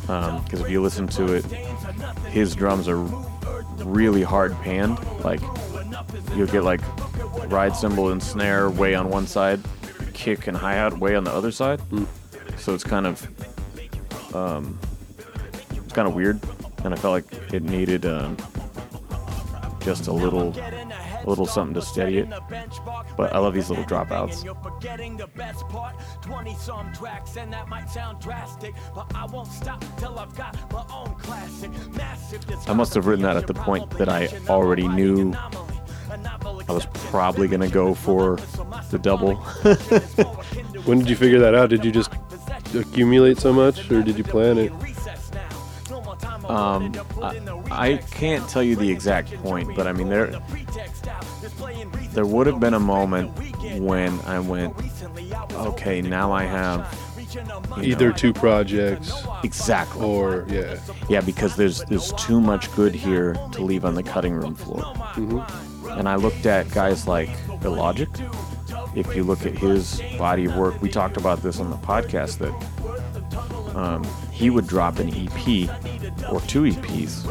[0.01, 1.45] Because if you listen to it,
[2.29, 2.99] his drums are
[3.83, 4.99] really hard panned.
[5.23, 5.41] Like
[6.35, 6.81] you'll get like
[7.49, 9.59] ride cymbal and snare way on one side,
[10.13, 11.81] kick and hi hat way on the other side.
[12.57, 13.27] So it's kind of
[14.35, 14.77] um,
[15.71, 16.39] it's kind of weird,
[16.83, 18.37] and I felt like it needed um,
[19.81, 22.29] just a little a little something to steady it.
[23.17, 24.43] But I love these little dropouts.
[32.67, 35.33] I must have written that at the point that I already knew
[36.67, 38.37] I was probably gonna go for
[38.91, 39.35] the double.
[40.85, 41.71] When did you figure that out?
[41.71, 42.11] Did you just
[42.75, 44.71] accumulate so much, or did you plan it?
[46.49, 50.39] Um, I, I can't tell you the exact point, but I mean there
[52.11, 53.31] there would have been a moment
[53.79, 54.75] when I went,
[55.53, 56.93] okay, now I have
[57.81, 59.11] Either know, two projects,
[59.43, 60.79] exactly or yeah,
[61.09, 64.85] yeah because there's there's too much good here to leave on the cutting room floor.
[65.89, 67.29] And I looked at guys like
[67.63, 68.09] Illogic.
[68.95, 72.37] If you look at his body of work, we talked about this on the podcast
[72.39, 75.69] that um, he would drop an EP
[76.31, 77.25] or two EPs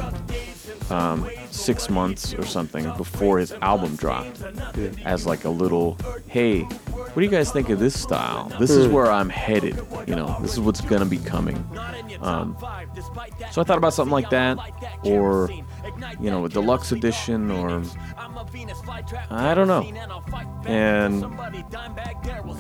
[0.91, 4.43] um, six months or something before his album dropped
[5.05, 5.97] as like a little,
[6.29, 8.51] hey, what do you guys think of this style?
[8.59, 9.81] This is where I'm headed.
[10.07, 11.57] You know, this is what's gonna be coming.
[12.21, 12.57] Um,
[13.51, 14.59] so I thought about something like that,
[15.05, 15.51] or
[16.21, 17.83] you know, a deluxe edition, or
[19.31, 19.83] I don't know.
[20.67, 21.25] And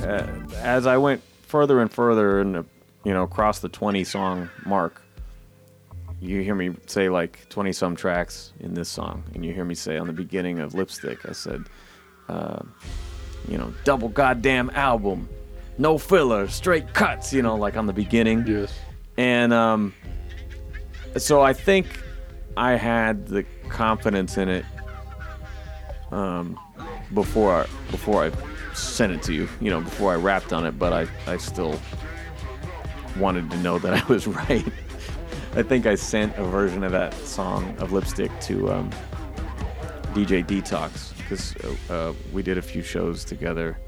[0.02, 2.64] uh, as I went further and further, and
[3.04, 5.02] you know, across the 20 song mark,
[6.20, 9.74] you hear me say like 20 some tracks in this song, and you hear me
[9.74, 11.64] say on the beginning of Lipstick, I said,
[12.28, 12.62] uh,
[13.48, 15.28] you know, double goddamn album,
[15.78, 18.46] no filler, straight cuts, you know, like on the beginning.
[18.46, 18.76] yes,
[19.16, 19.94] And um,
[21.16, 21.86] so I think
[22.56, 24.64] I had the confidence in it
[26.15, 26.59] um,
[27.12, 30.78] before I, before I sent it to you, you know, before I rapped on it,
[30.78, 31.78] but I, I still
[33.16, 34.65] wanted to know that I was right.
[35.57, 38.91] I think I sent a version of that song of Lipstick to um,
[40.12, 41.55] DJ Detox because
[41.91, 43.78] uh, we did a few shows together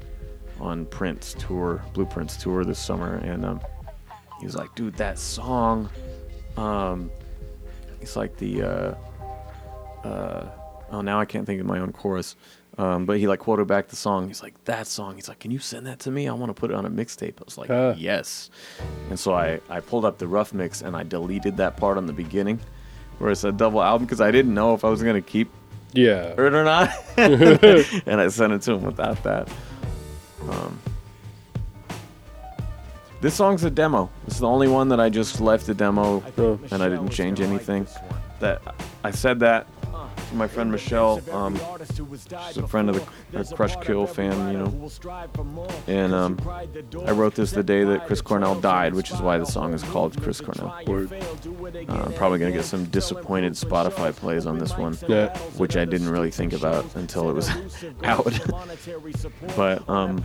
[0.59, 3.61] on Prince tour, Blueprints tour this summer, and um,
[4.39, 5.89] he was like, "Dude, that song,
[6.55, 7.11] um,
[8.01, 8.95] it's like the, uh,
[10.07, 10.49] uh,
[10.91, 12.35] oh, now I can't think of my own chorus."
[12.77, 14.27] Um, but he like quoted back the song.
[14.27, 16.27] He's like, "That song." He's like, "Can you send that to me?
[16.27, 17.69] I want to put it on a mixtape." I was like.
[17.97, 18.49] "Yes."
[19.09, 22.05] And so I I pulled up the rough mix and I deleted that part on
[22.05, 22.59] the beginning
[23.17, 25.49] where it said double album because I didn't know if I was gonna keep
[25.93, 26.33] yeah.
[26.37, 26.89] it or not.
[27.17, 29.49] and I sent it to him without that.
[30.49, 30.79] Um,
[33.19, 34.09] this song's a demo.
[34.27, 36.21] It's the only one that I just left a demo
[36.71, 37.87] and I didn't change anything.
[38.39, 38.61] That
[39.03, 39.76] I said that to
[40.33, 41.21] my friend Michelle.
[41.31, 41.59] Um,
[42.47, 42.95] she's a friend of
[43.31, 44.89] the Crushkill fan, you know.
[45.87, 46.37] And um,
[47.05, 49.83] I wrote this the day that Chris Cornell died, which is why the song is
[49.83, 50.77] called Chris Cornell.
[50.87, 51.11] Word.
[51.13, 55.35] Uh, I'm probably gonna get some disappointed Spotify plays on this one Yeah.
[55.57, 57.49] which I didn't really think about until it was
[58.03, 58.25] out.
[59.55, 60.23] but um,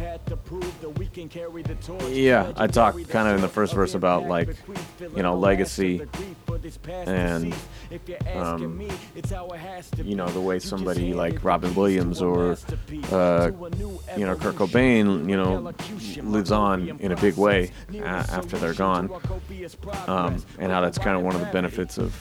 [2.11, 4.49] yeah, I talked kind of in the first verse about like,
[5.17, 6.03] you know, legacy
[7.07, 7.55] and
[8.35, 8.89] um,
[9.99, 12.57] you know the way somebody like Robin Williams or
[13.13, 13.51] uh,
[14.17, 15.73] you know Kurt Cobain, you know,
[16.23, 19.11] lives on in a big way a- after they're gone,
[20.07, 22.13] um, and how that's kind of one of the benefits of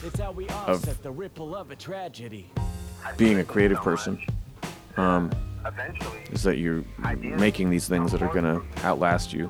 [0.66, 0.84] of
[3.16, 4.20] being a creative person.
[4.96, 5.30] Um,
[6.32, 6.84] is that you're
[7.22, 9.46] making these things that are gonna outlast you.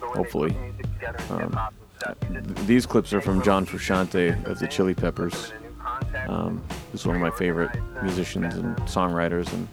[0.00, 0.56] Hopefully.
[1.30, 1.58] Um,
[2.66, 5.52] these clips are from John Frusciante of the Chili Peppers.
[6.28, 6.62] Um,
[6.92, 7.70] he's one of my favorite
[8.02, 9.68] musicians and songwriters, and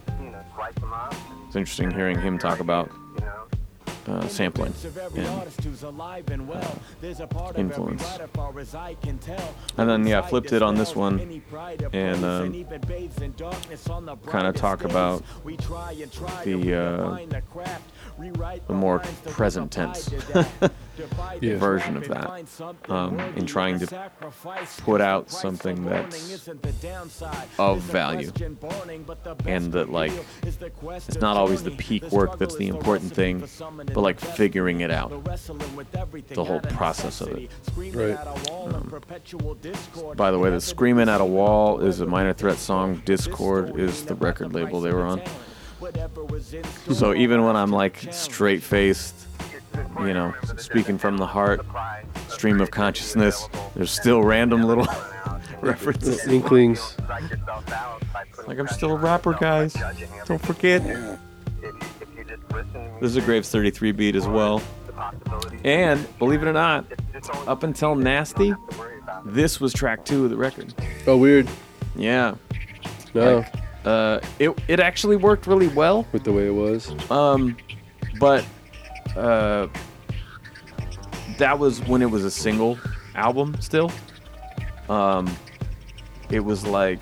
[1.48, 2.92] it's interesting hearing him talk about
[4.08, 4.74] uh, sampling
[5.16, 5.26] and
[7.58, 8.04] influence.
[9.78, 11.42] And then yeah, flipped it on this one
[11.94, 12.66] and um,
[14.28, 15.24] kind of talk about
[16.44, 17.18] the uh,
[18.68, 20.48] the more present tense Yeah.
[21.58, 24.10] version of that um, in trying to
[24.78, 26.48] put out something that's
[27.60, 28.32] of value
[29.46, 30.14] and that like
[30.46, 33.40] it's not always the peak work that's the important thing
[33.94, 35.10] but like figuring it out
[36.30, 37.52] the whole process of it
[37.94, 38.18] Right.
[40.16, 44.06] by the way the screaming at a wall is a minor threat song Dischord is
[44.06, 45.22] the record label they were on
[46.94, 49.16] so even when i'm like straight faced
[50.00, 51.66] you know speaking from the heart
[52.30, 54.88] stream of consciousness there's still random little
[55.62, 56.26] references.
[56.28, 56.96] Inklings.
[58.48, 59.76] like i'm still a rapper guys.
[60.26, 60.84] Don't forget.
[63.02, 64.62] This is a graves 33 beat as well.
[65.64, 66.86] And believe it or not
[67.48, 68.54] up until nasty
[69.26, 70.74] this was track two of the record.
[71.08, 71.48] Oh, weird.
[71.96, 72.36] yeah.
[73.14, 73.44] No,
[73.86, 76.92] uh, it, it actually worked really well with the way it was.
[77.12, 77.56] Um,
[78.20, 78.46] but
[79.16, 79.68] uh,
[81.38, 82.80] that was when it was a single
[83.14, 83.92] album still.
[84.90, 85.34] Um,
[86.30, 87.00] it was like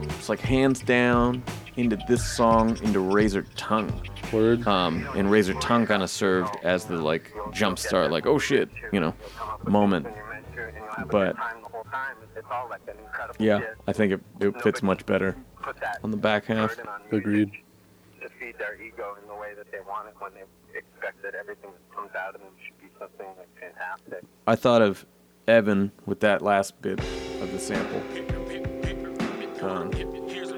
[0.00, 1.42] it's like hands down
[1.76, 3.92] into this song into Razor Tongue.
[4.32, 4.66] Word.
[4.66, 8.70] Um, and Razor Tongue kind of served as the like jump start, like oh shit,
[8.90, 9.14] you know,
[9.66, 10.06] moment.
[11.10, 11.36] But
[13.38, 15.36] yeah, I think it, it fits much better
[16.02, 16.76] on the back half.
[17.10, 17.50] Agreed.
[18.20, 20.42] to feed their ego in the way that they want it when they
[20.78, 24.24] expect that everything that comes out of them should be something like fantastic.
[24.46, 25.04] I thought of
[25.48, 28.00] Evan with that last bit of the sample.
[29.68, 29.90] Um,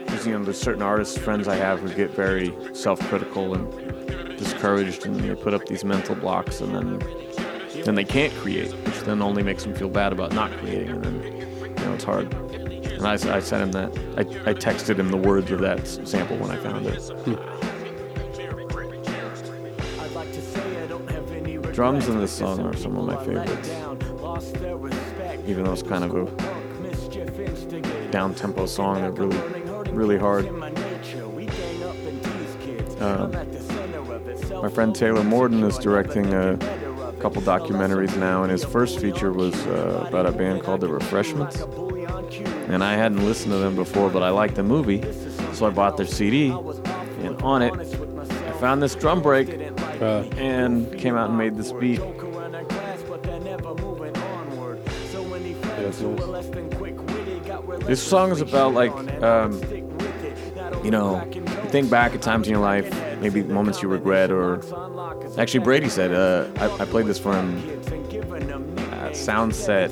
[0.06, 5.04] 'cause, you know, there's certain artists, friends I have, who get very self-critical and discouraged,
[5.06, 7.33] and they put up these mental blocks, and then
[7.84, 11.04] then they can't create, which then only makes them feel bad about not creating, and
[11.04, 11.22] then
[11.62, 12.32] you know it's hard.
[12.34, 13.90] And I, I sent him that.
[14.16, 14.20] I,
[14.50, 16.94] I texted him the words of that sample when I found it.
[21.74, 23.68] Drums in this song are some of my favorites.
[25.46, 26.24] Even though it's kind of a
[28.10, 29.36] down tempo song, they're really,
[29.90, 30.46] really hard.
[33.00, 33.32] Um,
[34.62, 36.56] my friend Taylor Morden is directing a
[37.24, 41.58] couple documentaries now, and his first feature was uh, about a band called The Refreshments.
[42.68, 45.02] And I hadn't listened to them before, but I liked the movie,
[45.54, 46.50] so I bought their CD.
[47.22, 49.48] And on it, I found this drum break
[50.02, 52.00] Uh, and came out and made this beat.
[57.86, 58.92] This song is about like,
[59.22, 59.62] um,
[60.84, 62.92] you know, you think back at times in your life,
[63.24, 64.60] maybe moments you regret, or
[65.38, 67.56] actually Brady said, uh, I, I played this for him
[68.92, 69.90] at Soundset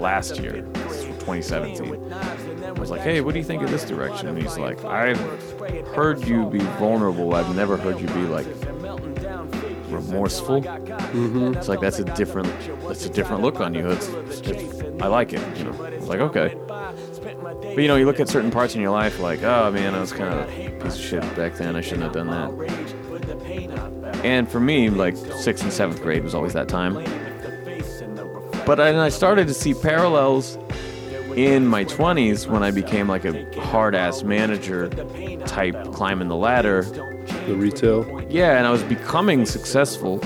[0.00, 2.12] last year, 2017.
[2.12, 4.28] I was like, hey, what do you think of this direction?
[4.28, 5.18] And he's like, I've
[5.88, 7.34] heard you be vulnerable.
[7.34, 8.46] I've never heard you be like
[9.88, 10.62] remorseful.
[10.62, 11.58] Mm-hmm.
[11.58, 12.48] It's like that's a different,
[12.86, 13.90] that's a different look on you.
[13.90, 14.06] It's,
[14.46, 15.58] it's, I like it.
[15.58, 16.54] You know, I was like, okay.
[17.22, 20.00] But you know, you look at certain parts in your life, like, oh man, I
[20.00, 21.76] was kind of a piece of shit back then.
[21.76, 22.50] I shouldn't have done that.
[24.24, 26.94] And for me, like sixth and seventh grade was always that time.
[28.66, 30.58] But then I started to see parallels
[31.36, 34.88] in my 20s when I became like a hard ass manager
[35.46, 36.82] type climbing the ladder.
[37.46, 38.22] The retail.
[38.28, 40.20] Yeah, and I was becoming successful,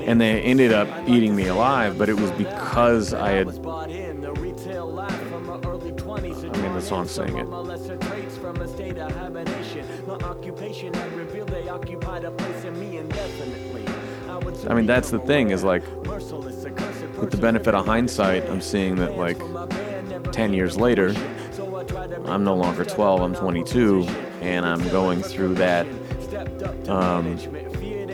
[0.00, 3.46] and they ended up eating me alive, but it was because I had.
[6.92, 7.48] I mean, the song's saying it.
[14.68, 19.16] I mean, that's the thing is like, with the benefit of hindsight, I'm seeing that
[19.16, 19.38] like
[20.32, 21.14] 10 years later,
[22.26, 24.02] I'm no longer 12, I'm 22,
[24.40, 25.86] and I'm going through that
[26.88, 27.38] um,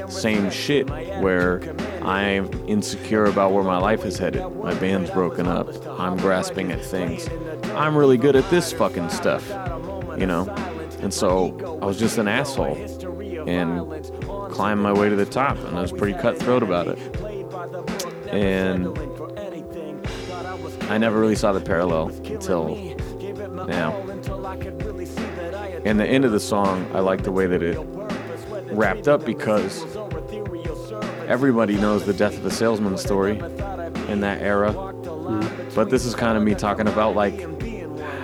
[0.08, 0.88] same shit
[1.20, 1.60] where
[2.02, 4.42] I'm insecure about where my life is headed.
[4.56, 5.68] My band's broken up.
[5.98, 7.28] I'm grasping at things.
[7.74, 9.48] I'm really good at this fucking stuff,
[10.18, 10.46] you know?
[11.00, 12.76] And so I was just an asshole
[13.46, 13.86] and
[14.50, 16.98] climbed my way to the top, and I was pretty cutthroat about it.
[18.32, 18.98] And
[20.90, 22.74] I never really saw the parallel until
[23.66, 23.94] now.
[25.84, 27.78] And the end of the song, I like the way that it
[28.72, 29.84] wrapped up because
[31.26, 33.38] everybody knows the death of a salesman story
[34.08, 34.72] in that era.
[35.74, 37.40] But this is kind of me talking about like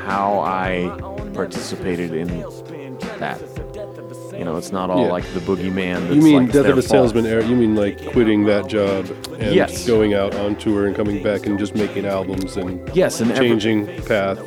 [0.05, 0.89] how I
[1.35, 2.29] participated in
[3.19, 3.41] that.
[4.37, 5.13] You know, it's not all Yeah.
[5.13, 6.01] like the boogeyman.
[6.03, 6.85] That's You mean like Death of a fault.
[7.13, 7.45] Salesman era?
[7.45, 9.07] You mean like quitting that job
[9.39, 9.87] and Yes.
[9.87, 13.49] going out on tour and coming back and just making albums and Yes, and every-
[13.51, 14.39] changing path?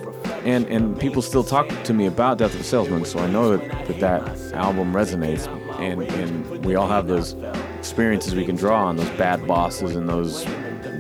[0.45, 3.55] and and people still talk to me about Death of a Salesman, so I know
[3.55, 5.47] that that, that album resonates,
[5.79, 7.35] and and we all have those
[7.77, 10.43] experiences we can draw on those bad bosses and those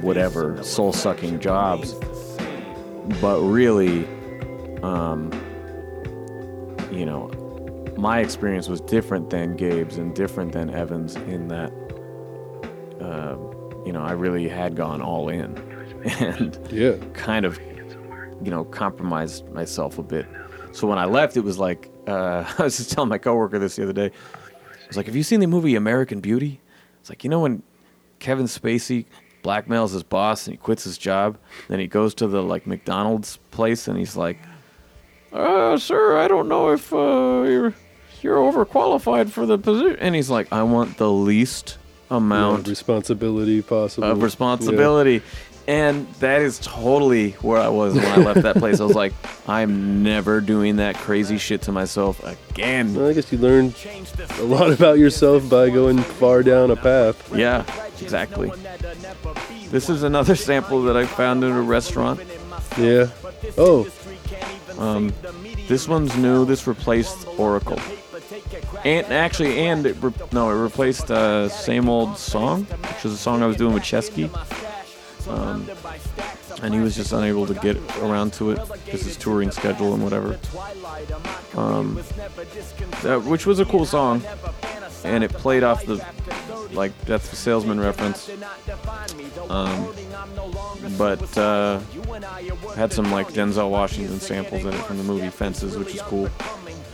[0.01, 1.93] whatever soul sucking jobs.
[3.21, 4.05] But really,
[4.83, 5.31] um,
[6.91, 7.29] you know,
[7.97, 11.71] my experience was different than Gabe's and different than Evans in that,
[13.01, 13.37] uh,
[13.85, 15.57] you know, I really had gone all in,
[16.19, 16.95] and Yeah.
[17.13, 17.59] kind of,
[18.43, 20.27] you know, compromised myself a bit.
[20.73, 23.77] So when I left, it was like uh, I was just telling my coworker this
[23.77, 24.11] the other day.
[24.87, 26.59] I was like, "Have you seen the movie American Beauty?"
[27.01, 27.61] It's like you know when
[28.19, 29.05] Kevin Spacey
[29.43, 31.37] blackmails his boss and he quits his job,
[31.67, 34.37] then he goes to the like McDonald's place and he's like,
[35.33, 37.73] "Uh, sir, I don't know if uh, you're
[38.21, 41.77] you're overqualified for the position," and he's like, "I want the least
[42.09, 44.09] amount Yeah, responsibility possible.
[44.09, 45.21] of responsibility.
[45.67, 48.79] And that is totally where I was when I left that place.
[48.79, 49.11] I was like,
[49.49, 52.95] I'm never doing that crazy shit to myself again.
[52.95, 53.75] Well, I guess you learned
[54.39, 57.35] a lot about yourself by going far down a path.
[57.35, 57.65] Yeah,
[58.01, 58.49] exactly.
[59.69, 62.21] This is another sample that I found in a restaurant.
[62.77, 63.07] Yeah.
[63.57, 63.87] Oh,
[64.77, 65.11] Um,
[65.67, 66.45] this one's new.
[66.45, 67.79] This replaced Oracle.
[68.85, 73.17] And actually, and it re- no, it replaced uh, same old song, which was a
[73.17, 74.29] song I was doing with Chesky.
[75.29, 75.69] Um,
[76.61, 80.03] and he was just unable to get around to it because his touring schedule and
[80.03, 80.39] whatever.
[81.55, 81.95] Um,
[83.03, 84.23] that, which was a cool song,
[85.03, 86.03] and it played off the
[86.71, 88.29] like of a Salesman reference.
[89.49, 89.93] Um,
[90.97, 91.79] but uh,
[92.75, 96.29] had some like Denzel Washington samples in it from the movie Fences, which is cool.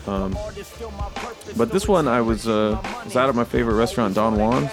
[0.08, 0.36] Um,
[1.56, 4.72] but this one, I was uh, was out at my favorite restaurant, Don Juan's,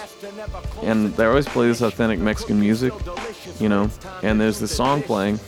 [0.82, 2.92] and they always play this authentic Mexican music,
[3.60, 3.90] you know.
[4.22, 5.38] And there's this song playing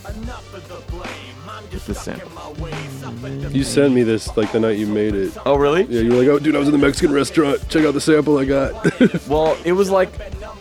[1.73, 2.31] with this sample.
[3.51, 5.37] you sent me this like the night you made it.
[5.47, 5.85] Oh, really?
[5.85, 7.67] Yeah, you were like, oh, dude, I was in the Mexican restaurant.
[7.69, 8.73] Check out the sample I got.
[9.29, 10.11] Well, it was like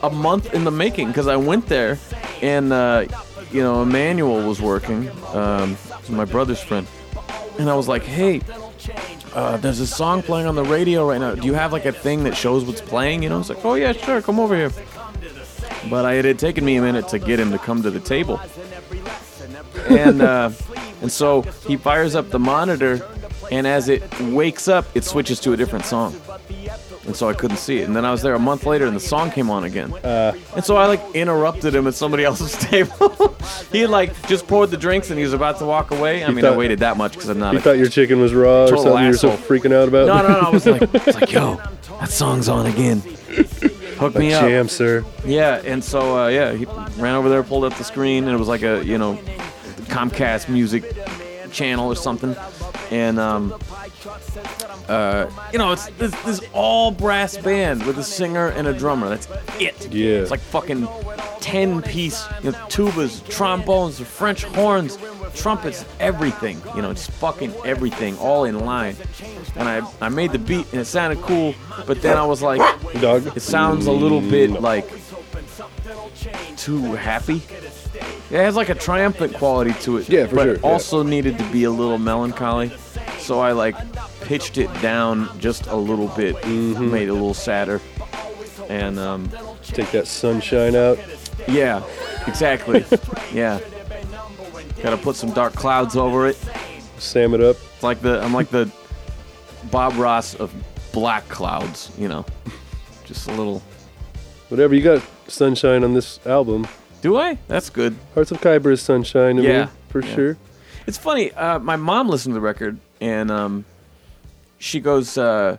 [0.03, 1.99] a month in the making because I went there,
[2.41, 3.05] and uh,
[3.51, 5.77] you know, Emmanuel was working, um,
[6.09, 6.87] my brother's friend,
[7.59, 8.41] and I was like, hey.
[9.33, 11.35] Uh, there's a song playing on the radio right now.
[11.35, 13.23] Do you have like a thing that shows what's playing?
[13.23, 14.71] You know, it's like, oh yeah, sure, come over here.
[15.89, 17.99] But I, it had taken me a minute to get him to come to the
[17.99, 18.39] table,
[19.89, 20.51] and uh,
[21.01, 23.07] and so he fires up the monitor,
[23.51, 26.15] and as it wakes up, it switches to a different song
[27.05, 27.85] and so I couldn't see it.
[27.85, 29.93] And then I was there a month later, and the song came on again.
[30.03, 33.09] and so I like interrupted him at somebody else's table.
[33.71, 36.23] he had like just poured the drinks, and he was about to walk away.
[36.23, 37.53] I mean, I waited that much because I'm not.
[37.53, 40.07] you thought your chicken was raw or something you were so freaking out about?
[40.07, 40.47] no, no, no.
[40.47, 41.55] I was like, I was like, yo,
[41.99, 42.99] that song's on again.
[43.97, 44.43] Hook me up.
[44.43, 45.05] Jam, sir.
[45.25, 46.65] Yeah, and so uh, yeah, he
[46.99, 49.15] ran over there, pulled up the screen, and it was like a you know
[49.91, 50.83] Comcast music
[51.51, 52.35] channel or something,
[52.91, 53.53] and um,
[54.87, 59.09] uh, you know it's this, this all brass band with a singer and a drummer.
[59.09, 59.27] That's
[59.59, 59.91] it.
[59.91, 60.17] Yeah.
[60.17, 60.87] it's like fucking
[61.39, 64.97] ten piece, you know, tubas, trombones, French horns,
[65.35, 66.61] trumpets, everything.
[66.75, 68.95] You know, just fucking everything, all in line.
[69.55, 72.61] And I I made the beat and it sounded cool, but then I was like.
[72.99, 73.35] Dog.
[73.37, 74.87] It sounds a little bit like
[76.57, 77.41] too happy.
[78.31, 80.07] It has like a triumphant quality to it.
[80.09, 80.61] Yeah, for but sure, yeah.
[80.63, 82.71] also needed to be a little melancholy.
[83.19, 83.75] So I like
[84.21, 86.91] pitched it down just a little bit, Mm-hmm.
[86.91, 87.81] made it a little sadder.
[88.69, 89.29] And um,
[89.63, 90.97] Take that sunshine out.
[91.47, 91.83] yeah,
[92.25, 92.85] exactly.
[93.33, 93.59] yeah.
[94.81, 96.37] Gotta put some dark clouds over it.
[96.97, 97.57] Sam it up.
[97.73, 98.71] It's like the I'm like the
[99.71, 100.53] Bob Ross of
[100.93, 102.25] black clouds, you know.
[103.05, 103.61] Just a little
[104.49, 104.73] Whatever.
[104.75, 106.67] You got sunshine on this album.
[107.01, 107.37] Do I?
[107.47, 107.95] That's good.
[108.13, 110.15] Hearts of Khyber is sunshine to Yeah, me, for yeah.
[110.15, 110.37] sure.
[110.87, 111.31] It's funny.
[111.33, 113.65] Uh, my mom listened to the record, and um,
[114.59, 115.57] she goes, uh,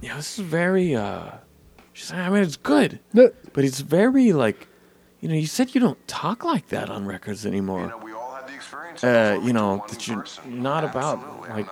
[0.00, 1.32] "Yeah, this is very." Uh,
[1.92, 4.68] she's like, "I mean, it's good, No, but it's very like,
[5.20, 8.46] you know, you said you don't talk like that on records anymore." we all have
[8.46, 9.02] the experience.
[9.04, 11.66] Uh, you know, that you're not about like,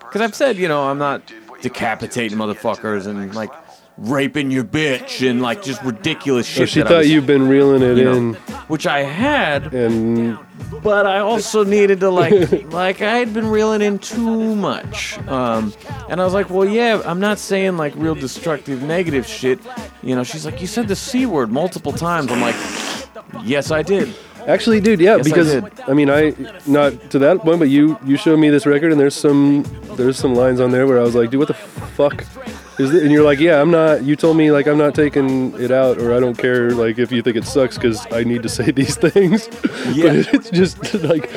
[0.00, 1.32] because I've said, you know, I'm not
[1.62, 3.50] decapitating motherfuckers and like
[3.98, 6.56] raping your bitch and like just ridiculous shit.
[6.56, 8.34] so she that I thought was- you've been reeling it you know, in,
[8.68, 10.38] which I had, and
[10.82, 15.18] but I also needed to like like I had been reeling in too much.
[15.28, 15.72] Um,
[16.08, 19.60] and I was like, well, yeah, I'm not saying like real destructive, negative shit.
[20.02, 22.30] You know, she's like, you said the c word multiple times.
[22.32, 22.56] I'm like,
[23.44, 24.14] yes, I did.
[24.46, 25.80] Actually, dude, yeah, Yes, because did.
[25.86, 26.34] I, mean, I
[26.66, 29.64] not to that point, but you you showed me this record, and there's some
[29.96, 32.24] there's some lines on there where I was like, dude, what the fuck?
[32.78, 34.02] And you're like, yeah, I'm not.
[34.02, 37.12] You told me like I'm not taking it out, or I don't care like if
[37.12, 39.48] you think it sucks because I need to say these things.
[39.94, 40.22] Yeah.
[40.22, 41.30] but it's just like,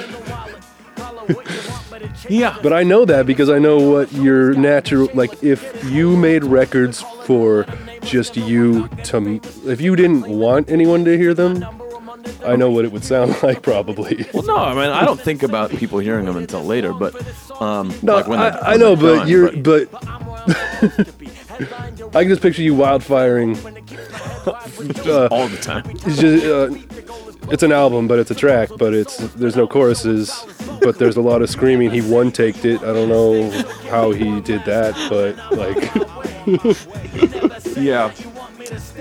[2.30, 2.58] Yeah.
[2.64, 5.44] but I know that because I know what your natural like.
[5.44, 7.66] If you made records for
[8.02, 11.66] just you to, if you didn't want anyone to hear them.
[12.44, 14.26] I know what it would sound like, probably.
[14.34, 17.14] Well, no, I mean, I don't think about people hearing them until later, but
[17.62, 19.90] um, No, like when I, I know, but done, you're but
[21.60, 23.56] I can just picture you wildfiring.
[25.08, 25.84] uh, all the time.
[25.90, 26.70] it's just uh,
[27.52, 30.46] it's an album, but it's a track, but it's there's no choruses,
[30.82, 31.92] but there's a lot of screaming.
[31.92, 32.82] He one taked it.
[32.82, 33.50] I don't know
[33.90, 35.92] how he did that, but like
[37.78, 38.12] Yeah,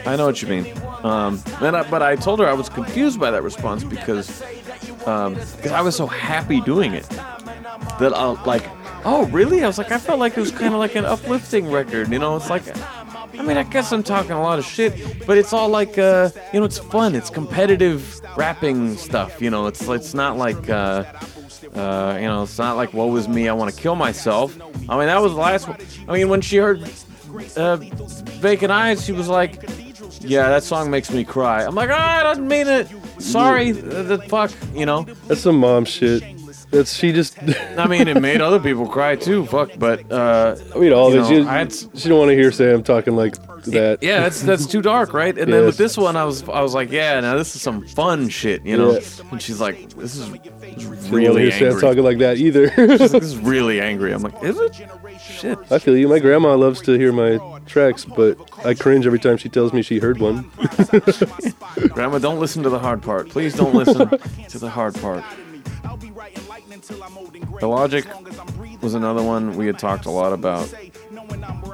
[0.07, 0.77] I know what you mean.
[1.03, 4.43] Um, and I, but I told her I was confused by that response because
[5.07, 7.09] um, cause I was so happy doing it
[7.99, 8.65] that I like,
[9.05, 9.63] oh really?
[9.63, 12.11] I was like, I felt like it was kind of like an uplifting record.
[12.11, 12.63] You know, it's like,
[13.39, 16.31] I mean, I guess I'm talking a lot of shit, but it's all like, uh,
[16.53, 17.15] you know, it's fun.
[17.15, 19.41] It's competitive rapping stuff.
[19.41, 20.69] You know, it's it's not like.
[20.69, 21.05] Uh,
[21.75, 23.49] uh, you know, it's not like woe is me.
[23.49, 24.57] I want to kill myself.
[24.89, 25.77] I mean, that was the last one.
[26.07, 26.89] I mean, when she heard
[27.57, 29.63] uh, Vacant Eyes, she was like,
[30.21, 32.89] "Yeah, that song makes me cry." I'm like, "Ah, I didn't mean it.
[33.19, 36.23] Sorry, the, the fuck." You know, that's some mom shit.
[36.75, 37.39] That's she just.
[37.79, 39.47] I mean, it made other people cry too.
[39.47, 41.31] Fuck, but uh, I mean, all you this.
[41.31, 41.69] know, She, I,
[41.99, 43.37] she don't want to hear Sam talking like
[43.67, 44.03] that.
[44.03, 45.37] yeah, that's that's too dark, right?
[45.39, 47.87] And then with this one, I was I was like, "Yeah, now this is some
[47.87, 48.93] fun shit," you know.
[48.93, 49.01] Yeah.
[49.31, 52.03] And she's like, "This is, this is She don't want to really hear Sam talking
[52.03, 52.69] like that either.
[52.71, 54.13] She's like, this is really angry.
[54.13, 54.75] I'm like, "Is it?"
[55.21, 55.59] Shit.
[55.71, 56.09] I feel you.
[56.09, 59.81] My grandma loves to hear my tracks, but I cringe every time she tells me
[59.83, 60.51] she heard one.
[61.89, 63.31] Grandma, don't listen to the hard part.
[63.31, 64.11] Please don't listen
[64.49, 65.25] to the hard part.
[67.63, 68.07] Illogic
[68.83, 70.73] was another one we had talked a lot about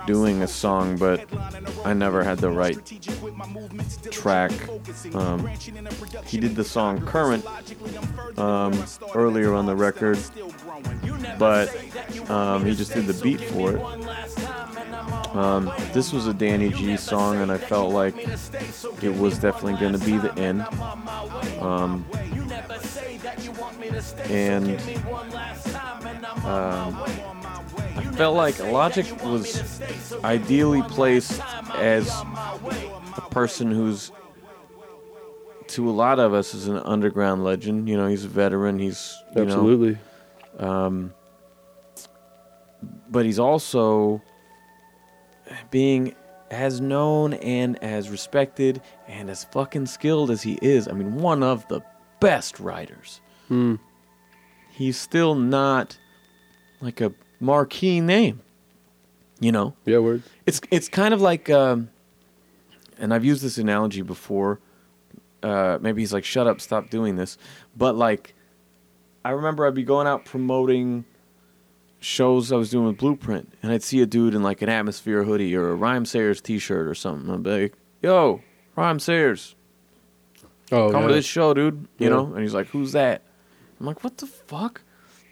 [0.07, 1.27] doing a song, but
[1.85, 2.79] I never had the right
[4.11, 4.53] track.
[5.15, 5.47] Um,
[6.27, 7.45] he did the song Current
[8.39, 10.19] um, earlier on the record,
[11.39, 11.69] but
[12.31, 13.83] um, he just did the beat for it.
[15.35, 18.17] Um, this was a Danny G song, and I felt like
[19.03, 20.67] it was definitely going to be the end.
[22.97, 23.83] Um,
[24.33, 27.03] and um,
[27.97, 29.81] I felt like Illogic was
[30.25, 31.41] ideally placed
[31.75, 34.11] as a person who's,
[35.69, 37.89] to a lot of us, is an underground legend.
[37.89, 38.79] You know, he's a veteran.
[38.79, 39.99] He's you know, Absolutely.
[43.11, 44.23] but he's also
[45.71, 46.15] being
[46.51, 50.89] as known and as respected and as fucking skilled as he is.
[50.89, 51.81] I mean, one of the
[52.21, 53.21] best writers.
[54.71, 55.99] He's still not
[56.81, 58.41] like a marquee name.
[59.41, 60.23] You know, Yeah, word.
[60.47, 61.89] it's it's kind of like, um,
[62.99, 64.61] and I've used this analogy before.
[65.43, 67.39] Uh, maybe he's like, "Shut up, stop doing this."
[67.75, 68.35] But like,
[69.25, 71.07] I remember I'd be going out promoting
[72.01, 75.25] shows I was doing with Blueprint, and I'd see a dude in like an Atmosphere
[75.25, 77.33] hoodie or a Rhymesayers T-shirt or something.
[77.33, 78.43] I'd be like, "Yo,
[78.77, 79.55] Rhymesayers,
[80.73, 81.09] Oh, come yeah.
[81.09, 82.17] to this show, dude." You Yeah.
[82.17, 83.23] know, and he's like, "Who's that?"
[83.79, 84.83] I'm like, "What the fuck?"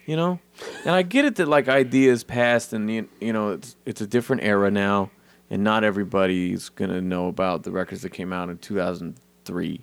[0.07, 0.39] You know,
[0.87, 4.07] and I get it that like Eyedea's passed, and you, you know it's it's a
[4.07, 5.11] different era now,
[5.51, 9.81] and not everybody's gonna know about the records that came out in 2003.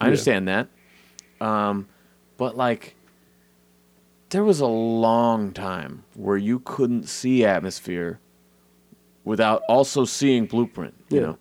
[0.00, 0.06] I Yeah.
[0.06, 0.68] understand that,
[1.40, 1.88] um,
[2.36, 2.94] but like,
[4.30, 8.20] there was a long time where you couldn't see Atmosphere
[9.24, 10.94] without also seeing Blueprint.
[11.08, 11.26] You Yeah.
[11.26, 11.38] know,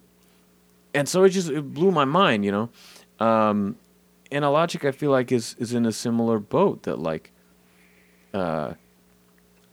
[0.94, 2.46] and so it just it blew my mind.
[2.46, 3.76] You know, um,
[4.32, 7.32] and Illogic I feel like is is in a similar boat that like
[8.34, 8.74] uh,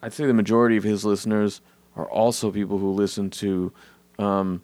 [0.02, 1.60] I'd say the majority of his listeners
[1.96, 3.72] are also people who listen to
[4.18, 4.62] um,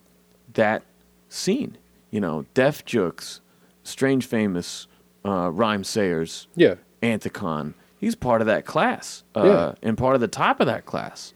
[0.54, 0.82] that
[1.28, 1.76] scene.
[2.10, 3.40] You know, Def Jux,
[3.82, 4.86] Strange Famous,
[5.24, 6.76] uh, Rhymesayers, Yeah.
[7.02, 7.74] Anticon.
[7.98, 9.74] He's part of that class uh, Yeah.
[9.82, 11.34] and part of the top of that class.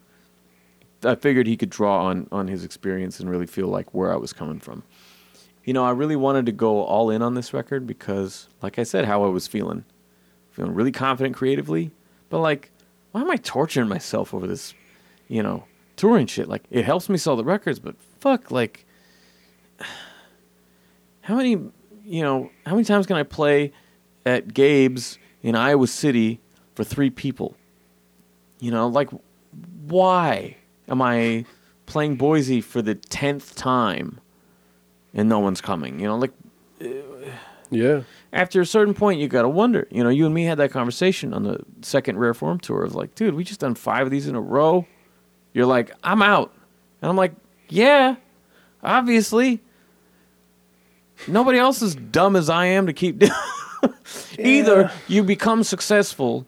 [1.03, 4.17] I figured he could draw on on his experience and really feel like where I
[4.17, 4.83] was coming from.
[5.71, 8.83] You know, I really wanted to go all in on this record because, like I
[8.83, 9.85] said, how I was feeling,
[10.51, 11.93] feeling really confident creatively,
[12.29, 12.73] but like,
[13.13, 14.75] why am I torturing myself over this,
[15.29, 15.63] you know,
[15.95, 16.49] touring shit?
[16.49, 18.85] Like, it helps me sell the records, but fuck, like,
[21.21, 21.51] how many,
[22.05, 23.73] you know, how many times can I play
[24.27, 26.41] at Gabe's in Iowa City
[26.75, 27.55] for three people?
[28.59, 29.11] You know, like,
[29.87, 30.57] why
[30.89, 31.45] am I
[31.87, 34.19] playing Boise for the tenth time
[35.15, 35.99] and no one's coming?
[36.01, 36.33] You know, like,
[36.81, 36.87] uh,
[37.71, 38.03] Yeah.
[38.33, 39.87] After a certain point, you got to wonder.
[39.91, 42.95] You know, you and me had that conversation on the second Rare Form tour of
[42.95, 44.87] like, dude, we just done five of these in a row.
[45.53, 46.53] You're like, I'm out.
[47.03, 47.33] And I'm like,
[47.69, 48.17] yeah,
[48.83, 49.61] obviously.
[51.29, 53.33] Nobody else is dumb as I am to keep doing.
[54.39, 56.47] Either you become successful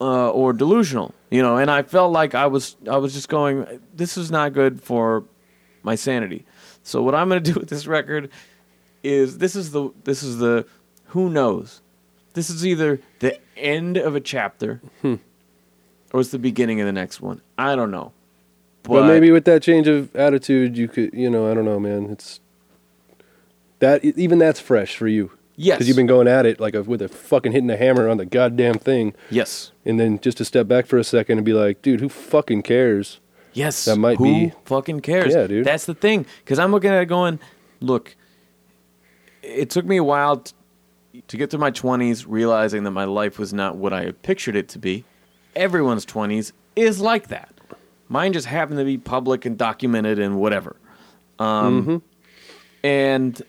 [0.00, 1.56] uh, or delusional, you know.
[1.56, 5.24] And I felt like I was, I was just going, this is not good for
[5.82, 6.46] my sanity.
[6.82, 8.30] So what I'm going to do with this record
[9.02, 10.66] is this is the this is the
[11.06, 11.80] who knows.
[12.34, 15.16] This is either the end of a chapter hmm.
[16.12, 17.42] or it's the beginning of the next one.
[17.58, 18.12] I don't know.
[18.84, 22.10] But, maybe with that change of attitude, you could, you know, I don't know, man.
[22.10, 22.40] It's
[23.78, 26.82] that even that's fresh for you yes, because you've been going at it like a,
[26.82, 30.44] with a fucking hitting a hammer on the goddamn thing, yes, and then just to
[30.44, 33.18] step back for a second and be like, dude, who fucking cares?
[33.52, 33.84] Yes.
[33.84, 35.34] That might who be- fucking cares.
[35.34, 35.64] Yeah, dude.
[35.66, 36.26] That's the thing.
[36.44, 37.38] Because I'm looking at it going,
[37.80, 38.14] look.
[39.42, 40.54] It took me a while t-
[41.26, 44.54] to get to my 20s, realizing that my life was not what I had pictured
[44.54, 45.04] it to be.
[45.56, 47.52] Everyone's 20s is like that.
[48.08, 50.76] Mine just happened to be public and documented and whatever.
[51.38, 52.02] Um,
[52.84, 53.40] And,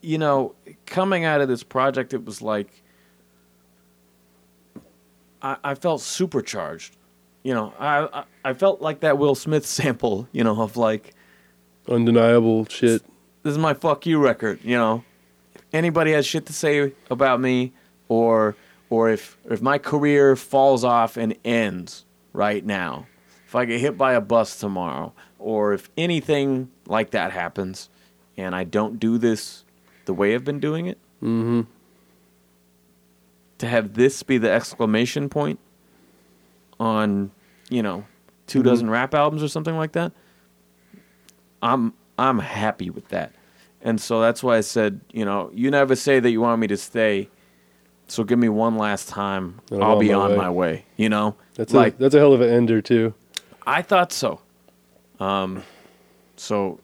[0.00, 0.54] you know,
[0.86, 2.82] coming out of this project, it was like
[5.42, 6.96] I, I felt supercharged.
[7.44, 10.26] You know, I, I I felt like that Will Smith sample.
[10.32, 11.14] You know, of like
[11.88, 13.02] Undeniable shit.
[13.42, 14.58] this is my fuck you record.
[14.64, 15.04] You know,
[15.54, 17.72] if anybody has shit to say about me,
[18.08, 18.56] or
[18.90, 23.06] or if if my career falls off and ends right now,
[23.46, 27.90] if I get hit by a bus tomorrow, or if anything like that happens,
[28.38, 29.64] and I don't do this
[30.06, 31.62] the way I've been doing it, Mm-hmm.
[33.58, 35.58] to have this be the exclamation point
[36.80, 37.30] on,
[37.70, 38.04] you know,
[38.46, 40.12] 2 dozen rap albums or something like that,
[41.62, 43.32] I'm I'm happy with that.
[43.82, 46.66] And so that's why I said, you know, you never say that you want me
[46.68, 47.28] to stay.
[48.08, 49.60] So give me one last time.
[49.70, 50.36] I'm I'll on be my on way.
[50.36, 50.84] my way.
[50.96, 53.14] You know, That's like a that's a hell of an ender too.
[53.66, 54.40] I thought so.
[55.20, 55.62] Um,
[56.36, 56.80] so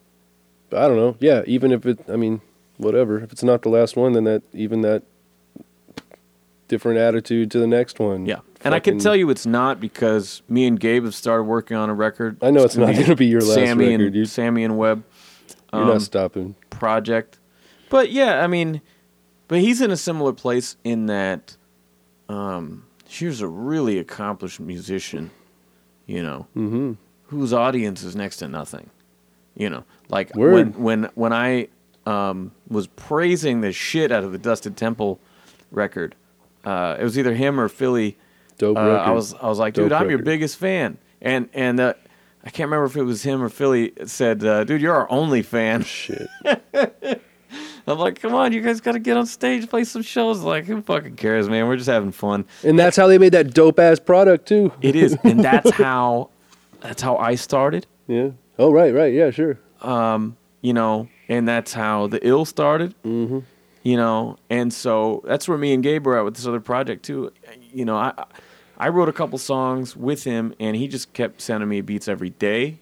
[0.73, 1.17] I don't know.
[1.21, 2.41] Yeah, even if it, I mean,
[2.79, 3.21] whatever.
[3.21, 5.03] If it's not the last one, then that even that
[6.69, 8.25] different attitude to the next one.
[8.27, 11.77] yeah, and I can tell you it's not because me and Gabe have started working
[11.77, 12.37] on a record.
[12.43, 14.29] I know it's not gonna be your last Sammy record, and dude.
[14.29, 15.05] Sammy and Webb.
[15.73, 16.55] you're um, not stopping.
[16.71, 17.39] project.
[17.89, 18.81] But yeah, I mean,
[19.49, 21.57] but he's in a similar place in that
[22.29, 25.31] um, here's a really accomplished musician,
[26.07, 26.93] you know, Mm-hmm.
[27.27, 28.91] whose audience is next to nothing.
[29.57, 30.53] You know, like Word.
[30.77, 31.69] when when when I
[32.07, 35.19] um, was praising the shit out of the Dusted Temple
[35.73, 36.15] record,
[36.65, 38.17] uh, it was either him or Philly.
[38.61, 38.81] Dope Uh.
[38.81, 40.25] I was I was like, Dope dude, I'm your record.
[40.27, 41.95] biggest fan, and and uh,
[42.45, 45.43] I can't remember if it was him or Philly said, uh, dude, you're our only
[45.43, 45.83] fan.
[45.83, 46.29] shit.
[47.87, 50.41] I'm like, come on, you guys got to get on stage, play some shows.
[50.41, 51.67] Like, who fucking cares, man?
[51.67, 52.45] We're just having fun.
[52.63, 54.73] And that's how they made that dope ass product too.
[54.81, 56.31] It is, and that's how,
[56.81, 57.87] that's how I started.
[58.07, 58.31] Yeah.
[58.59, 59.13] Oh right, right.
[59.13, 59.59] Yeah, sure.
[59.81, 62.95] Um, You know, and that's how the ill started.
[63.03, 63.41] Mm-hmm.
[63.83, 67.03] You know, and so that's where me and Gabe were at with this other project
[67.05, 67.33] too.
[67.73, 68.25] You know, I I
[68.89, 72.79] wrote a couple songs with him, and he just kept sending me beats every day,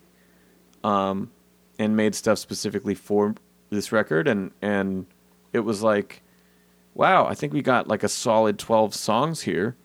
[0.85, 1.31] um,
[1.79, 3.35] and made stuff specifically for
[3.71, 5.07] this record, and and
[5.53, 6.23] it was like,
[6.95, 9.77] wow, I think we got like a solid twelve songs here,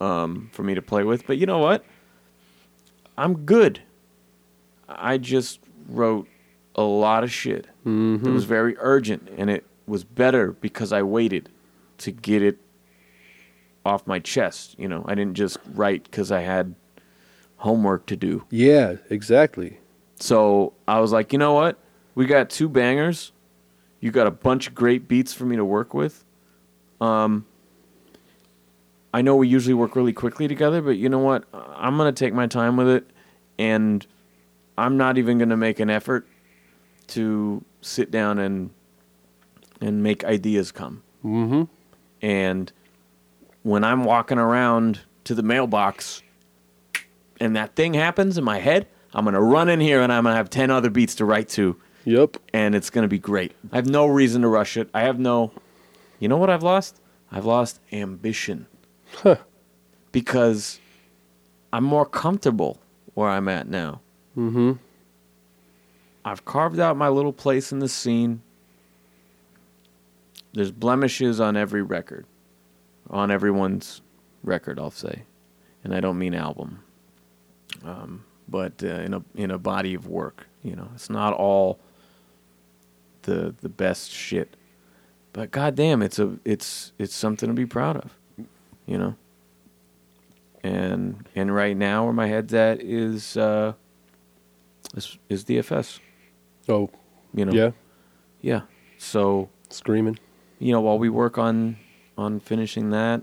[0.00, 1.26] um, for me to play with.
[1.26, 1.84] But you know what?
[3.16, 3.80] I'm good.
[4.88, 6.28] I just wrote
[6.74, 7.66] a lot of shit.
[7.84, 8.26] Mm-hmm.
[8.26, 11.48] It was very urgent, and it was better because I waited
[11.98, 12.58] to get it
[13.88, 14.78] off my chest.
[14.78, 16.74] You know, I didn't just write because I had
[17.56, 18.44] homework to do.
[18.50, 19.78] Yeah, exactly.
[20.20, 21.78] So I was like, you know what?
[22.14, 23.32] We got two bangers.
[24.00, 26.24] You got a bunch of great beats for me to work with.
[27.00, 27.46] Um,
[29.12, 31.44] I know we usually work really quickly together, but you know what?
[31.52, 33.10] I'm gonna take my time with it,
[33.58, 34.06] and
[34.76, 36.26] I'm not even gonna make an effort
[37.08, 38.70] to sit down and
[39.80, 41.02] and make ideas come.
[41.24, 41.64] Mm-hmm.
[42.20, 42.72] And
[43.62, 46.22] when I'm walking around to the mailbox
[47.40, 50.24] and that thing happens in my head, I'm going to run in here and I'm
[50.24, 52.36] going to have 10 other beats to write to Yep.
[52.54, 53.52] and it's going to be great.
[53.72, 54.88] I have no reason to rush it.
[54.94, 55.52] I have no
[56.20, 57.00] You know what I've lost?
[57.30, 58.66] I've lost ambition.
[59.12, 59.36] Huh.
[60.12, 60.80] Because
[61.72, 62.80] I'm more comfortable
[63.14, 64.00] where I'm at now.
[64.36, 64.72] Mm-hmm.
[66.24, 68.42] I've carved out my little place in the scene.
[70.54, 72.26] There's blemishes on every record,
[73.10, 74.00] on everyone's
[74.42, 75.22] record, I'll say,
[75.84, 76.82] and I don't mean album,
[77.84, 80.46] um, but uh, in a in a body of work.
[80.62, 81.78] You know, it's not all
[83.22, 84.56] the the best shit,
[85.32, 88.14] but goddamn, it's a it's it's something to be proud of,
[88.86, 89.14] you know.
[90.64, 93.74] And and right now, where my head's at is uh,
[94.96, 96.00] is is DFS.
[96.68, 96.90] Oh,
[97.32, 97.52] You know.
[97.52, 97.70] yeah,
[98.42, 98.60] Yeah.
[98.98, 100.18] So screaming.
[100.58, 101.76] you know, while we work on
[102.18, 103.22] on finishing that,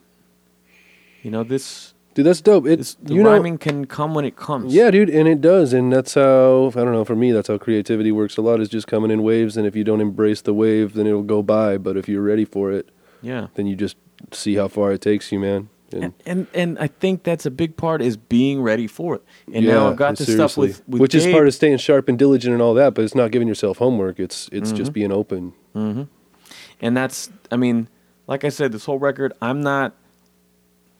[1.22, 2.64] you know, this Dude, that's dope.
[2.64, 4.74] this It's the you know, rhyming can come when it comes.
[4.74, 7.04] Yeah, dude, and it does, and that's how I don't know.
[7.04, 8.38] For me, that's how creativity works.
[8.38, 11.08] A lot is just coming in waves, and if you don't embrace the wave, then
[11.08, 11.78] it'll go by.
[11.78, 12.88] But if you're ready for it,
[13.22, 13.48] Yeah.
[13.56, 13.98] then you just
[14.32, 15.68] see how far it takes you, man.
[15.92, 19.22] And, And, and and I think that's a big part is being ready for it.
[19.54, 22.18] And now I've got this stuff with, with which is part of staying sharp and
[22.18, 22.94] diligent and all that.
[22.94, 24.20] But it's not giving yourself homework.
[24.22, 24.78] It's it's Mm-hmm.
[24.78, 25.54] just being open.
[25.76, 26.08] and
[26.98, 27.88] that's I mean,
[28.28, 29.94] like I said, this whole record, I'm not,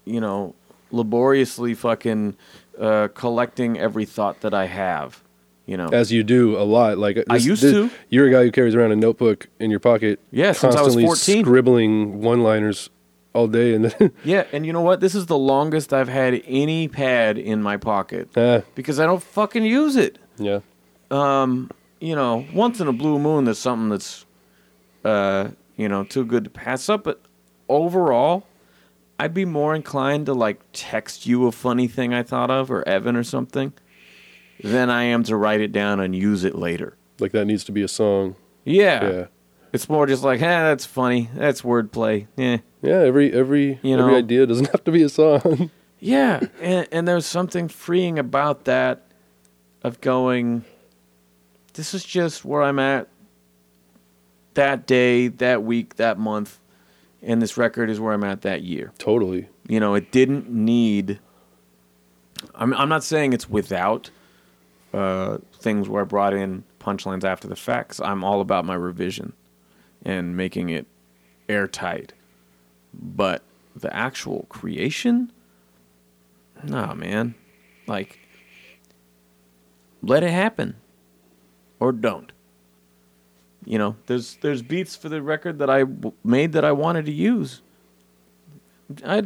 [0.06, 0.56] you know,
[0.92, 2.36] laboriously fucking
[2.80, 5.22] uh, collecting every thought that I have.
[5.66, 7.00] You know, As you do a lot.
[7.00, 7.90] Like I used this- to.
[8.10, 10.20] You're a guy who carries around a notebook in your pocket.
[10.32, 11.44] Yeah, since I was constantly 14.
[11.44, 12.90] scribbling one-liners
[13.34, 15.00] all day, and then yeah, and you know what?
[15.00, 19.22] This is the longest I've had any pad in my pocket ah, because I don't
[19.24, 20.20] fucking use it.
[20.38, 20.60] yeah,
[21.10, 21.70] Um,
[22.00, 24.26] you know, once in a blue moon, there's something that's,
[25.04, 27.04] uh, you know, too good to pass up.
[27.04, 27.22] But
[27.70, 28.46] overall,
[29.20, 32.88] I'd be more inclined to like text you a funny thing I thought of or
[32.88, 33.74] Evan or something
[34.64, 36.98] than I am to write it down and use it later.
[37.20, 38.36] like that needs to be a song.
[38.64, 39.10] Yeah.
[39.10, 39.26] Yeah.
[39.74, 41.30] It's more just like, hey, that's funny.
[41.36, 42.28] That's wordplay.
[42.38, 42.58] Yeah.
[42.82, 45.70] Yeah, every every You every know- idea doesn't have to be a song.
[46.00, 46.40] Yeah.
[46.62, 49.02] and, and there's something freeing about that
[49.84, 50.64] of going,
[51.74, 53.08] this is just where I'm at
[54.56, 56.60] that day, that week, that month.
[57.22, 58.92] And this record is where I'm at that year.
[58.98, 59.50] totally.
[59.68, 61.20] You know, it didn't need.
[62.54, 64.12] I'm, I'm not saying it's without
[64.94, 68.00] uh, things where I brought in punchlines after the facts.
[68.00, 69.34] I'm all about my revision
[70.04, 70.86] and making it
[71.50, 72.14] airtight.
[72.94, 73.42] But
[73.76, 75.32] the actual creation,
[76.64, 77.36] nah, man.
[77.88, 78.20] Like,
[80.02, 80.76] let it happen,
[81.80, 82.32] or don't.
[83.66, 87.06] You know, there's there's beats for the record that I w- made that I wanted
[87.06, 87.62] to use.
[89.04, 89.24] I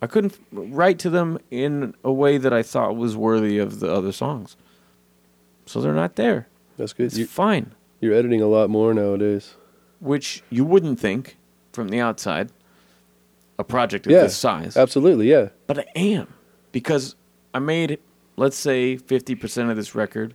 [0.00, 3.92] I couldn't write to them in a way that I thought was worthy of the
[3.92, 4.56] other songs.
[5.66, 6.46] So they're not there.
[6.78, 7.06] That's good.
[7.06, 7.74] It's You, fine.
[8.00, 9.54] you're editing a lot more nowadays.
[10.00, 11.36] Which you wouldn't think
[11.72, 12.50] from the outside,
[13.58, 14.76] a project of Yeah, this size.
[14.76, 15.48] Absolutely, yeah.
[15.66, 16.32] But I am.
[16.70, 17.16] Because
[17.52, 17.98] I made,
[18.36, 20.34] let's say, 50% of this record.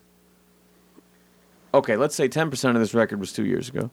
[1.74, 3.90] Okay, let's say 10% of this record was two years ago.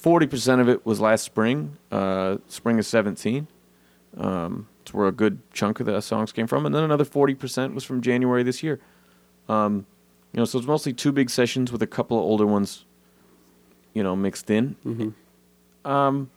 [0.00, 3.46] 40% of it was last spring, uh, spring of 17.
[4.16, 6.66] Um, it's where a good chunk of the songs came from.
[6.66, 8.80] And then another 40% was from January this year.
[9.48, 9.86] Um,
[10.32, 12.84] you know, so it's mostly two big sessions with a couple of older ones,
[13.92, 14.76] you know, mixed in.
[15.84, 16.30] Um,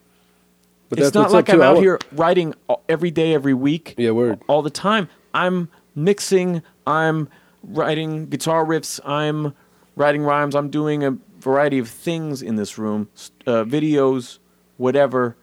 [0.89, 1.49] But it's that's not like.
[1.49, 2.53] I'm out here writing
[2.87, 4.39] every day, every week, Yeah, word.
[4.47, 5.09] all the time.
[5.33, 6.61] I'm mixing.
[6.85, 7.27] I'm
[7.63, 8.99] writing guitar riffs.
[9.05, 9.53] I'm
[9.98, 10.56] writing rhymes.
[10.56, 13.10] I'm doing a variety of things in this room,
[13.45, 14.40] uh, videos,
[14.78, 15.36] whatever.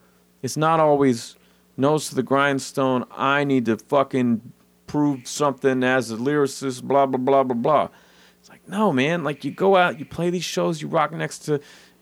[0.42, 1.36] It's not always
[1.76, 3.04] nose to the grindstone.
[3.10, 4.52] I need to fucking
[4.86, 6.84] prove something as a lyricist.
[6.84, 7.88] Blah blah blah blah blah.
[8.40, 9.24] It's like no, man.
[9.24, 11.60] Like you go out, you play these shows, you rock next to,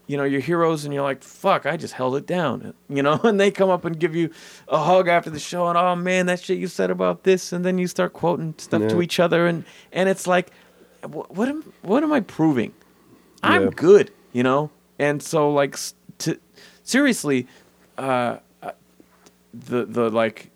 [0.08, 3.18] you know, your heroes, and you're like, fuck, I just held it down, you know.
[3.22, 4.30] And they come up and give you
[4.68, 7.64] a hug after the show, and oh man, that shit you said about this, and
[7.64, 10.50] then you start quoting stuff to each other, and and it's like,
[11.08, 12.72] what am what am I proving?
[13.42, 13.70] I'm Yeah.
[13.70, 14.70] good, you know.
[14.98, 15.76] And so like
[16.18, 16.38] to
[16.84, 17.46] seriously,
[17.98, 18.72] uh, uh,
[19.52, 20.50] the the like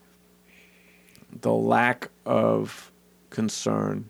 [1.41, 2.91] the lack of
[3.31, 4.09] concern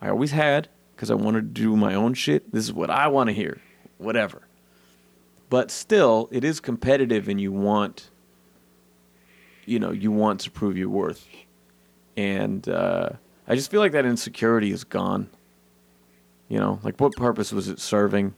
[0.00, 2.52] I always had because I wanted to do my own shit.
[2.52, 3.60] This is what I want to hear,
[3.98, 4.42] whatever.
[5.50, 8.10] But still, it is competitive, and you want,
[9.66, 11.26] you know, you want to prove your worth.
[12.16, 13.10] And uh,
[13.46, 15.28] I just feel like that insecurity is gone.
[16.48, 18.34] You know, like what purpose was it serving?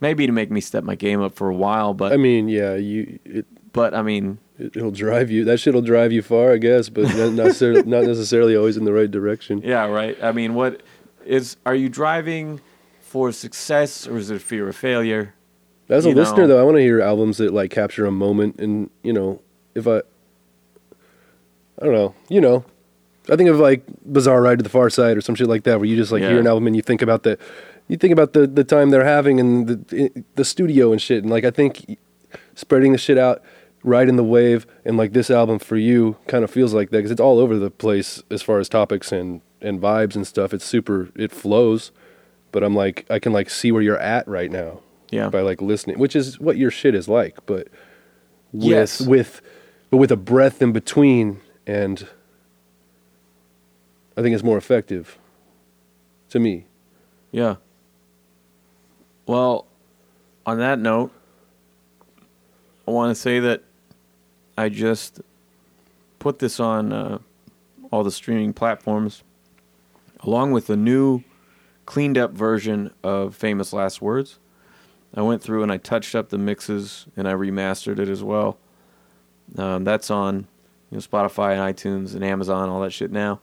[0.00, 2.74] Maybe to make me step my game up for a while, but I mean, yeah,
[2.74, 5.44] you it, but I mean, it it'll drive you.
[5.44, 8.92] That shit'll drive you far, I guess, but not necessarily, not necessarily always in the
[8.92, 9.60] right direction.
[9.64, 10.16] Yeah, right.
[10.22, 10.82] I mean, what
[11.24, 12.60] is are you driving
[13.00, 15.34] for success or is it fear of failure?
[15.88, 16.48] As a you listener, know.
[16.48, 19.40] though, I want to hear albums that like capture a moment, and you know,
[19.74, 19.98] if I,
[21.80, 22.64] I don't know, you know,
[23.30, 25.86] I think of like Bizarre Ride II the Pharcyde or some shit like that, where
[25.88, 26.30] you just like Yeah.
[26.30, 27.38] hear an album and you think about the,
[27.88, 31.30] you think about the the time they're having and the the studio and shit, and
[31.30, 31.98] like I think
[32.54, 33.42] spreading the shit out,
[33.84, 37.10] riding the wave, and like this album for you kind of feels like that because
[37.10, 40.54] it's all over the place as far as topics and and vibes and stuff.
[40.54, 41.90] It's super, it flows,
[42.52, 44.80] but I'm like I can like see where you're at right now,
[45.10, 45.28] Yeah.
[45.30, 47.68] by like listening, which is what your shit is like, but
[48.52, 49.00] with Yes.
[49.00, 49.40] with
[49.90, 52.06] but with a breath in between and
[54.18, 55.16] I think it's more effective
[56.30, 56.66] to me.
[57.30, 57.54] Yeah.
[59.28, 59.68] Well,
[60.44, 61.12] on that note,
[62.88, 63.62] I want to say that
[64.56, 65.20] I just
[66.18, 67.18] put this on uh,
[67.92, 69.22] all the streaming platforms,
[70.18, 71.22] along with a new,
[71.86, 74.40] cleaned up version of Famous Last Words.
[75.14, 78.58] I went through and I touched up the mixes and I remastered it as well.
[79.56, 80.48] Um, that's on
[80.90, 83.38] you know, Spotify and iTunes and Amazon, all that shit now.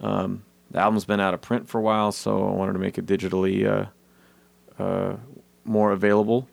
[0.00, 2.98] Um, the album's been out of print for a while, so I wanted to make
[2.98, 5.16] it digitally uh, uh,
[5.64, 6.48] more available.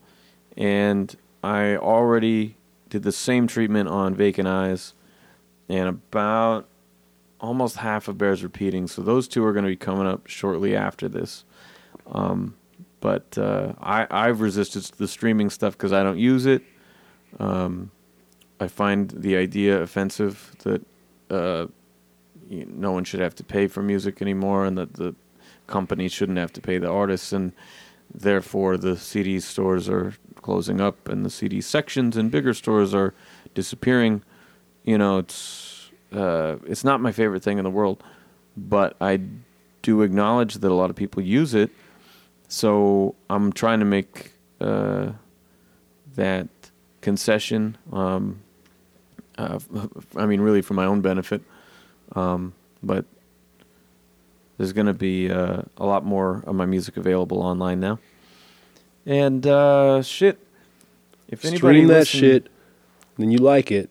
[0.55, 2.55] And I already
[2.89, 4.93] did the same treatment on Vacant Eyes,
[5.67, 6.67] and about
[7.39, 8.87] almost half of Bears Repeating.
[8.87, 11.43] So those two are going to be coming up shortly after this.
[12.11, 12.55] Um,
[13.01, 16.63] but uh, I, I've resisted the streaming stuff because I don't use it.
[17.39, 17.91] Um,
[18.59, 20.85] I find the idea offensive that
[21.29, 21.67] uh,
[22.53, 25.15] you no one should have to pay for music anymore, and that the
[25.67, 27.53] companies shouldn't have to pay the artists, and
[28.13, 33.13] therefore the CD stores are closing up, and the CD sections and bigger stores are
[33.53, 34.21] disappearing.
[34.83, 38.03] You know, it's uh, it's not my favorite thing in the world,
[38.55, 39.19] but I
[39.81, 41.71] do acknowledge that a lot of people use it.
[42.47, 45.11] So I'm trying to make uh,
[46.15, 46.47] that
[47.01, 47.77] concession.
[47.91, 48.41] Um,
[49.37, 49.59] uh,
[50.15, 51.41] I mean, really for my own benefit.
[52.15, 53.05] Um, but
[54.57, 57.99] there's going to be uh, a lot more of my music available online now.
[59.05, 60.39] And uh, shit,
[61.27, 62.47] if anybody Stream that listen- shit,
[63.17, 63.89] then you like it,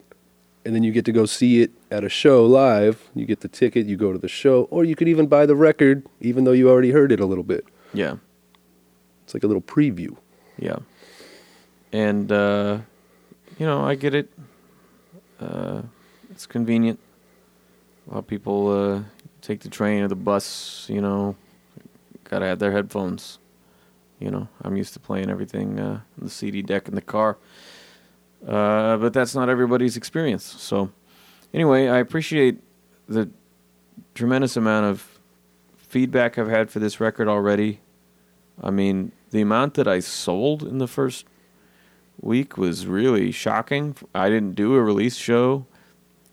[0.65, 3.09] and then you get to go see it at a show live.
[3.15, 5.55] You get the ticket, you go to the show, or you could even buy the
[5.57, 7.65] record, even though you already heard it a little bit.
[7.93, 8.17] yeah,
[9.25, 10.17] It's like a little preview.
[10.59, 10.79] yeah,
[11.93, 12.79] and uh,
[13.59, 14.31] you know, I get it.
[15.41, 15.83] Uh,
[16.31, 16.99] it's convenient.
[18.07, 19.03] A lot of people uh,
[19.41, 20.87] take the train or the bus.
[20.89, 21.37] You know,
[22.25, 23.39] gotta have their headphones.
[24.19, 27.39] You know, I'm used to playing everything uh, on the CD deck in the car.
[28.47, 30.45] Uh, but that's not everybody's experience.
[30.45, 30.91] So,
[31.55, 32.59] anyway, I appreciate
[33.09, 33.31] the
[34.15, 35.19] tremendous amount of
[35.77, 37.81] feedback I've had for this record already.
[38.63, 41.27] I mean, the amount that I sold in the first
[42.21, 43.97] week was really shocking.
[44.15, 45.67] I didn't do a release show.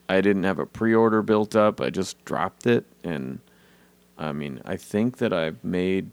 [0.10, 1.80] I didn't have a pre-order built up.
[1.80, 3.40] I just dropped it and
[4.18, 6.12] I mean, I think that I've made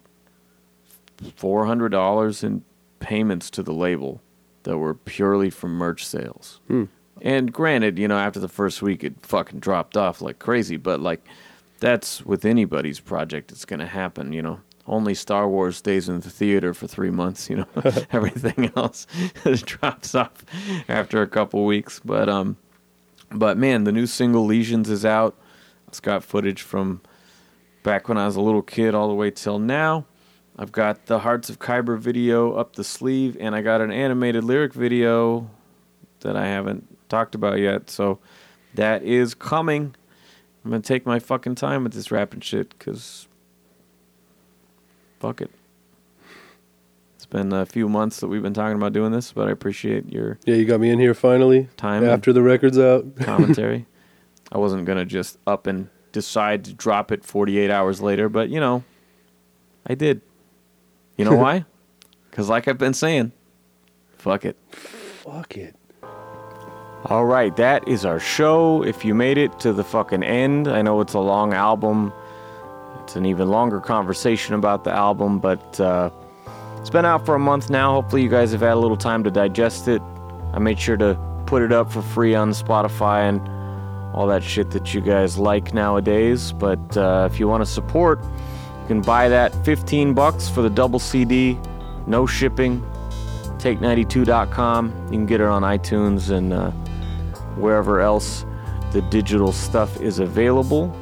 [1.21, 2.63] $400 in
[3.01, 4.21] payments to the label
[4.63, 6.61] that were purely from merch sales.
[7.23, 11.01] And granted, you know, after the first week it fucking dropped off like crazy, but
[11.01, 11.27] like
[11.81, 14.61] that's with anybody's project it's going to happen, you know.
[14.89, 17.67] Only Star Wars stays in the theater for 3 months, you know.
[18.13, 19.07] Everything else
[19.65, 20.45] drops off
[20.89, 22.57] after a couple weeks, but um
[23.31, 25.37] but man, the new single Lesions is out.
[25.89, 27.01] It's got footage from
[27.83, 30.07] back when I was a little kid all the way till now.
[30.59, 34.43] I've got the Hearts of Kyber video up the sleeve, and I got an animated
[34.43, 35.51] lyric video
[36.21, 37.91] that I haven't talked about yet.
[37.91, 38.19] So
[38.75, 39.95] that is coming.
[40.65, 43.29] I'm gonna take my fucking time with this rapping shit, cause
[45.21, 45.51] fuck it.
[47.27, 50.13] It's been a few months that we've been talking about doing this, but I appreciate
[50.13, 51.69] your Yeah, you got me in here finally.
[51.77, 52.05] Time.
[52.05, 53.17] after the record's out.
[53.21, 53.85] commentary.
[54.53, 58.61] I wasn't gonna just up and decide to drop it 48 hours later, but you
[58.61, 58.85] know,
[59.89, 60.21] I did.
[61.17, 61.65] You know why?
[62.31, 63.33] Because like I've been saying,
[64.19, 64.57] fuck it.
[64.71, 65.75] Fuck it.
[67.07, 68.85] All right, that is our show.
[68.85, 72.13] If you made it to the fucking end, I know it's a long album.
[73.03, 76.11] It's an even longer conversation about the album, but uh,
[76.87, 77.95] it's been out for a month now.
[77.95, 80.01] Hopefully, you guys have had a little time to digest it.
[80.53, 83.41] I made sure to put it up for free on Spotify and
[84.15, 86.53] all that shit that you guys like nowadays.
[86.53, 90.71] But uh, if you want to support, you can buy that 15 bucks for the
[90.71, 91.59] double CD,
[92.07, 92.81] no shipping.
[93.59, 95.07] Take92.com.
[95.07, 96.71] You can get it on iTunes and uh,
[97.57, 98.47] wherever else
[98.93, 100.95] the digital stuff is available.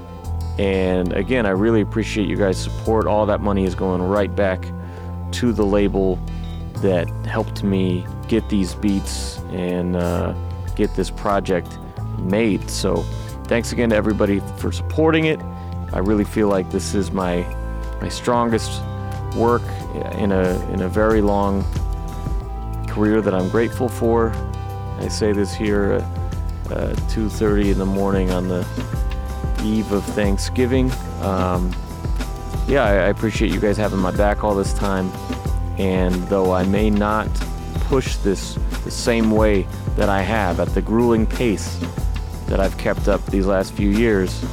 [0.58, 3.06] And again, I really appreciate you guys' support.
[3.06, 4.64] All that money is going right back
[5.34, 6.18] to the label
[6.76, 10.34] that helped me get these beats and uh,
[10.76, 11.78] get this project
[12.18, 12.68] made.
[12.70, 13.02] So,
[13.44, 15.40] thanks again to everybody for supporting it.
[15.92, 17.42] I really feel like this is my
[18.00, 18.82] my strongest
[19.36, 19.62] work
[20.16, 21.64] in a in a very long
[22.88, 24.30] career that I'm grateful for.
[24.98, 28.66] I say this here at uh, 2:30 in the morning on the
[29.62, 30.92] eve of Thanksgiving.
[31.22, 31.74] Um,
[32.66, 35.10] yeah, I, appreciate you guys having my back all this time,
[35.78, 37.28] And though I may not
[37.86, 38.54] push this
[38.84, 39.66] the same way
[39.96, 41.78] that I have at the grueling pace
[42.46, 44.44] that I've kept up these last few years,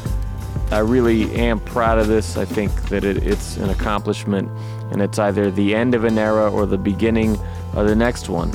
[0.72, 2.38] I really am proud of this.
[2.38, 4.50] I think that it, it's an accomplishment,
[4.92, 7.38] and it's either the end of an era or the beginning
[7.74, 8.52] of the next one.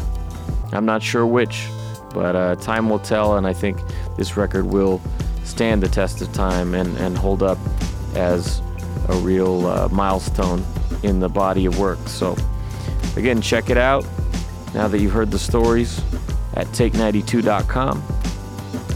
[0.73, 1.69] I'm not sure which,
[2.13, 3.81] but uh, time will tell, and I think
[4.17, 5.01] this record will
[5.45, 7.59] stand the test of time and, and hold up
[8.15, 8.61] as
[9.09, 10.65] a real uh, milestone
[11.03, 11.99] in the body of work.
[12.09, 12.37] So,
[13.17, 14.07] again, check it out
[14.75, 16.01] now that you've heard the stories
[16.55, 18.03] at take92.com.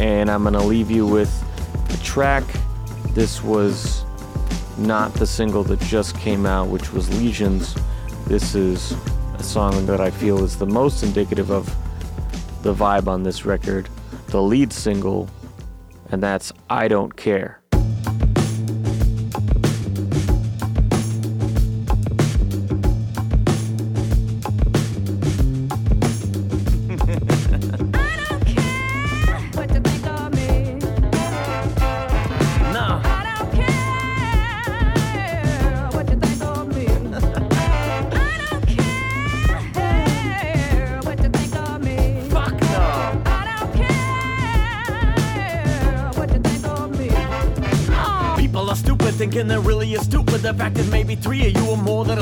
[0.01, 1.31] And I'm going to leave you with
[1.93, 2.45] a track.
[3.11, 4.05] This was
[4.79, 7.77] not the single that just came out, which was Legions.
[8.27, 8.95] This is
[9.39, 11.67] a song that I feel is the most indicative of
[12.63, 13.89] the vibe on this record,
[14.29, 15.29] the lead single,
[16.11, 17.60] and that's I Don't Care.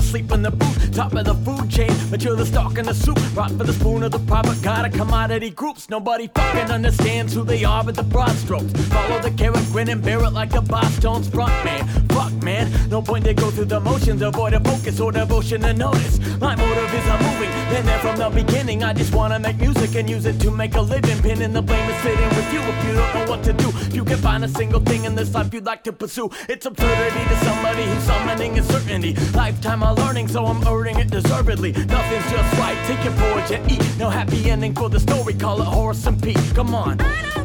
[0.08, 2.94] Asleep in the booth, Top of the food chain, but you're the stock in the
[2.94, 3.18] soup.
[3.34, 4.18] Brought for the spoon of the
[4.62, 5.90] God of commodity groups.
[5.90, 8.72] Nobody fucking understands who they are with the broad strokes.
[8.88, 12.07] Follow the carrot, grin and bear it like a boss Stones front man.
[12.18, 14.22] Fuck man, no point to go through the motions.
[14.22, 16.18] Avoid a focus or devotion to notice.
[16.40, 18.82] My motive is I'm moving, been there from the beginning.
[18.82, 21.16] I just wanna make music and use it to make a living.
[21.22, 23.68] Pinning the blame is sitting with you if you don't know what to do.
[23.68, 26.66] If you can find a single thing in this life you'd like to pursue, it's
[26.66, 29.14] absurdity to somebody who's summoning uncertainty.
[29.34, 31.70] Lifetime of learning, so I'm earning it deservedly.
[31.70, 33.96] Nothing's just right, take your porridge and eat.
[33.96, 36.42] No happy ending for the story, call it Horace and Pete.
[36.56, 36.96] Come on.
[36.96, 37.38] Nah.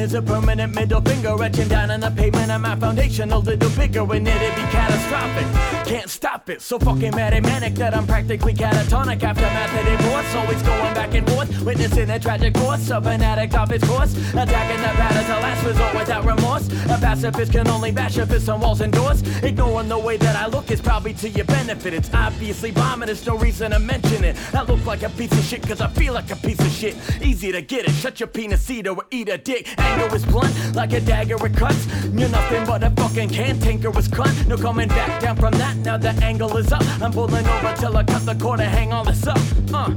[0.00, 3.70] Is a permanent middle finger etching down on the pavement of my foundation a little
[3.70, 5.46] bigger and it'd be catastrophic.
[5.86, 10.34] Can't stop it, so fucking mad and manic that I'm practically catatonic after method divorce.
[10.34, 14.14] Always going back and forth, witnessing a tragic course of an addict off his course.
[14.30, 14.90] Attacking the
[15.20, 16.68] as a last resort without remorse.
[16.84, 19.22] A pacifist can only bash if it's on walls and doors.
[19.42, 21.92] Ignoring the way that I look is probably to your benefit.
[21.92, 22.70] It's obviously
[23.10, 24.36] there's no reason to mention it.
[24.54, 26.96] I look like a piece of shit cause I feel like a piece of shit.
[27.20, 29.66] Easy to get it, shut your penis either or eat a dick.
[29.90, 31.86] Anger is blunt, like a dagger it cuts.
[32.12, 34.46] You're nothing but a fucking cantankerous cunt.
[34.46, 36.82] No coming back down from that, now the angle is up.
[37.02, 39.38] I'm pulling over till I cut the cord and hang all this up.
[39.72, 39.94] Uh.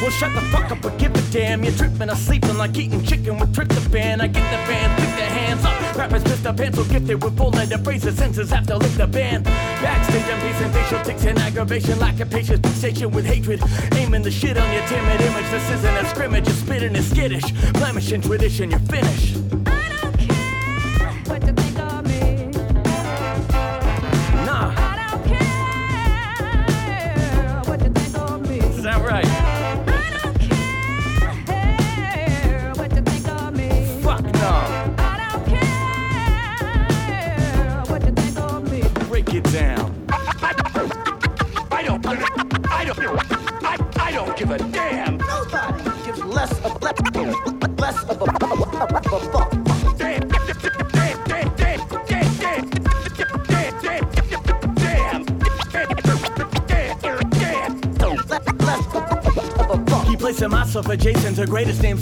[0.00, 1.64] Well, shut the fuck up or give a damn.
[1.64, 4.20] You're tripping or sleeping like eating chicken with tryptophan.
[4.20, 5.73] I get the band, pick their hands up.
[5.96, 8.16] Rappers pants, so gifted with full letter phrases.
[8.16, 9.44] Senses have to lick the band.
[9.44, 11.98] Backstage, I'm facing tics and aggravation.
[11.98, 13.60] Lack of patience, fixation with hatred.
[13.94, 15.50] Aiming the shit on your timid image.
[15.50, 17.52] This isn't a scrimmage, you're spitting is skittish.
[17.72, 19.73] Blemish in tradition, you're finished.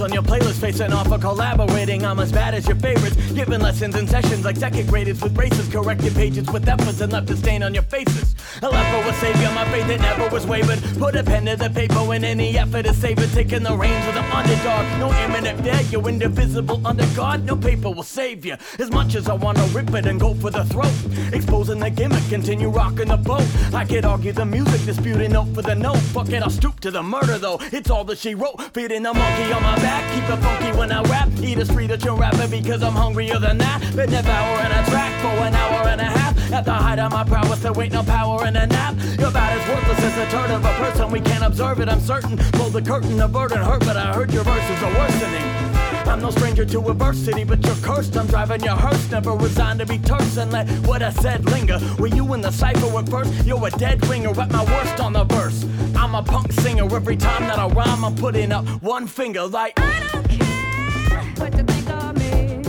[0.03, 2.05] On your playlist, facing off or collaborating.
[2.05, 5.69] I'm as bad as your favorites, giving lessons in sessions like second graders with braces,
[5.69, 8.32] corrected pages with efforts and left a stain on your faces.
[8.63, 10.81] A leper was savior, my faith it never was wavered.
[10.99, 14.07] Put a pen to the paper in any effort to save it, taking the reins
[14.07, 15.01] of the underdog.
[15.01, 15.63] No imminent
[15.93, 17.45] you're indivisible under God.
[17.45, 18.57] No paper will save you.
[18.79, 20.93] As much as I wanna rip it and go for the throat,
[21.35, 23.45] exposing the gimmick, continue rocking the boat.
[23.75, 25.99] I could argue the music, disputing note for the note.
[26.15, 27.59] Fuck it, I'll stoop to the murder though.
[27.73, 28.61] It's all that she wrote.
[28.73, 31.29] Feeding the monkey on my back, keep it funky when I rap.
[31.43, 33.81] Eat a street at your rapper because I'm hungrier than that.
[33.95, 36.53] Been devouring a track for an hour and a half.
[36.53, 38.95] At the height of my prowess, there ain't no power in a nap.
[39.19, 41.11] You're about as worthless as a turd of a person.
[41.11, 42.37] We can't observe it, I'm certain.
[42.53, 45.63] Pull the curtain, the burden hurt, but I heard your verses are worsening.
[46.07, 48.17] I'm no stranger to adversity, but you're cursed.
[48.17, 51.79] I'm driving your hearse, never resigned to be terse and let what I said linger.
[51.99, 53.33] Were you in the cipher at first?
[53.47, 55.65] You're a dead ringer at my worst on the verse.
[55.97, 56.85] I'm a punk singer.
[56.95, 61.57] Every time that I rhyme, I'm putting up one finger like I don't care what
[61.57, 62.63] you think of me.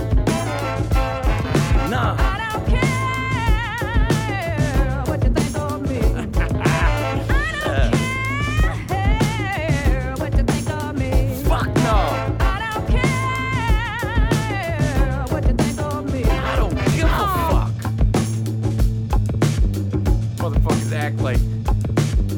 [1.89, 2.42] Nah.
[21.13, 21.39] Act like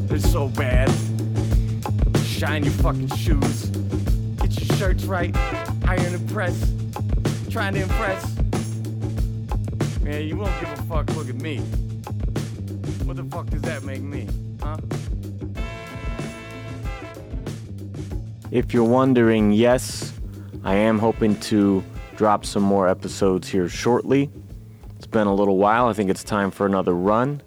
[0.07, 0.91] they're so bad.
[2.23, 3.65] Shine your fucking shoes.
[4.37, 5.35] Get your shirts right.
[5.85, 6.71] Iron and press.
[7.49, 8.35] Trying to impress.
[10.01, 11.09] Man, you won't give a fuck.
[11.15, 11.57] Look at me.
[13.05, 14.27] What the fuck does that make me?
[14.61, 14.77] Huh?
[18.51, 20.13] If you're wondering, yes,
[20.63, 21.83] I am hoping to
[22.15, 24.29] drop some more episodes here shortly.
[24.97, 25.87] It's been a little while.
[25.87, 27.41] I think it's time for another run.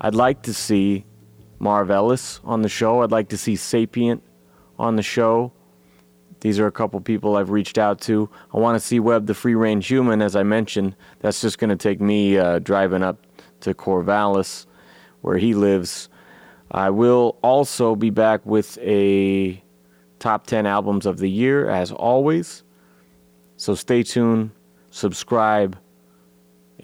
[0.00, 1.04] I'd like to see
[1.58, 3.02] Marv Ellis on the show.
[3.02, 4.22] I'd like to see Sapient
[4.78, 5.52] on the show.
[6.40, 8.30] These are a couple people I've reached out to.
[8.54, 10.94] I want to see Webb the Free Range Human, as I mentioned.
[11.18, 13.26] That's just going to take me uh, driving up
[13.60, 14.66] to Corvallis,
[15.22, 16.08] where he lives.
[16.70, 19.62] I will also be back with a
[20.20, 22.62] top 10 albums of the year, as always.
[23.56, 24.52] So stay tuned,
[24.90, 25.76] subscribe,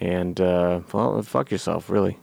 [0.00, 2.18] and, uh, well, fuck yourself, really.